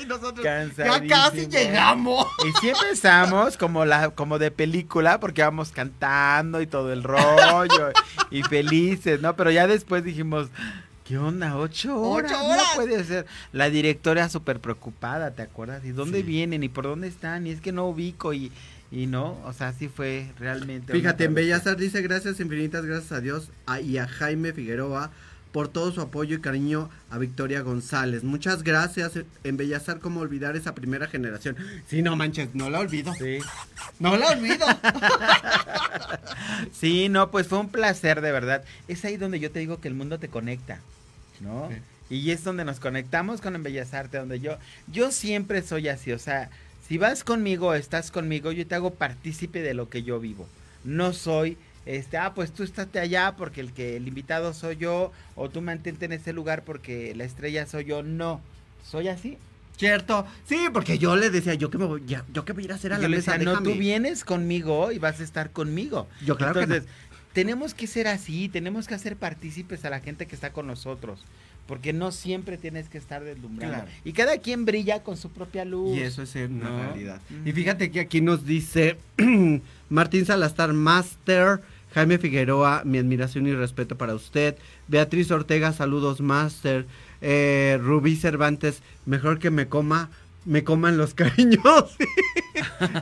[0.02, 2.26] Y nosotros ya casi llegamos.
[2.48, 7.92] Y sí empezamos como la como de película porque íbamos cantando y todo el rollo
[8.32, 9.36] y felices, ¿no?
[9.36, 10.48] Pero ya después dijimos,
[11.10, 11.58] ¿qué onda?
[11.58, 12.32] ¿Ocho horas?
[12.32, 12.64] ¡Ocho horas!
[12.70, 13.26] No puede ser.
[13.52, 15.84] La directora súper preocupada, ¿te acuerdas?
[15.84, 16.24] ¿Y dónde Sí.
[16.24, 16.64] vienen?
[16.64, 17.48] ¿Y por dónde están?
[17.48, 18.52] Y es que no ubico y,
[18.92, 20.94] y no, o sea, sí fue realmente.
[20.94, 21.34] Fíjate, en.
[21.34, 25.12] Bellas Artes dice gracias infinitas, gracias a Dios a- y a Jaime Figueroa
[25.52, 28.24] por todo su apoyo y cariño a Victoria González.
[28.24, 29.14] Muchas gracias
[29.44, 31.56] en Bellas Artes, cómo olvidar esa primera generación.
[31.88, 33.12] Sí, no manches, no la olvido.
[33.16, 33.40] Sí.
[34.00, 34.66] No la olvido.
[36.72, 38.64] Sí, no, pues fue un placer de verdad.
[38.88, 40.80] Es ahí donde yo te digo que el mundo te conecta,
[41.42, 41.70] ¿no?
[41.70, 42.16] Sí.
[42.16, 44.58] Y es donde nos conectamos con En Bellas Artes, donde yo,
[44.92, 46.50] yo siempre soy así, o sea,
[46.88, 50.48] si vas conmigo, estás conmigo, yo te hago partícipe de lo que yo vivo.
[50.84, 51.56] No soy,
[51.86, 55.62] este, ah, pues tú estate allá porque el que el invitado soy yo, o tú
[55.62, 58.02] mantente en ese lugar porque la estrella soy yo.
[58.02, 58.42] No,
[58.90, 59.38] soy así.
[59.78, 60.26] Cierto.
[60.46, 62.72] Sí, porque yo le decía, yo que me voy, ya, yo que voy a ir
[62.74, 63.70] a hacer a Yo la le mesa, decía, no, déjame".
[63.72, 66.08] tú vienes conmigo y vas a estar conmigo.
[66.26, 66.90] Yo claro que Entonces,
[67.34, 71.22] tenemos que ser así, tenemos que hacer partícipes a la gente que está con nosotros,
[71.68, 73.76] porque no siempre tienes que estar deslumbrando.
[73.76, 73.92] Claro.
[74.04, 75.98] Y cada quien brilla con su propia luz.
[75.98, 76.84] Y eso es una ¿no?
[76.84, 77.22] realidad.
[77.46, 78.98] Y fíjate que aquí nos dice
[79.90, 81.62] Martín Salazar Master,
[81.94, 84.56] Jaime Figueroa, mi admiración y respeto para usted.
[84.88, 86.86] Beatriz Ortega, saludos Master.
[87.22, 90.10] Eh, Rubí Cervantes, mejor que me coma,
[90.50, 91.64] me coman los cariños.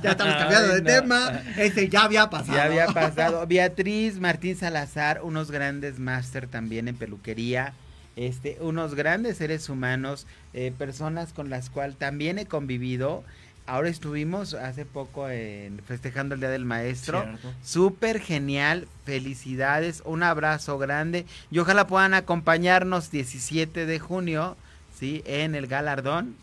[0.04, 0.86] ya estamos cambiando de no.
[0.86, 1.42] tema.
[1.56, 2.58] Ese ya había pasado.
[2.58, 3.48] Ya había pasado.
[3.48, 7.74] Beatriz Martín Salazar, unos grandes máster también en peluquería.
[8.18, 13.24] Este, unos grandes seres humanos, eh, personas con las cuales también he convivido.
[13.66, 17.22] Ahora estuvimos hace poco en, festejando el Día del Maestro.
[17.22, 17.54] Cierto.
[17.64, 24.58] Súper genial, felicidades, un abrazo grande y ojalá puedan acompañarnos 17 de junio,
[25.00, 25.24] ¿sí?
[25.26, 26.36] En el galardón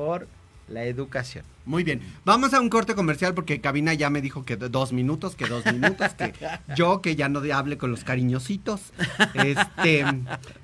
[0.00, 0.26] por
[0.66, 1.44] la educación.
[1.66, 5.36] Muy bien, vamos a un corte comercial porque Cabina ya me dijo que dos minutos,
[5.36, 6.32] que dos minutos, que
[6.74, 8.94] yo que ya no hable con los cariñositos.
[9.34, 10.06] Este,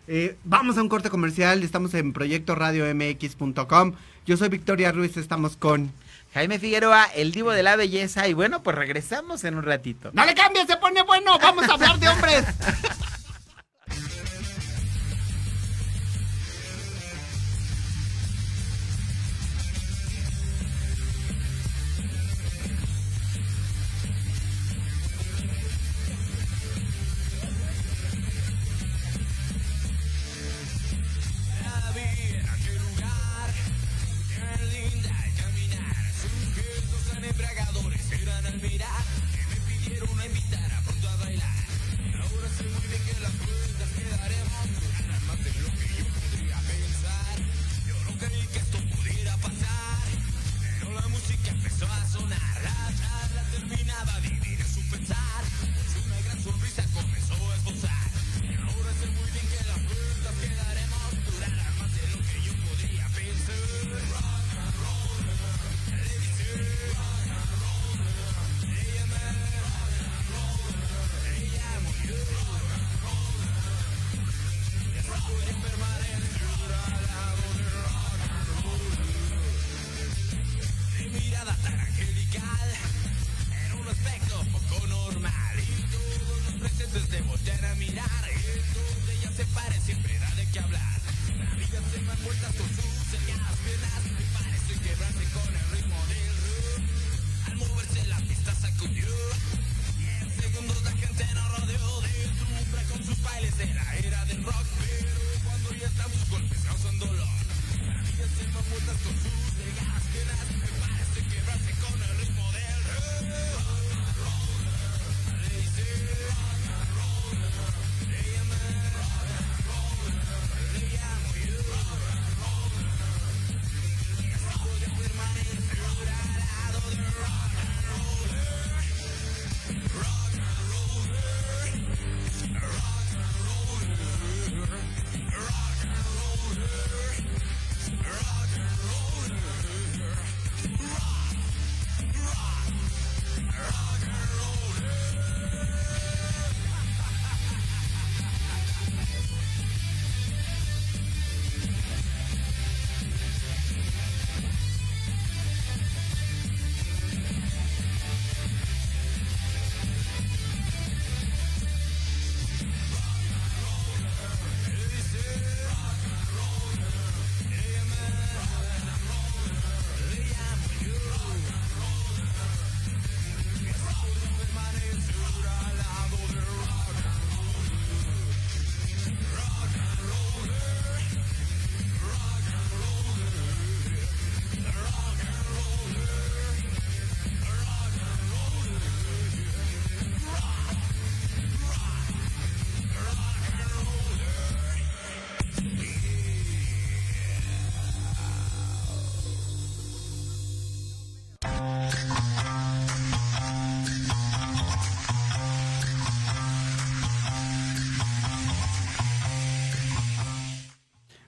[0.09, 3.93] eh, vamos a un corte comercial, estamos en Proyecto Radio MX.com.
[4.25, 5.93] Yo soy Victoria Ruiz, estamos con...
[6.33, 10.11] Jaime Figueroa, el divo de la belleza y bueno, pues regresamos en un ratito.
[10.15, 11.39] ¡No le cambies, se pone bueno!
[11.39, 12.45] ¡Vamos a hablar de hombres!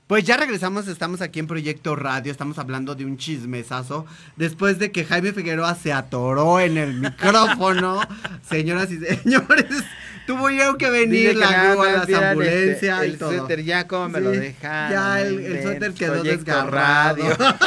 [0.09, 4.07] Pues ya regresamos, estamos aquí en Proyecto Radio, estamos hablando de un chismesazo.
[4.37, 8.01] Después de que Jaime Figueroa se atoró en el micrófono,
[8.49, 9.67] señoras y señores,
[10.27, 13.87] tuvo yo que venir la grúa, más la vieran, ambulancia este, y el suéter ya
[13.87, 14.93] como me lo dejaron.
[14.93, 17.23] Ya el, suéter quedó desgarrado.
[17.29, 17.37] Radio.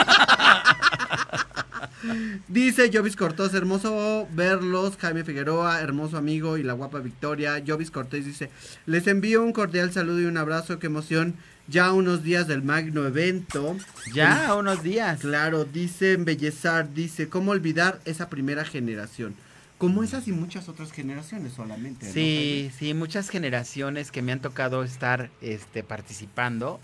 [2.47, 7.61] Dice Jovis Cortés, hermoso verlos, Jaime Figueroa, hermoso amigo y la guapa Victoria.
[7.65, 8.49] Jovis Cortés dice,
[8.87, 11.35] les envío un cordial saludo y un abrazo, qué emoción.
[11.67, 13.77] Ya a unos días del magno evento.
[14.13, 15.21] Ya, unos días.
[15.21, 19.35] Claro, dice Embellezar, dice, ¿cómo olvidar esa primera generación?
[19.77, 22.05] Como esas y muchas otras generaciones solamente.
[22.05, 26.79] ¿no, Sí, sí, muchas generaciones que me han tocado estar este, participando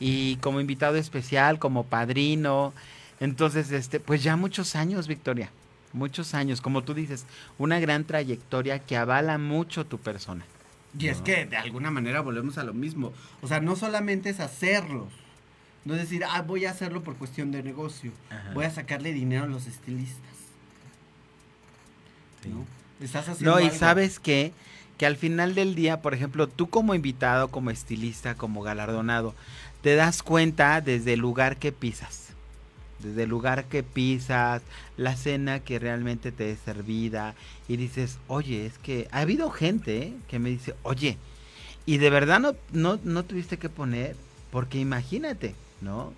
[0.00, 2.72] y como invitado especial, como padrino.
[3.20, 5.50] Entonces, este, pues ya muchos años, Victoria,
[5.92, 7.24] muchos años, como tú dices,
[7.58, 10.44] una gran trayectoria que avala mucho tu persona.
[10.98, 13.12] Y es que de alguna manera volvemos a lo mismo.
[13.42, 15.08] O sea, no solamente es hacerlos.
[15.84, 18.12] No es decir, ah, voy a hacerlo por cuestión de negocio.
[18.30, 18.52] Ajá.
[18.54, 20.22] Voy a sacarle dinero a los estilistas.
[22.42, 22.48] Sí.
[22.50, 22.64] ¿no?
[23.04, 23.76] Estás haciendo No, y algo.
[23.76, 24.52] sabes qué?
[24.98, 29.34] Que al final del día, por ejemplo, tú como invitado, como estilista, como galardonado,
[29.82, 32.23] te das cuenta desde el lugar que pisas.
[33.00, 34.62] Desde el lugar que pisas,
[34.96, 37.34] la cena que realmente te es servida.
[37.68, 41.18] Y dices, oye, es que ha habido gente que me dice, oye,
[41.86, 44.16] y de verdad no, no, no tuviste que poner,
[44.50, 46.12] porque imagínate, ¿no?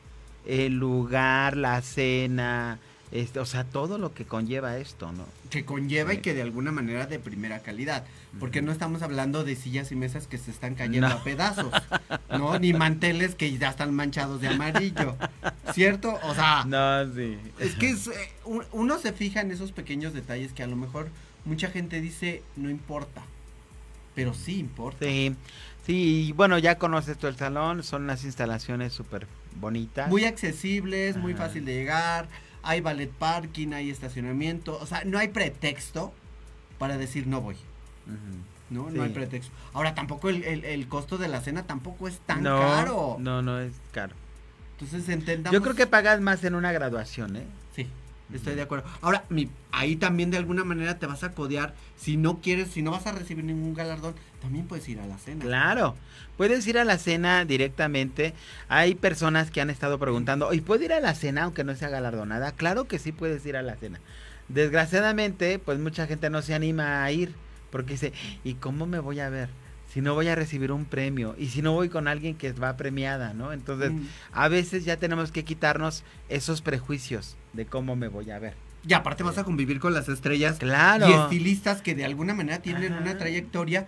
[0.46, 2.78] El lugar, la cena,
[3.12, 5.24] este, o sea, todo lo que conlleva esto, ¿no?
[5.50, 8.04] Que conlleva y que de alguna manera de primera calidad.
[8.40, 11.14] Porque no estamos hablando de sillas y mesas que se están cayendo No.
[11.14, 11.72] a pedazos.
[12.30, 12.58] ¿No?
[12.58, 15.16] Ni manteles que ya están manchados de amarillo.
[15.72, 16.18] ¿Cierto?
[16.24, 17.38] O sea, No, sí.
[17.60, 18.12] es que es, eh,
[18.44, 21.08] un- uno se fija en esos pequeños detalles que a lo mejor
[21.44, 23.22] mucha gente dice no importa.
[24.14, 25.04] Pero sí importa.
[25.04, 25.34] Sí,
[25.86, 29.26] sí, y bueno, ya conoces tú el salón, son unas instalaciones súper
[29.60, 30.08] bonitas.
[30.08, 32.26] Muy accesibles, muy fácil de llegar.
[32.66, 34.78] Hay ballet parking, hay estacionamiento.
[34.80, 36.12] O sea, no hay pretexto
[36.78, 37.56] para decir no voy.
[38.68, 38.96] No, Sí.
[38.96, 39.52] no hay pretexto.
[39.72, 43.16] Ahora, tampoco el, el- el costo de la cena tampoco es tan no, caro.
[43.20, 44.14] No, no es caro.
[44.72, 45.54] Entonces entendamos.
[45.54, 47.46] Yo creo que pagas más en una graduación, ¿eh?
[48.32, 48.88] Estoy de acuerdo.
[49.02, 51.74] Ahora, mi, ahí también de alguna manera te vas a codear.
[51.96, 55.16] Si no quieres, si no vas a recibir ningún galardón, también puedes ir a la
[55.18, 55.44] cena.
[55.44, 55.94] Claro,
[56.36, 58.34] puedes ir a la cena directamente.
[58.68, 61.88] Hay personas que han estado preguntando, ¿y puedo ir a la cena aunque no sea
[61.88, 62.50] galardonada?
[62.52, 64.00] Claro que sí puedes ir a la cena.
[64.48, 67.32] Desgraciadamente, pues mucha gente no se anima a ir
[67.70, 68.12] porque dice,
[68.42, 69.48] ¿y cómo me voy a ver?
[69.92, 72.76] Si no voy a recibir un premio y si no voy con alguien que va
[72.76, 73.52] premiada, ¿no?
[73.52, 74.06] Entonces, Mm.
[74.32, 78.54] a veces ya tenemos que quitarnos esos prejuicios de cómo me voy a ver.
[78.88, 81.08] Y aparte vas a convivir con las estrellas Claro.
[81.08, 83.02] y estilistas que de alguna manera tienen Ajá.
[83.02, 83.86] una trayectoria.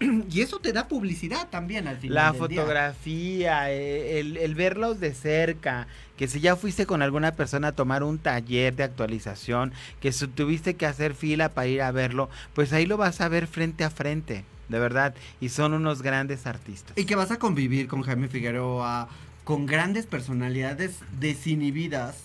[0.30, 2.14] Y eso te da publicidad también al final.
[2.14, 5.86] La del fotografía, eh, el, el verlos de cerca,
[6.16, 10.26] que si ya fuiste con alguna persona a tomar un taller de actualización, que si
[10.26, 13.84] tuviste que hacer fila para ir a verlo, pues ahí lo vas a ver frente
[13.84, 16.96] a frente, de verdad, y son unos grandes artistas.
[16.96, 19.08] Y que vas a convivir con Jaime Figueroa,
[19.44, 22.16] con grandes personalidades desinhibidas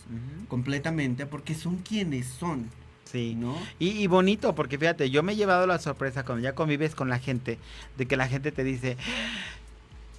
[0.48, 2.70] completamente, porque son quienes son,
[3.12, 3.36] Sí.
[3.36, 3.56] ¿no?
[3.80, 7.08] Y, y bonito, porque fíjate, yo me he llevado la sorpresa cuando ya convives con
[7.08, 7.60] la gente,
[7.98, 8.98] de que la gente te dice,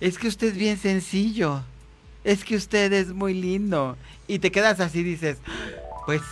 [0.01, 1.63] es que usted es bien sencillo,
[2.25, 3.97] es que usted es muy lindo.
[4.29, 5.39] Y te quedas así, dices,
[6.07, 6.23] pues,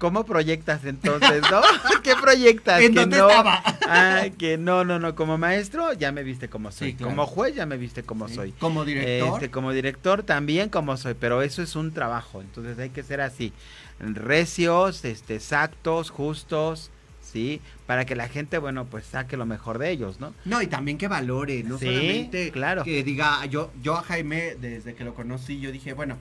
[0.00, 1.60] ¿cómo proyectas entonces, no?
[2.02, 2.80] ¿Qué proyectas?
[2.80, 3.62] ¿En que dónde no, estaba?
[3.88, 7.10] Ay, que no, no, no, como maestro ya me viste como soy, Sí, claro.
[7.12, 8.34] como juez ya me viste como Sí.
[8.34, 8.52] soy.
[8.52, 9.34] Como director.
[9.34, 13.20] Este, como director también como soy, pero eso es un trabajo, entonces hay que ser
[13.20, 13.52] así,
[14.00, 16.90] recios, este, exactos, justos,
[17.22, 17.60] ¿sí?
[17.86, 20.34] Para que la gente, bueno, pues saque lo mejor de ellos, ¿no?
[20.44, 22.84] No, y también que valore, no Sí, solamente claro.
[22.84, 26.16] que diga, yo, yo a Jaime, desde que lo conocí, yo dije, bueno,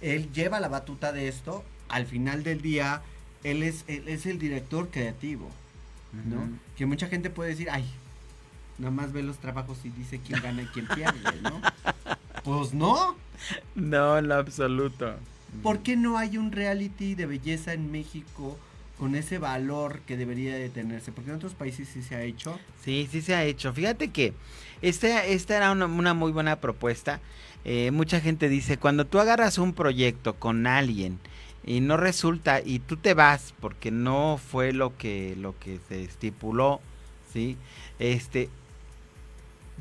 [0.00, 3.02] él lleva la batuta de esto, al final del día,
[3.44, 5.48] él es, él es el director creativo,
[6.12, 6.48] ¿no?
[6.76, 7.84] Que mucha gente puede decir, ay,
[8.78, 11.60] nada más ve los trabajos y dice quién gana y quién pierde, ¿no?
[12.42, 13.16] Pues no,
[13.74, 15.14] No, en lo absoluto.
[15.62, 18.58] ¿por qué no hay un reality de belleza en México
[18.98, 21.12] con ese valor que debería de tenerse?
[21.12, 22.58] Porque en otros países sí se ha hecho.
[22.82, 23.72] Sí, sí se ha hecho.
[23.72, 24.32] Fíjate que
[24.82, 27.20] esta, esta era una, una muy buena propuesta.
[27.64, 31.18] Eh, mucha gente dice, cuando tú agarras un proyecto con alguien
[31.66, 36.02] y no resulta y tú te vas porque no fue lo que lo que se
[36.04, 36.80] estipuló,
[37.32, 37.56] ¿sí?
[37.98, 38.48] Este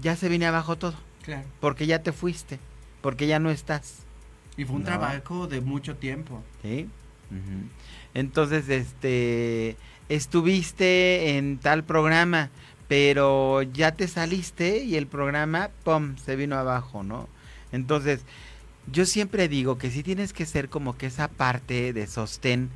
[0.01, 1.47] ya se viene abajo todo, Claro.
[1.59, 2.59] porque ya te fuiste,
[3.01, 3.99] porque ya no estás.
[4.57, 4.87] Y fue un No.
[4.87, 6.41] trabajo de mucho tiempo.
[6.61, 6.87] ¿Sí?
[8.13, 9.75] Entonces, este,
[10.09, 12.49] estuviste en tal programa,
[12.87, 17.27] pero ya te saliste y el programa, ¡pum!, se vino abajo, ¿no?
[17.71, 18.21] Entonces,
[18.91, 22.69] yo siempre digo que sí tienes que ser como que esa parte de sostén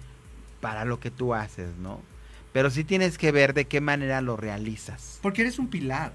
[0.62, 2.02] para lo que tú haces, ¿no?
[2.54, 5.20] Pero sí tienes que ver de qué manera lo realizas.
[5.22, 6.14] Porque eres un pilar.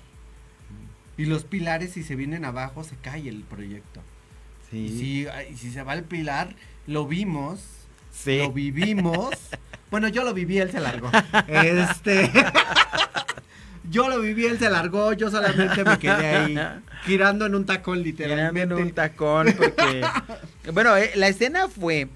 [1.16, 4.00] Y los pilares, si se vienen abajo, se cae el proyecto.
[4.70, 4.78] Sí.
[4.78, 6.56] Y si, ay, si se va el pilar,
[6.86, 7.60] lo vimos,
[8.10, 8.38] Sí.
[8.38, 9.30] lo vivimos.
[9.90, 11.10] bueno, yo lo viví, él se largó.
[11.48, 12.30] Este.
[13.92, 16.58] yo lo viví, él se largó, yo solamente me quedé ahí,
[17.04, 18.74] girando en un tacón, literalmente.
[18.74, 20.04] en un tacón porque...
[20.72, 22.08] bueno, eh, la escena fue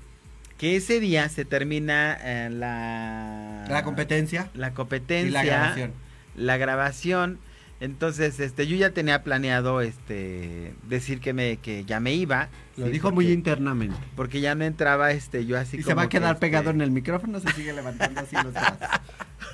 [0.58, 3.66] que ese día se termina eh, la...
[3.68, 5.30] La competencia La y competencia.
[5.32, 5.92] la grabación.
[6.34, 7.38] la grabación.
[7.78, 12.48] Entonces, este, yo ya tenía planeado, este, decir que me, que ya me iba.
[12.78, 13.96] Lo sí, dijo porque- muy internamente.
[14.16, 16.70] Porque ya no entraba, este, yo así Y se va a que, quedar este, pegado
[16.70, 18.78] en el micrófono, se sigue levantando así los brazos.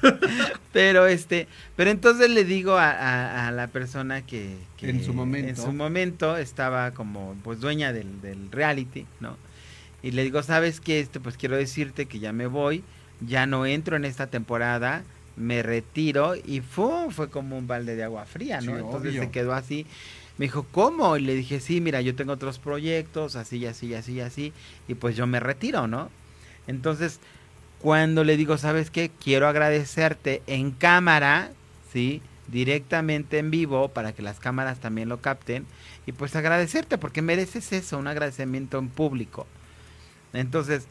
[0.73, 1.47] Pero este,
[1.77, 5.49] pero entonces le digo a, a- a la persona que, que En su momento.
[5.49, 9.37] en su momento estaba como pues dueña del, del reality, ¿no?
[10.03, 10.99] Y le digo, ¿sabes qué?
[10.99, 12.83] Este, pues quiero decirte que ya me voy,
[13.21, 15.03] ya no entro en esta temporada,
[15.37, 17.11] me retiro y ¡fum!
[17.11, 18.73] fue como un balde de agua fría, ¿no?
[18.73, 19.23] Sí, Entonces obvio.
[19.23, 19.87] se quedó así.
[20.39, 21.17] Me dijo, ¿cómo?
[21.17, 24.53] Y le dije, sí, mira, yo tengo otros proyectos, así, así, así, así,
[24.89, 26.11] y pues yo me retiro, ¿no?
[26.67, 27.21] Entonces,
[27.81, 29.11] cuando le digo, ¿sabes qué?
[29.23, 31.51] Quiero agradecerte en cámara,
[31.93, 32.23] ¿sí?
[32.49, 35.67] Directamente en vivo, para que las cámaras también lo capten,
[36.07, 39.47] y pues agradecerte, porque mereces eso, un agradecimiento en público.
[40.33, 40.87] Entonces,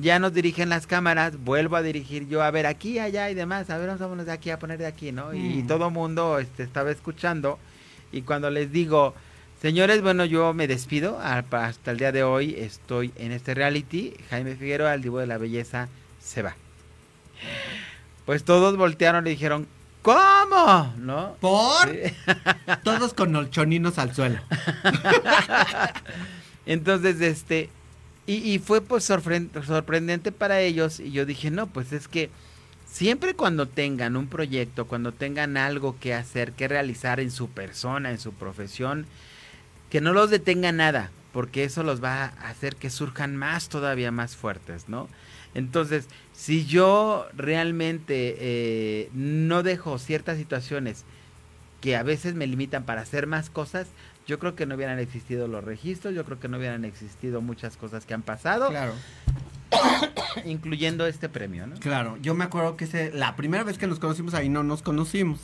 [0.00, 3.68] ya nos dirigen las cámaras, vuelvo a dirigir yo, a ver, aquí, allá y demás,
[3.70, 5.34] a ver, vamos vámonos de aquí a poner de aquí, ¿no?
[5.34, 5.66] Y Mm.
[5.66, 7.58] todo mundo este, estaba escuchando,
[8.12, 9.14] y cuando les digo,
[9.60, 14.14] señores, bueno, yo me despido, a- hasta el día de hoy estoy en este reality,
[14.30, 15.88] Jaime Figueroa, el divo de la belleza,
[16.20, 16.54] se va.
[18.26, 19.66] Pues todos voltearon y dijeron,
[20.02, 20.94] ¿cómo?
[20.98, 21.36] ¿No?
[21.40, 22.14] Por Sí.
[22.84, 24.38] todos con olchoninos al suelo.
[26.66, 27.68] Entonces, este,
[28.26, 32.30] y, y fue pues sorpren- sorprendente para ellos y yo dije, no, pues es que
[32.86, 38.10] siempre cuando tengan un proyecto, cuando tengan algo que hacer, que realizar en su persona,
[38.10, 39.06] en su profesión,
[39.90, 44.10] que no los detenga nada, porque eso los va a hacer que surjan más todavía
[44.10, 45.08] más fuertes, ¿no?
[45.54, 51.04] Entonces, si yo realmente eh, no dejo ciertas situaciones
[51.82, 53.88] que a veces me limitan para hacer más cosas,
[54.26, 57.76] yo creo que no hubieran existido los registros, yo creo que no hubieran existido muchas
[57.76, 58.92] cosas que han pasado, Claro.
[60.44, 61.76] incluyendo este premio, ¿no?
[61.76, 64.82] Claro, yo me acuerdo que ese, la primera vez que nos conocimos ahí no nos
[64.82, 65.40] conocimos.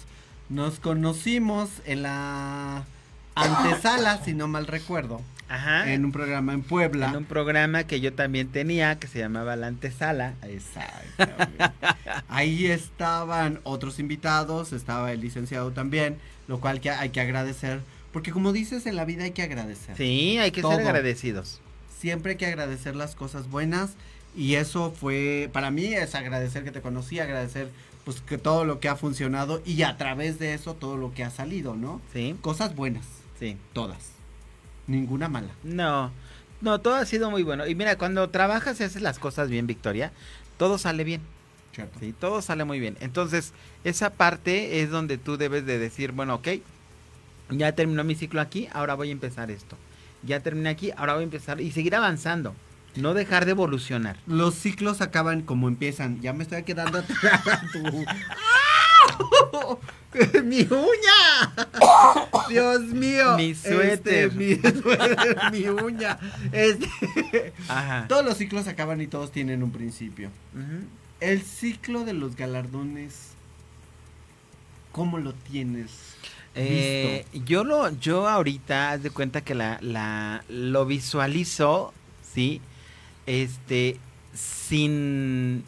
[0.48, 2.84] Nos conocimos en la
[3.34, 5.92] antesala, si no mal recuerdo, Ajá.
[5.92, 7.08] en un programa en Puebla.
[7.10, 10.34] En un programa que yo también tenía, que se llamaba La Antesala.
[10.42, 11.70] Exactamente.
[12.28, 16.16] Ahí estaban otros invitados, estaba el licenciado también,
[16.48, 17.80] lo cual que hay que agradecer,
[18.18, 19.96] porque como dices, en la vida hay que agradecer.
[19.96, 20.72] Sí, hay que Todo.
[20.72, 21.60] ser agradecidos.
[22.00, 23.92] Siempre hay que agradecer las cosas buenas
[24.36, 27.70] y eso fue, para mí es agradecer que te conocí, agradecer
[28.04, 31.22] pues que todo lo que ha funcionado y a través de eso todo lo que
[31.22, 32.00] ha salido, ¿no?
[32.12, 33.04] Sí, Cosas buenas,
[33.38, 33.56] sí.
[33.72, 34.10] todas.
[34.88, 35.50] Ninguna mala.
[35.62, 36.10] No,
[36.60, 37.68] no, todo ha sido muy bueno.
[37.68, 40.10] Y mira, cuando trabajas y haces las cosas bien, Victoria,
[40.56, 41.20] todo sale bien.
[41.72, 42.00] Cierto.
[42.00, 42.96] Sí, todo sale muy bien.
[42.98, 43.52] Entonces,
[43.84, 46.48] esa parte es donde tú debes de decir, bueno, ok,
[47.50, 49.76] ya terminó mi ciclo aquí, ahora voy a empezar esto.
[50.22, 52.54] Ya terminé aquí, ahora voy a empezar y seguir avanzando.
[52.96, 54.16] No dejar de evolucionar.
[54.26, 56.20] Los ciclos acaban como empiezan.
[56.20, 57.42] Ya me estoy quedando atrás.
[60.44, 61.54] ¡Mi uña!
[62.48, 63.36] Dios mío.
[63.36, 64.32] Mi Este, suéter.
[64.32, 66.18] mi, suéter, mi uña.
[66.52, 68.06] Este, Ajá.
[68.08, 70.30] todos los ciclos acaban y todos tienen un principio.
[71.20, 73.32] El ciclo de los galardones,
[74.92, 75.90] ¿cómo lo tienes?
[76.60, 81.94] Eh, yo lo, yo ahorita, haz de cuenta que la, la, lo visualizo,
[82.34, 82.60] sí,
[83.26, 83.96] este,
[84.34, 85.62] sin,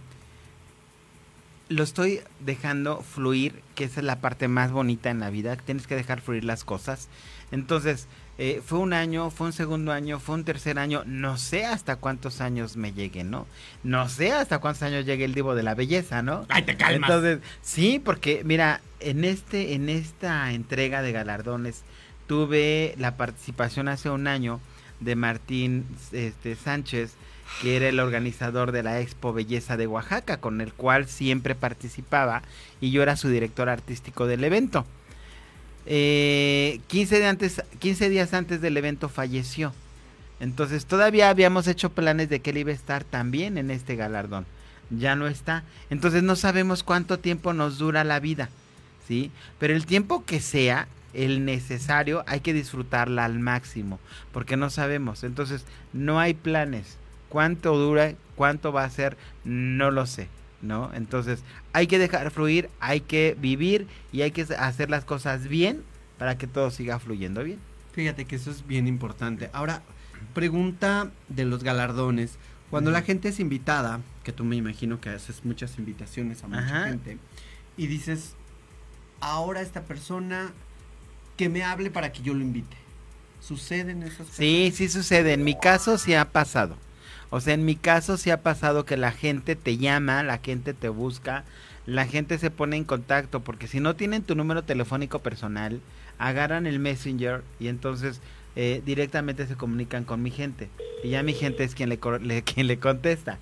[1.69, 5.87] lo estoy dejando fluir, que esa es la parte más bonita en la vida, tienes
[5.87, 7.09] que dejar fluir las cosas.
[7.53, 8.09] Entonces,
[8.43, 11.97] eh, fue un año, fue un segundo año, fue un tercer año, no sé hasta
[11.97, 13.47] cuántos años me lleguen, ¿no?
[13.85, 16.47] No sé hasta cuántos años llegue el Divo de la Belleza, ¿no?
[16.49, 17.11] ¡Ay, te calmas!
[17.11, 21.83] Entonces, sí, porque mira, en este, en esta entrega de galardones
[22.27, 24.59] tuve la participación hace un año
[25.01, 27.17] de Martín este, Sánchez,
[27.61, 32.41] que era el organizador de la Expo Belleza de Oaxaca, con el cual siempre participaba
[32.81, 34.87] y yo era su director artístico del evento.
[35.87, 39.73] Eh, 15, de antes, 15 días antes del evento falleció.
[40.41, 44.47] Entonces todavía habíamos hecho planes de que él iba a estar también en este galardón.
[44.91, 45.65] Ya no está.
[45.91, 48.49] Entonces no sabemos cuánto tiempo nos dura la vida.
[49.07, 49.31] ¿Sí?
[49.59, 53.99] Pero el tiempo que sea, el necesario, hay que disfrutarla al máximo,
[54.33, 55.25] porque no sabemos.
[55.25, 56.97] Entonces, no hay planes.
[57.29, 58.15] ¿Cuánto dura?
[58.37, 59.17] ¿Cuánto va a ser?
[59.45, 60.29] No lo sé.
[60.63, 60.91] ¿No?
[60.95, 61.41] Entonces,
[61.73, 65.83] hay que dejar fluir, hay que vivir y hay que hacer las cosas bien
[66.19, 67.59] para que todo siga fluyendo bien.
[67.93, 69.51] Fíjate que eso es bien importante.
[69.53, 69.83] Ahora,
[70.35, 72.37] pregunta de los galardones.
[72.71, 76.61] Cuando la gente es invitada, que tú me imagino que haces muchas invitaciones a mucha
[76.61, 76.89] Ajá.
[76.89, 77.19] gente,
[77.77, 78.35] y dices,
[79.21, 80.53] ahora esta persona
[81.37, 82.77] que me hable para que yo lo invite.
[83.41, 84.37] ¿Suceden esas cosas?
[84.37, 85.33] Sí, sí sucede.
[85.33, 86.77] En mi caso sí ha pasado.
[87.31, 90.75] O sea, en mi caso sí ha pasado que la gente te llama, la gente
[90.75, 91.45] te busca,
[91.87, 95.81] la gente se pone en contacto, porque si no tienen tu número telefónico personal,
[96.19, 98.21] agarran el messenger y entonces
[98.57, 100.69] eh, directamente se comunican con mi gente.
[101.05, 103.39] Y ya mi gente es quien le, le- quien le contesta.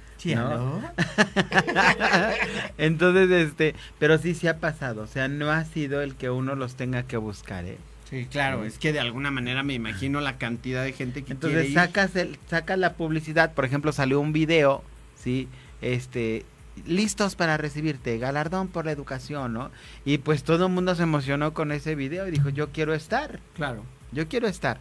[0.59, 0.82] ¿no?
[2.78, 5.02] entonces, este, pero sí, sí ha pasado.
[5.02, 7.78] O sea, no ha sido el que uno los tenga que buscar, ¿eh?
[8.10, 11.35] Sí, claro, es que de alguna manera me imagino la cantidad de gente que quiere
[11.35, 11.74] Entonces ir.
[11.74, 14.82] sacas el, sacas la publicidad, por ejemplo, salió un video,
[15.14, 15.47] sí,
[15.82, 16.44] este,
[16.86, 19.70] listos para recibirte, galardón por la educación, ¿no?
[20.06, 23.40] Y pues todo el mundo se emocionó con ese video y dijo, yo quiero estar,
[23.55, 23.85] Claro.
[24.12, 24.78] yo quiero estar.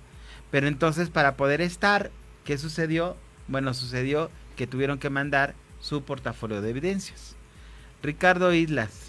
[0.50, 2.12] Pero entonces para poder estar,
[2.46, 3.18] ¿qué sucedió?
[3.50, 7.36] Bueno, sucedió que tuvieron que mandar su portafolio de evidencias.
[8.02, 9.07] Ricardo Islas.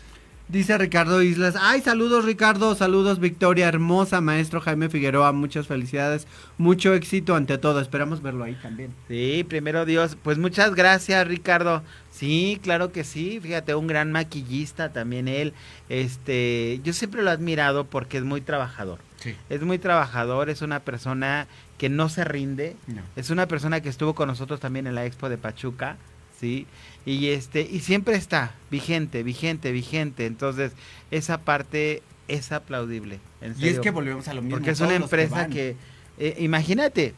[0.49, 6.27] Dice Ricardo Islas, ay, saludos Ricardo, saludos Victoria, hermosa, maestro Jaime Figueroa, muchas felicidades,
[6.57, 8.95] mucho éxito ante todo, esperamos verlo ahí también.
[9.09, 10.17] Sí, primero Dios.
[10.23, 11.83] Pues muchas gracias, Ricardo.
[12.11, 13.41] Sí, claro que sí.
[13.43, 15.53] Fíjate, un gran maquillista también él.
[15.91, 19.01] Este, yo siempre lo he admirado porque es muy trabajador.
[19.17, 19.37] Sí.
[19.51, 21.47] Es muy trabajador, es una persona
[21.77, 22.75] que no se rinde.
[22.87, 23.03] No.
[23.17, 25.99] Es una persona que estuvo con nosotros también en la Expo de Pachuca,
[26.41, 26.67] ¿sí?
[27.09, 30.27] Y este y siempre está vigente, vigente, vigente.
[30.27, 30.73] Entonces,
[31.11, 33.19] esa parte es aplaudible.
[33.41, 34.57] en Y es que volvemos a lo mismo.
[34.57, 35.77] Porque es una empresa que,
[36.19, 37.15] eh, imagínate,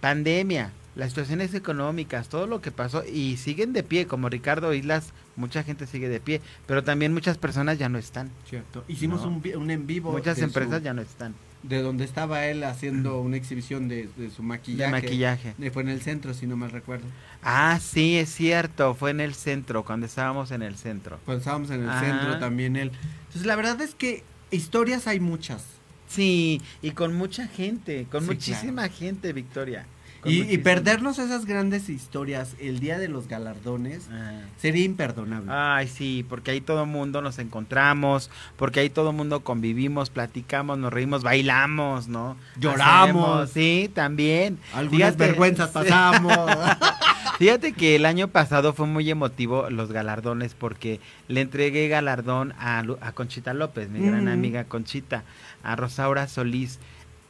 [0.00, 5.12] pandemia, las situaciones económicas, todo lo que pasó y siguen de pie, como Ricardo Islas,
[5.36, 8.30] mucha gente sigue de pie, pero también muchas personas ya no están.
[8.48, 8.84] Cierto.
[8.88, 9.28] Hicimos No.
[9.28, 10.12] un, un en vivo.
[10.12, 11.34] Muchas empresas su- ya no están.
[11.62, 14.94] De donde estaba él haciendo una exhibición de, de su maquillaje.
[14.96, 15.54] De maquillaje.
[15.60, 17.06] Eh, Fue en el centro, si no mal recuerdo.
[17.42, 21.18] Ah, sí, es cierto, fue en el centro, cuando estábamos en el centro.
[21.24, 22.00] Cuando estábamos en el Ajá.
[22.00, 22.90] centro también él.
[23.26, 25.64] Entonces, la verdad es que historias hay muchas.
[26.08, 29.86] Sí, y con mucha gente, con Sí, muchísima gente, Victoria.
[30.24, 34.40] Y, perdernos esas grandes historias el día de los galardones Ah.
[34.56, 35.50] sería imperdonable.
[35.52, 40.92] Ay, sí, porque ahí todo mundo nos encontramos, porque ahí todo mundo convivimos, platicamos, nos
[40.92, 42.36] reímos, bailamos, ¿no?
[42.56, 43.40] Lloramos.
[43.42, 44.58] Hacemos, sí, también.
[44.74, 46.32] Algunas Fíjate- vergüenzas pasamos.
[47.38, 52.84] Fíjate que el año pasado fue muy emotivo los galardones porque le entregué galardón a,
[53.14, 55.24] Conchita López, mi gran amiga Conchita,
[55.64, 56.78] a Rosaura Solís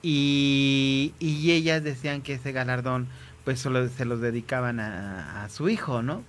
[0.02, 3.06] y, y ellas decían que ese galardón
[3.44, 6.22] pues solo se los dedicaban a, a su hijo, ¿no?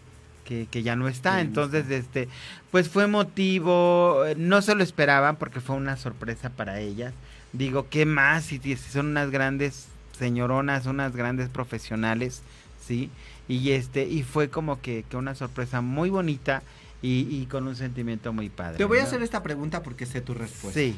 [0.45, 2.27] Que, que ya no está, entonces este
[2.69, 7.13] pues fue emotivo, eh, no se lo esperaban porque fue una sorpresa para ellas.
[7.53, 8.45] Digo, ¿qué más?
[8.45, 9.87] Si, si son unas grandes
[10.17, 12.41] señoronas, unas grandes profesionales,
[12.85, 13.09] ¿sí?
[13.47, 16.63] Y este, y fue como que, que una sorpresa muy bonita
[17.01, 18.77] y, y con un sentimiento muy padre.
[18.77, 20.79] Te voy a hacer esta pregunta porque sé tu respuesta.
[20.79, 20.97] Sí,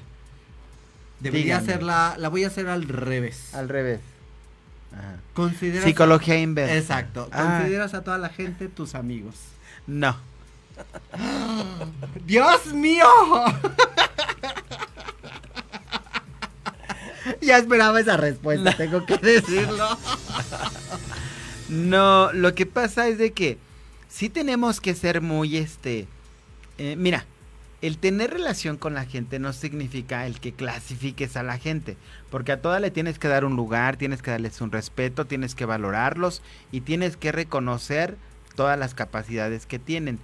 [1.20, 3.54] Debería hacerla, la voy a hacer al revés.
[3.56, 4.00] al revés.
[4.94, 5.16] Ajá.
[5.34, 6.76] ¿Consideras Psicología inversa.
[6.78, 7.30] Exacto.
[7.32, 9.36] Ah, ¿Consideras a toda la gente tus amigos?
[9.88, 10.18] no.
[12.26, 13.06] ¡Dios mío!
[17.42, 19.98] ya esperaba esa respuesta, tengo que decirlo.
[21.68, 23.58] No, lo que pasa es de que
[24.08, 26.08] sí tenemos que ser muy este.
[26.78, 27.26] eh, mira,
[27.86, 31.98] el tener relación con la gente no significa el que clasifiques a la gente,
[32.32, 35.54] porque a toda le tienes que dar un lugar, tienes que darles un respeto, tienes
[35.54, 36.42] que valorarlos
[36.72, 38.18] y tienes que reconocer
[38.56, 40.20] todas las capacidades que tienen.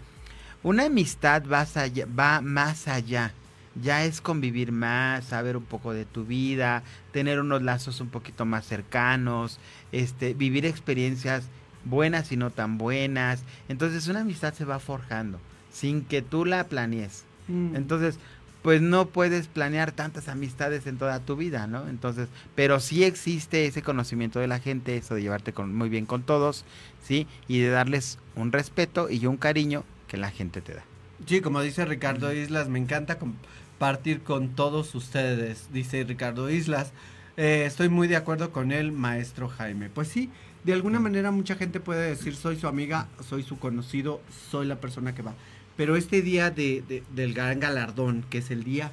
[0.63, 3.33] Una amistad va, más allá.
[3.81, 6.83] Ya es convivir más, saber un poco de tu vida,
[7.13, 9.59] tener unos lazos un poquito más cercanos,
[9.91, 11.45] este, vivir experiencias
[11.85, 13.43] buenas y no tan buenas.
[13.69, 15.39] Entonces una amistad se va forjando
[15.71, 17.23] sin que tú la planees.
[17.47, 17.75] Mm.
[17.75, 18.17] Entonces,
[18.61, 21.87] pues no puedes planear tantas amistades en toda tu vida, ¿no?
[21.87, 26.05] Entonces, pero sí existe ese conocimiento de la gente, eso de llevarte con, muy bien
[26.05, 26.65] con todos,
[27.03, 27.27] ¿sí?
[27.47, 30.83] Y de darles un respeto y un cariño que la gente te da.
[31.25, 36.93] Sí, como dice Ricardo Islas, me encanta compartir con todos ustedes, dice Ricardo Islas.
[37.37, 39.89] Eh, estoy muy de acuerdo con el maestro Jaime.
[39.89, 40.29] Pues sí,
[40.63, 44.79] de alguna manera mucha gente puede decir soy su amiga, soy su conocido, soy la
[44.79, 45.33] persona que va.
[45.77, 48.91] Pero este día de, de- del gran galardón, que es el día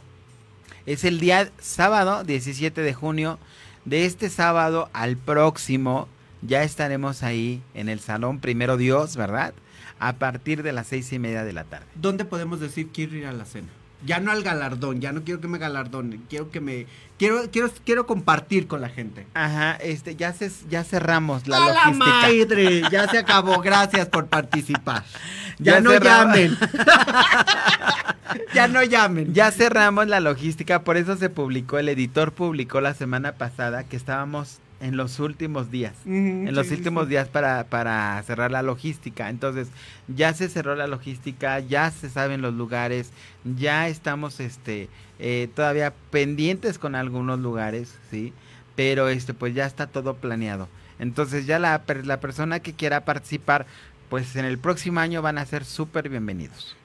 [0.86, 3.38] Es el día sábado 17 de junio.
[3.84, 6.08] De este sábado al próximo
[6.42, 9.54] ya estaremos ahí en el salón Primero Dios, ¿verdad?
[9.98, 11.86] A partir de las seis y media de la tarde.
[11.94, 13.68] ¿Dónde podemos decir quiero ir a la cena?
[14.06, 16.86] Ya no al galardón, ya no quiero que me galardonen, quiero que me
[17.18, 19.26] quiero quiero quiero compartir con la gente.
[19.34, 22.04] Ajá, este ya se, ya cerramos la ¡A la logística.
[22.06, 22.82] madre!
[22.92, 23.60] Ya se acabó.
[23.60, 25.04] Gracias por participar.
[25.60, 26.36] Ya, Ya no cerramos.
[26.36, 26.58] llamen.
[28.54, 29.34] ya no llamen.
[29.34, 33.96] Ya cerramos la logística, por eso se publicó, el editor publicó la semana pasada que
[33.96, 35.94] estábamos en los últimos días.
[36.06, 37.10] En los sí, últimos sí.
[37.10, 39.28] días para, para cerrar la logística.
[39.28, 39.68] Entonces,
[40.06, 43.10] ya se cerró la logística, ya se saben los lugares,
[43.44, 44.88] ya estamos este
[45.18, 48.32] eh, todavía pendientes con algunos lugares, ¿sí?
[48.76, 50.68] Pero este pues ya está todo planeado.
[51.00, 53.66] Entonces, ya la, per- la persona que quiera participar,
[54.08, 56.76] pues en el próximo año van a ser súper bienvenidos.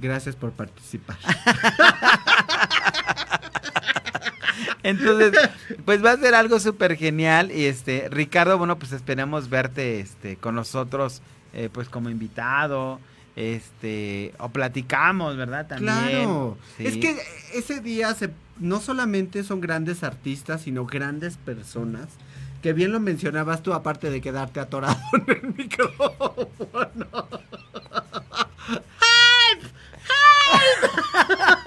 [0.00, 1.16] Gracias por participar.
[4.82, 5.32] Entonces,
[5.84, 7.50] pues va a ser algo súper genial.
[7.52, 11.22] Y este, Ricardo, bueno, pues esperemos verte este, con nosotros,
[11.52, 13.00] eh, pues como invitado.
[13.36, 15.66] Este, o platicamos, ¿verdad?
[15.66, 15.94] También.
[15.94, 16.58] Claro.
[16.76, 16.86] Sí.
[16.86, 17.16] Es que
[17.54, 22.08] ese día se, no solamente son grandes artistas, sino grandes personas.
[22.62, 27.06] Que bien lo mencionabas tú, aparte de quedarte atorado en el micrófono.
[28.68, 29.64] ¡Help!
[31.24, 31.58] ¡Help!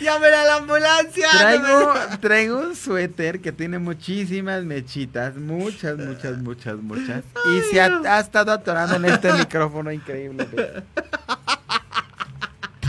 [0.00, 1.28] ¡Llamen a la ambulancia!
[1.38, 7.24] Traigo, traigo un suéter que tiene muchísimas mechitas, muchas, muchas, muchas, muchas.
[7.54, 10.46] Y se ha, ha estado atorando en este micrófono increíble.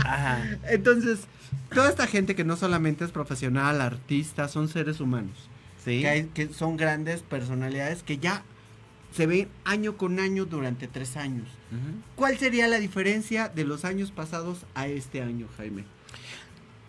[0.04, 0.38] Ajá.
[0.68, 1.20] Entonces,
[1.74, 5.48] toda esta gente que no solamente es profesional, artista, son seres humanos.
[5.84, 6.00] Sí.
[6.00, 8.42] Que, hay- que son grandes personalidades que ya
[9.14, 11.48] se ven año con año durante tres años.
[12.16, 15.84] ¿Cuál sería la diferencia de los años pasados a este año, Jaime?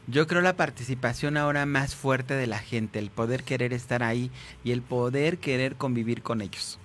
[0.07, 4.31] Yo creo la participación ahora más fuerte de la gente, el poder querer estar ahí
[4.63, 6.79] y el poder querer convivir con ellos.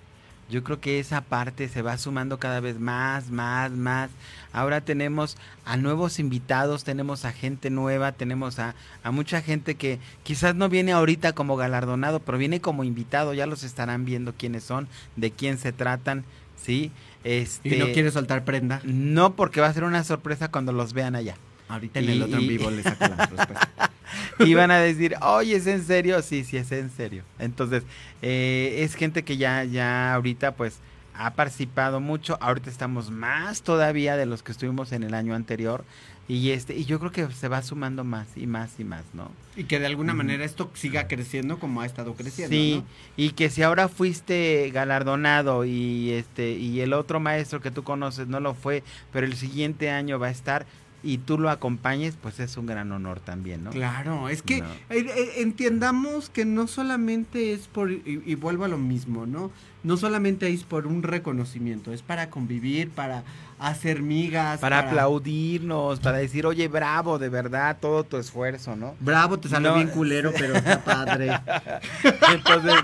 [0.48, 4.10] Yo creo que esa parte se va sumando cada vez más, más, más.
[4.52, 9.98] Ahora tenemos a nuevos invitados, tenemos a gente nueva, tenemos a, a mucha gente que
[10.22, 14.62] quizás no viene ahorita como galardonado, pero viene como invitado, ya los estarán viendo quiénes
[14.62, 14.86] son,
[15.16, 16.24] de quién se tratan,
[16.54, 16.92] ¿sí?
[17.24, 18.80] Este, Y no quiere soltar prenda.
[18.84, 21.34] no porque va a ser una sorpresa cuando los vean allá.
[21.68, 23.90] Ahorita en el Y- otro en vivo le saco la respuesta.
[24.38, 26.22] y van a decir, oye, ¿es en serio?
[26.22, 27.24] Sí, sí, es en serio.
[27.38, 27.82] Entonces,
[28.22, 30.78] eh, es gente que ya, ya ahorita pues
[31.14, 32.36] ha participado mucho.
[32.40, 35.84] Ahorita estamos más todavía de los que estuvimos en el año anterior.
[36.28, 39.30] Y este, y yo creo que se va sumando más y más y más, ¿no?
[39.56, 42.52] Y que de alguna manera esto siga creciendo como ha estado creciendo.
[42.52, 42.86] Sí, ¿no?
[43.16, 48.26] y que si ahora fuiste galardonado y este, y el otro maestro que tú conoces
[48.26, 48.82] no lo fue,
[49.12, 50.66] pero el siguiente año va a estar
[51.06, 53.70] y tú lo acompañes, pues es un gran honor también, ¿no?
[53.70, 54.66] Claro, es que No.
[54.90, 59.50] eh, eh, entiendamos que no solamente es por, y, y vuelvo a lo mismo, ¿no?
[59.84, 63.22] No solamente es por un reconocimiento, es para convivir, para
[63.60, 64.58] hacer migas.
[64.60, 68.96] para aplaudirnos, para decir, oye, bravo, de verdad, todo tu esfuerzo, ¿no?
[69.00, 71.30] Bravo, te salió No, bien culero, pero está padre.
[72.34, 72.74] Entonces,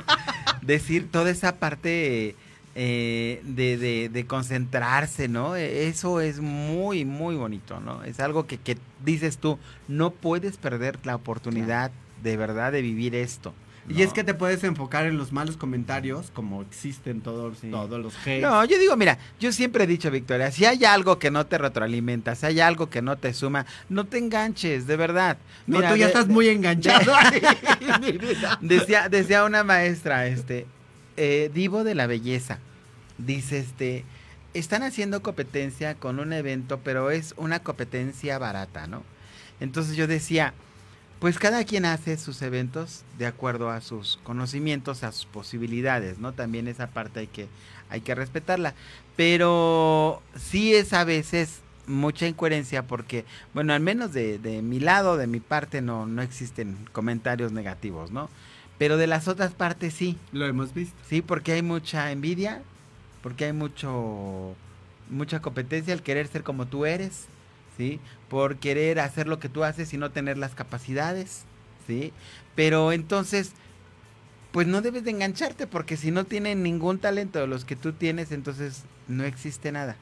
[0.63, 2.37] decir toda esa parte
[2.75, 5.57] eh, de, de- de concentrarse, ¿no?
[5.57, 8.03] E- Eso es muy, muy bonito, ¿no?
[8.05, 9.59] Es algo que, que dices tú,
[9.89, 11.91] no puedes perder la oportunidad
[12.23, 13.53] de verdad de vivir esto.
[13.89, 17.69] Y es que te puedes enfocar en los malos comentarios, como existen todos, Sí.
[17.69, 18.41] todos los hates.
[18.41, 21.59] No, yo digo, mira, yo siempre he dicho, Victoria, si hay algo que no te
[21.59, 25.37] retroalimenta, si hay algo que no te suma, no te enganches, de verdad.
[25.67, 27.13] No, tú ya de- estás muy enganchado.
[28.61, 30.67] Decía, decía una maestra, este,
[31.17, 32.59] eh, Divo de la Belleza,
[33.19, 34.05] dice, este,
[34.55, 39.03] están haciendo competencia con un evento, pero es una competencia barata, ¿no?
[39.61, 40.55] Entonces yo decía,
[41.21, 46.33] pues cada quien hace sus eventos de acuerdo a sus conocimientos, a sus posibilidades, ¿no?
[46.33, 47.47] También esa parte hay que,
[47.91, 48.75] hay que respetarla.
[49.15, 53.25] Pero sí es a veces mucha incoherencia porque,
[53.55, 58.11] bueno, al menos de, de mi lado, de mi parte, no, no existen comentarios negativos,
[58.11, 58.29] ¿no?
[58.79, 60.97] Pero de las otras partes sí, Lo hemos visto.
[61.09, 62.63] sí, porque hay mucha envidia,
[63.23, 64.55] porque hay mucho,
[65.11, 67.27] mucha competencia, el querer ser como tú eres,
[67.77, 68.01] ¿sí?
[68.29, 71.43] Por querer hacer lo que tú haces y no tener las capacidades,
[71.87, 72.13] ¿sí?
[72.55, 73.53] Pero entonces,
[74.51, 77.93] pues no debes de engancharte, porque si no tienen ningún talento de los que tú
[77.93, 79.97] tienes, entonces no existe nada,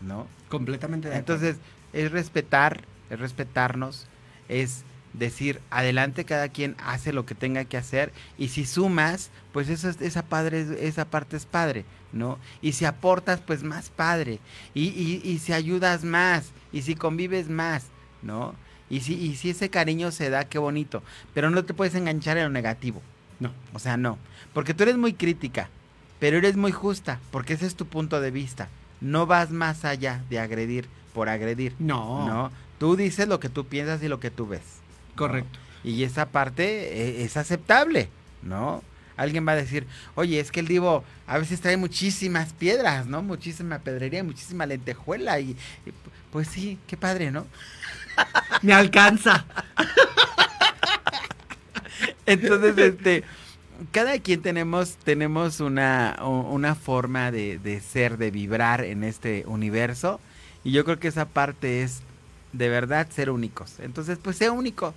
[0.00, 0.26] ¿no?
[0.48, 1.34] Completamente de acuerdo.
[1.44, 4.06] Entonces, es respetar, es respetarnos,
[4.48, 4.82] es
[5.14, 9.88] decir, adelante cada quien hace lo que tenga que hacer y si sumas, pues eso
[9.88, 12.38] es- esa padre esa parte es padre, ¿no?
[12.60, 14.40] Y si aportas, pues más padre.
[14.74, 17.84] Y, y, y si ayudas más, y si convives más,
[18.22, 18.54] ¿no?
[18.90, 21.02] Y si, y si ese cariño se da, qué bonito.
[21.32, 23.00] Pero no te puedes enganchar en lo negativo.
[23.40, 23.52] No.
[23.72, 24.18] O sea, no.
[24.52, 25.68] Porque tú eres muy crítica,
[26.20, 28.68] pero eres muy justa, porque ese es tu punto de vista.
[29.00, 31.74] No vas más allá de agredir por agredir.
[31.78, 32.26] No.
[32.28, 32.50] No.
[32.78, 34.62] Tú dices lo que tú piensas y lo que tú ves.
[35.16, 35.58] Correcto.
[35.82, 38.08] Y esa parte eh, es aceptable,
[38.42, 38.82] ¿no?
[39.16, 39.86] Alguien va a decir,
[40.16, 43.22] oye, es que el divo a veces trae muchísimas piedras, ¿no?
[43.22, 45.38] Muchísima pedrería, muchísima lentejuela.
[45.38, 45.92] Y, y,
[46.32, 47.46] pues sí, qué padre, ¿no?
[48.62, 49.44] Me alcanza.
[52.26, 53.24] Entonces, este,
[53.92, 60.20] cada quien tenemos, tenemos una, una forma de, de ser, de vibrar en este universo.
[60.64, 62.00] Y yo creo que esa parte es
[62.52, 63.78] de verdad ser únicos.
[63.80, 64.94] Entonces, pues sé único,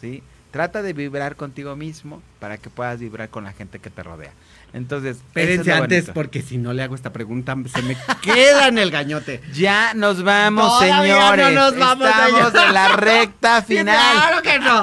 [0.00, 0.22] ¿sí?
[0.50, 4.32] Trata de vibrar contigo mismo para que puedas vibrar con la gente que te rodea.
[4.72, 8.68] Entonces, es Espérense lo antes, porque si no le hago esta pregunta, se me queda
[8.68, 9.40] en el gañote.
[9.52, 11.54] Ya nos vamos, Todavía no señores.
[11.54, 14.12] nos vamos Estamos en la recta final.
[14.16, 14.82] Claro que no.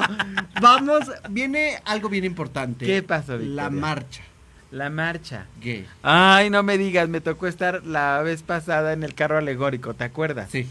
[0.60, 1.00] Vamos,
[1.30, 2.86] viene algo bien importante.
[2.86, 3.62] ¿Qué pasó, Victoria?
[3.64, 4.22] La marcha
[4.70, 5.46] La marcha.
[5.60, 5.86] gay.
[6.02, 10.04] Ay, no me digas, me tocó estar la vez pasada en el carro alegórico, ¿te
[10.04, 10.48] acuerdas?
[10.50, 10.66] Sí.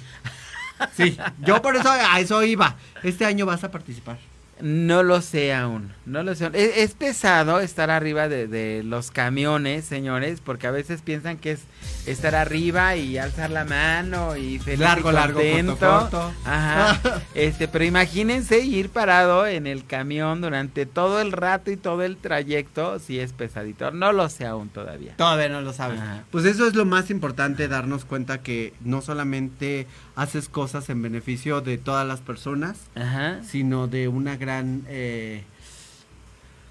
[0.95, 2.75] Sí, yo por eso a eso iba.
[3.01, 4.17] Este año vas a participar.
[4.61, 6.45] No lo sé aún, no lo sé.
[6.45, 6.55] aún.
[6.55, 11.51] Es, es pesado estar arriba de, de los camiones, señores, porque a veces piensan que
[11.51, 11.59] es
[12.07, 16.33] estar arriba y alzar la mano y feliz Largo, y largo, corto, corto.
[16.45, 17.21] Ajá.
[17.35, 22.17] Este, pero imagínense ir parado en el camión durante todo el rato y todo el
[22.17, 23.91] trayecto, si es pesadito.
[23.91, 25.15] No lo sé aún todavía.
[25.17, 25.99] Todavía no lo sabes.
[25.99, 26.23] Ajá.
[26.31, 29.85] Pues eso es lo más importante, darnos cuenta que no solamente
[30.15, 33.39] haces cosas en beneficio de todas las personas, Ajá.
[33.43, 35.43] sino de una gran, eh,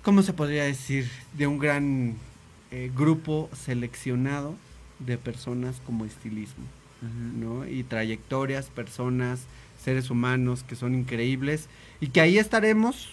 [0.03, 1.09] ¿cómo se podría decir?
[1.35, 2.17] De un gran
[2.71, 4.55] eh, grupo seleccionado
[4.99, 6.65] de personas como estilismo.
[7.03, 7.67] ¿no?
[7.67, 9.41] Y trayectorias, personas,
[9.83, 11.69] seres humanos que son increíbles
[12.01, 13.11] y que ahí estaremos.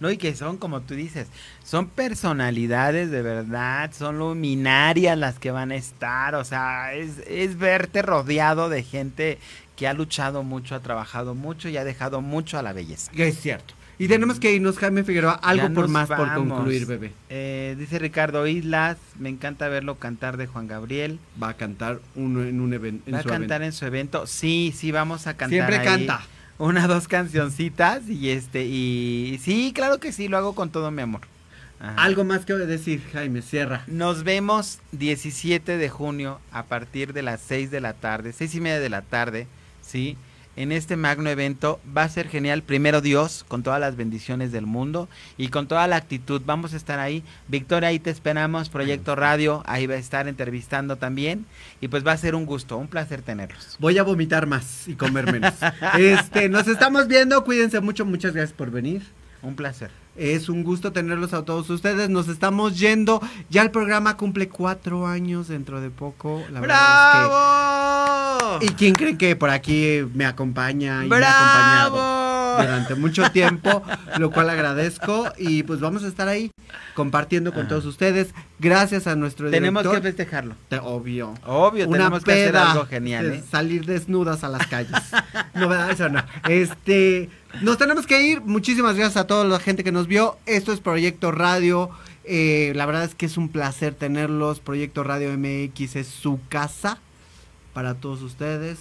[0.00, 1.28] No, y que son, como tú dices,
[1.64, 7.58] son personalidades de verdad, son luminarias las que van a estar, o sea, es, es
[7.58, 9.38] verte rodeado de gente
[9.76, 13.10] que ha luchado mucho, ha trabajado mucho y ha dejado mucho a la belleza.
[13.16, 13.74] Es cierto.
[14.00, 17.12] Y tenemos que irnos, Jaime Figueroa, algo por más por concluir, bebé.
[17.30, 21.18] Eh, dice Ricardo Islas, me encanta verlo cantar de Juan Gabriel.
[21.42, 23.10] Va a cantar uno en un evento.
[23.10, 24.28] Va a cantar en su evento.
[24.28, 25.50] Sí, sí, vamos a cantar.
[25.50, 26.20] Siempre ahí canta.
[26.58, 31.02] Una, dos cancioncitas y este, y sí, claro que sí, lo hago con todo mi
[31.02, 31.22] amor.
[31.80, 32.02] Ajá.
[32.02, 33.82] Algo más que decir, Jaime, cierra.
[33.86, 38.60] Nos vemos 17 de junio a partir de las 6 de la tarde, seis y
[38.60, 39.46] media de la tarde,
[39.82, 40.16] ¿sí?
[40.58, 44.66] En este magno evento va a ser genial, primero Dios, con todas las bendiciones del
[44.66, 46.42] mundo y con toda la actitud.
[46.44, 47.22] Vamos a estar ahí.
[47.46, 51.46] Victoria, ahí te esperamos, Proyecto Radio, ahí va a estar entrevistando también.
[51.80, 53.76] Y pues va a ser un gusto, un placer tenerlos.
[53.78, 55.54] Voy a vomitar más y comer menos.
[55.96, 59.02] este, nos estamos viendo, cuídense mucho, muchas gracias por venir.
[59.42, 59.92] Un placer.
[60.18, 62.10] Es un gusto tenerlos a todos ustedes.
[62.10, 63.20] Nos estamos yendo.
[63.50, 66.42] Ya el programa cumple cuatro años dentro de poco.
[66.50, 68.58] La verdad es ¡Bravo!
[68.58, 72.17] que- ¿Y quién cree que por aquí me acompaña y me ha acompañado ¡Bravo!
[72.60, 73.82] Durante mucho tiempo?
[74.18, 75.32] Lo cual agradezco.
[75.38, 76.50] Y pues vamos a estar ahí
[76.94, 78.28] compartiendo con todos ustedes.
[78.58, 80.08] Gracias a nuestro Tenemos que director.
[80.12, 80.54] festejarlo.
[80.68, 81.34] Te- Obvio.
[81.46, 83.42] Obvio, Una tenemos que hacer algo genial, ¿eh?
[83.50, 84.92] Salir desnudas a las calles.
[85.54, 85.90] no, ¿verdad?
[85.90, 86.22] Eso no.
[86.48, 87.30] Este,
[87.62, 88.40] nos tenemos que ir.
[88.40, 90.36] Muchísimas gracias a toda la gente que nos vio.
[90.46, 91.90] Esto es Proyecto Radio.
[92.24, 94.60] Eh, la verdad es que es un placer tenerlos.
[94.60, 96.98] Proyecto Radio MX es su casa
[97.72, 98.78] para todos ustedes.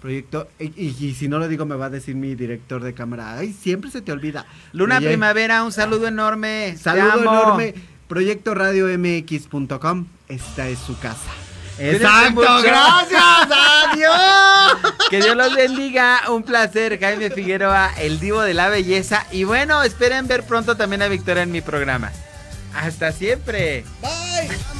[0.00, 2.94] Proyecto, y, y- y si no lo digo me va a decir mi director de
[2.94, 4.46] cámara, ay, siempre se te olvida.
[4.72, 6.70] Luna Oye, Primavera, un saludo enorme.
[6.72, 7.22] Te Saludo amo.
[7.22, 7.74] enorme.
[8.08, 11.30] Proyecto Radio MX.com, esta es su casa.
[11.78, 14.92] Exacto, gracias, adiós.
[15.10, 16.22] Que Dios los bendiga.
[16.30, 19.26] Un placer, Jaime Figueroa, el divo de la belleza.
[19.32, 22.10] Y bueno, esperen ver pronto también a Victoria en mi programa.
[22.74, 23.84] Hasta siempre.
[24.02, 24.79] Bye.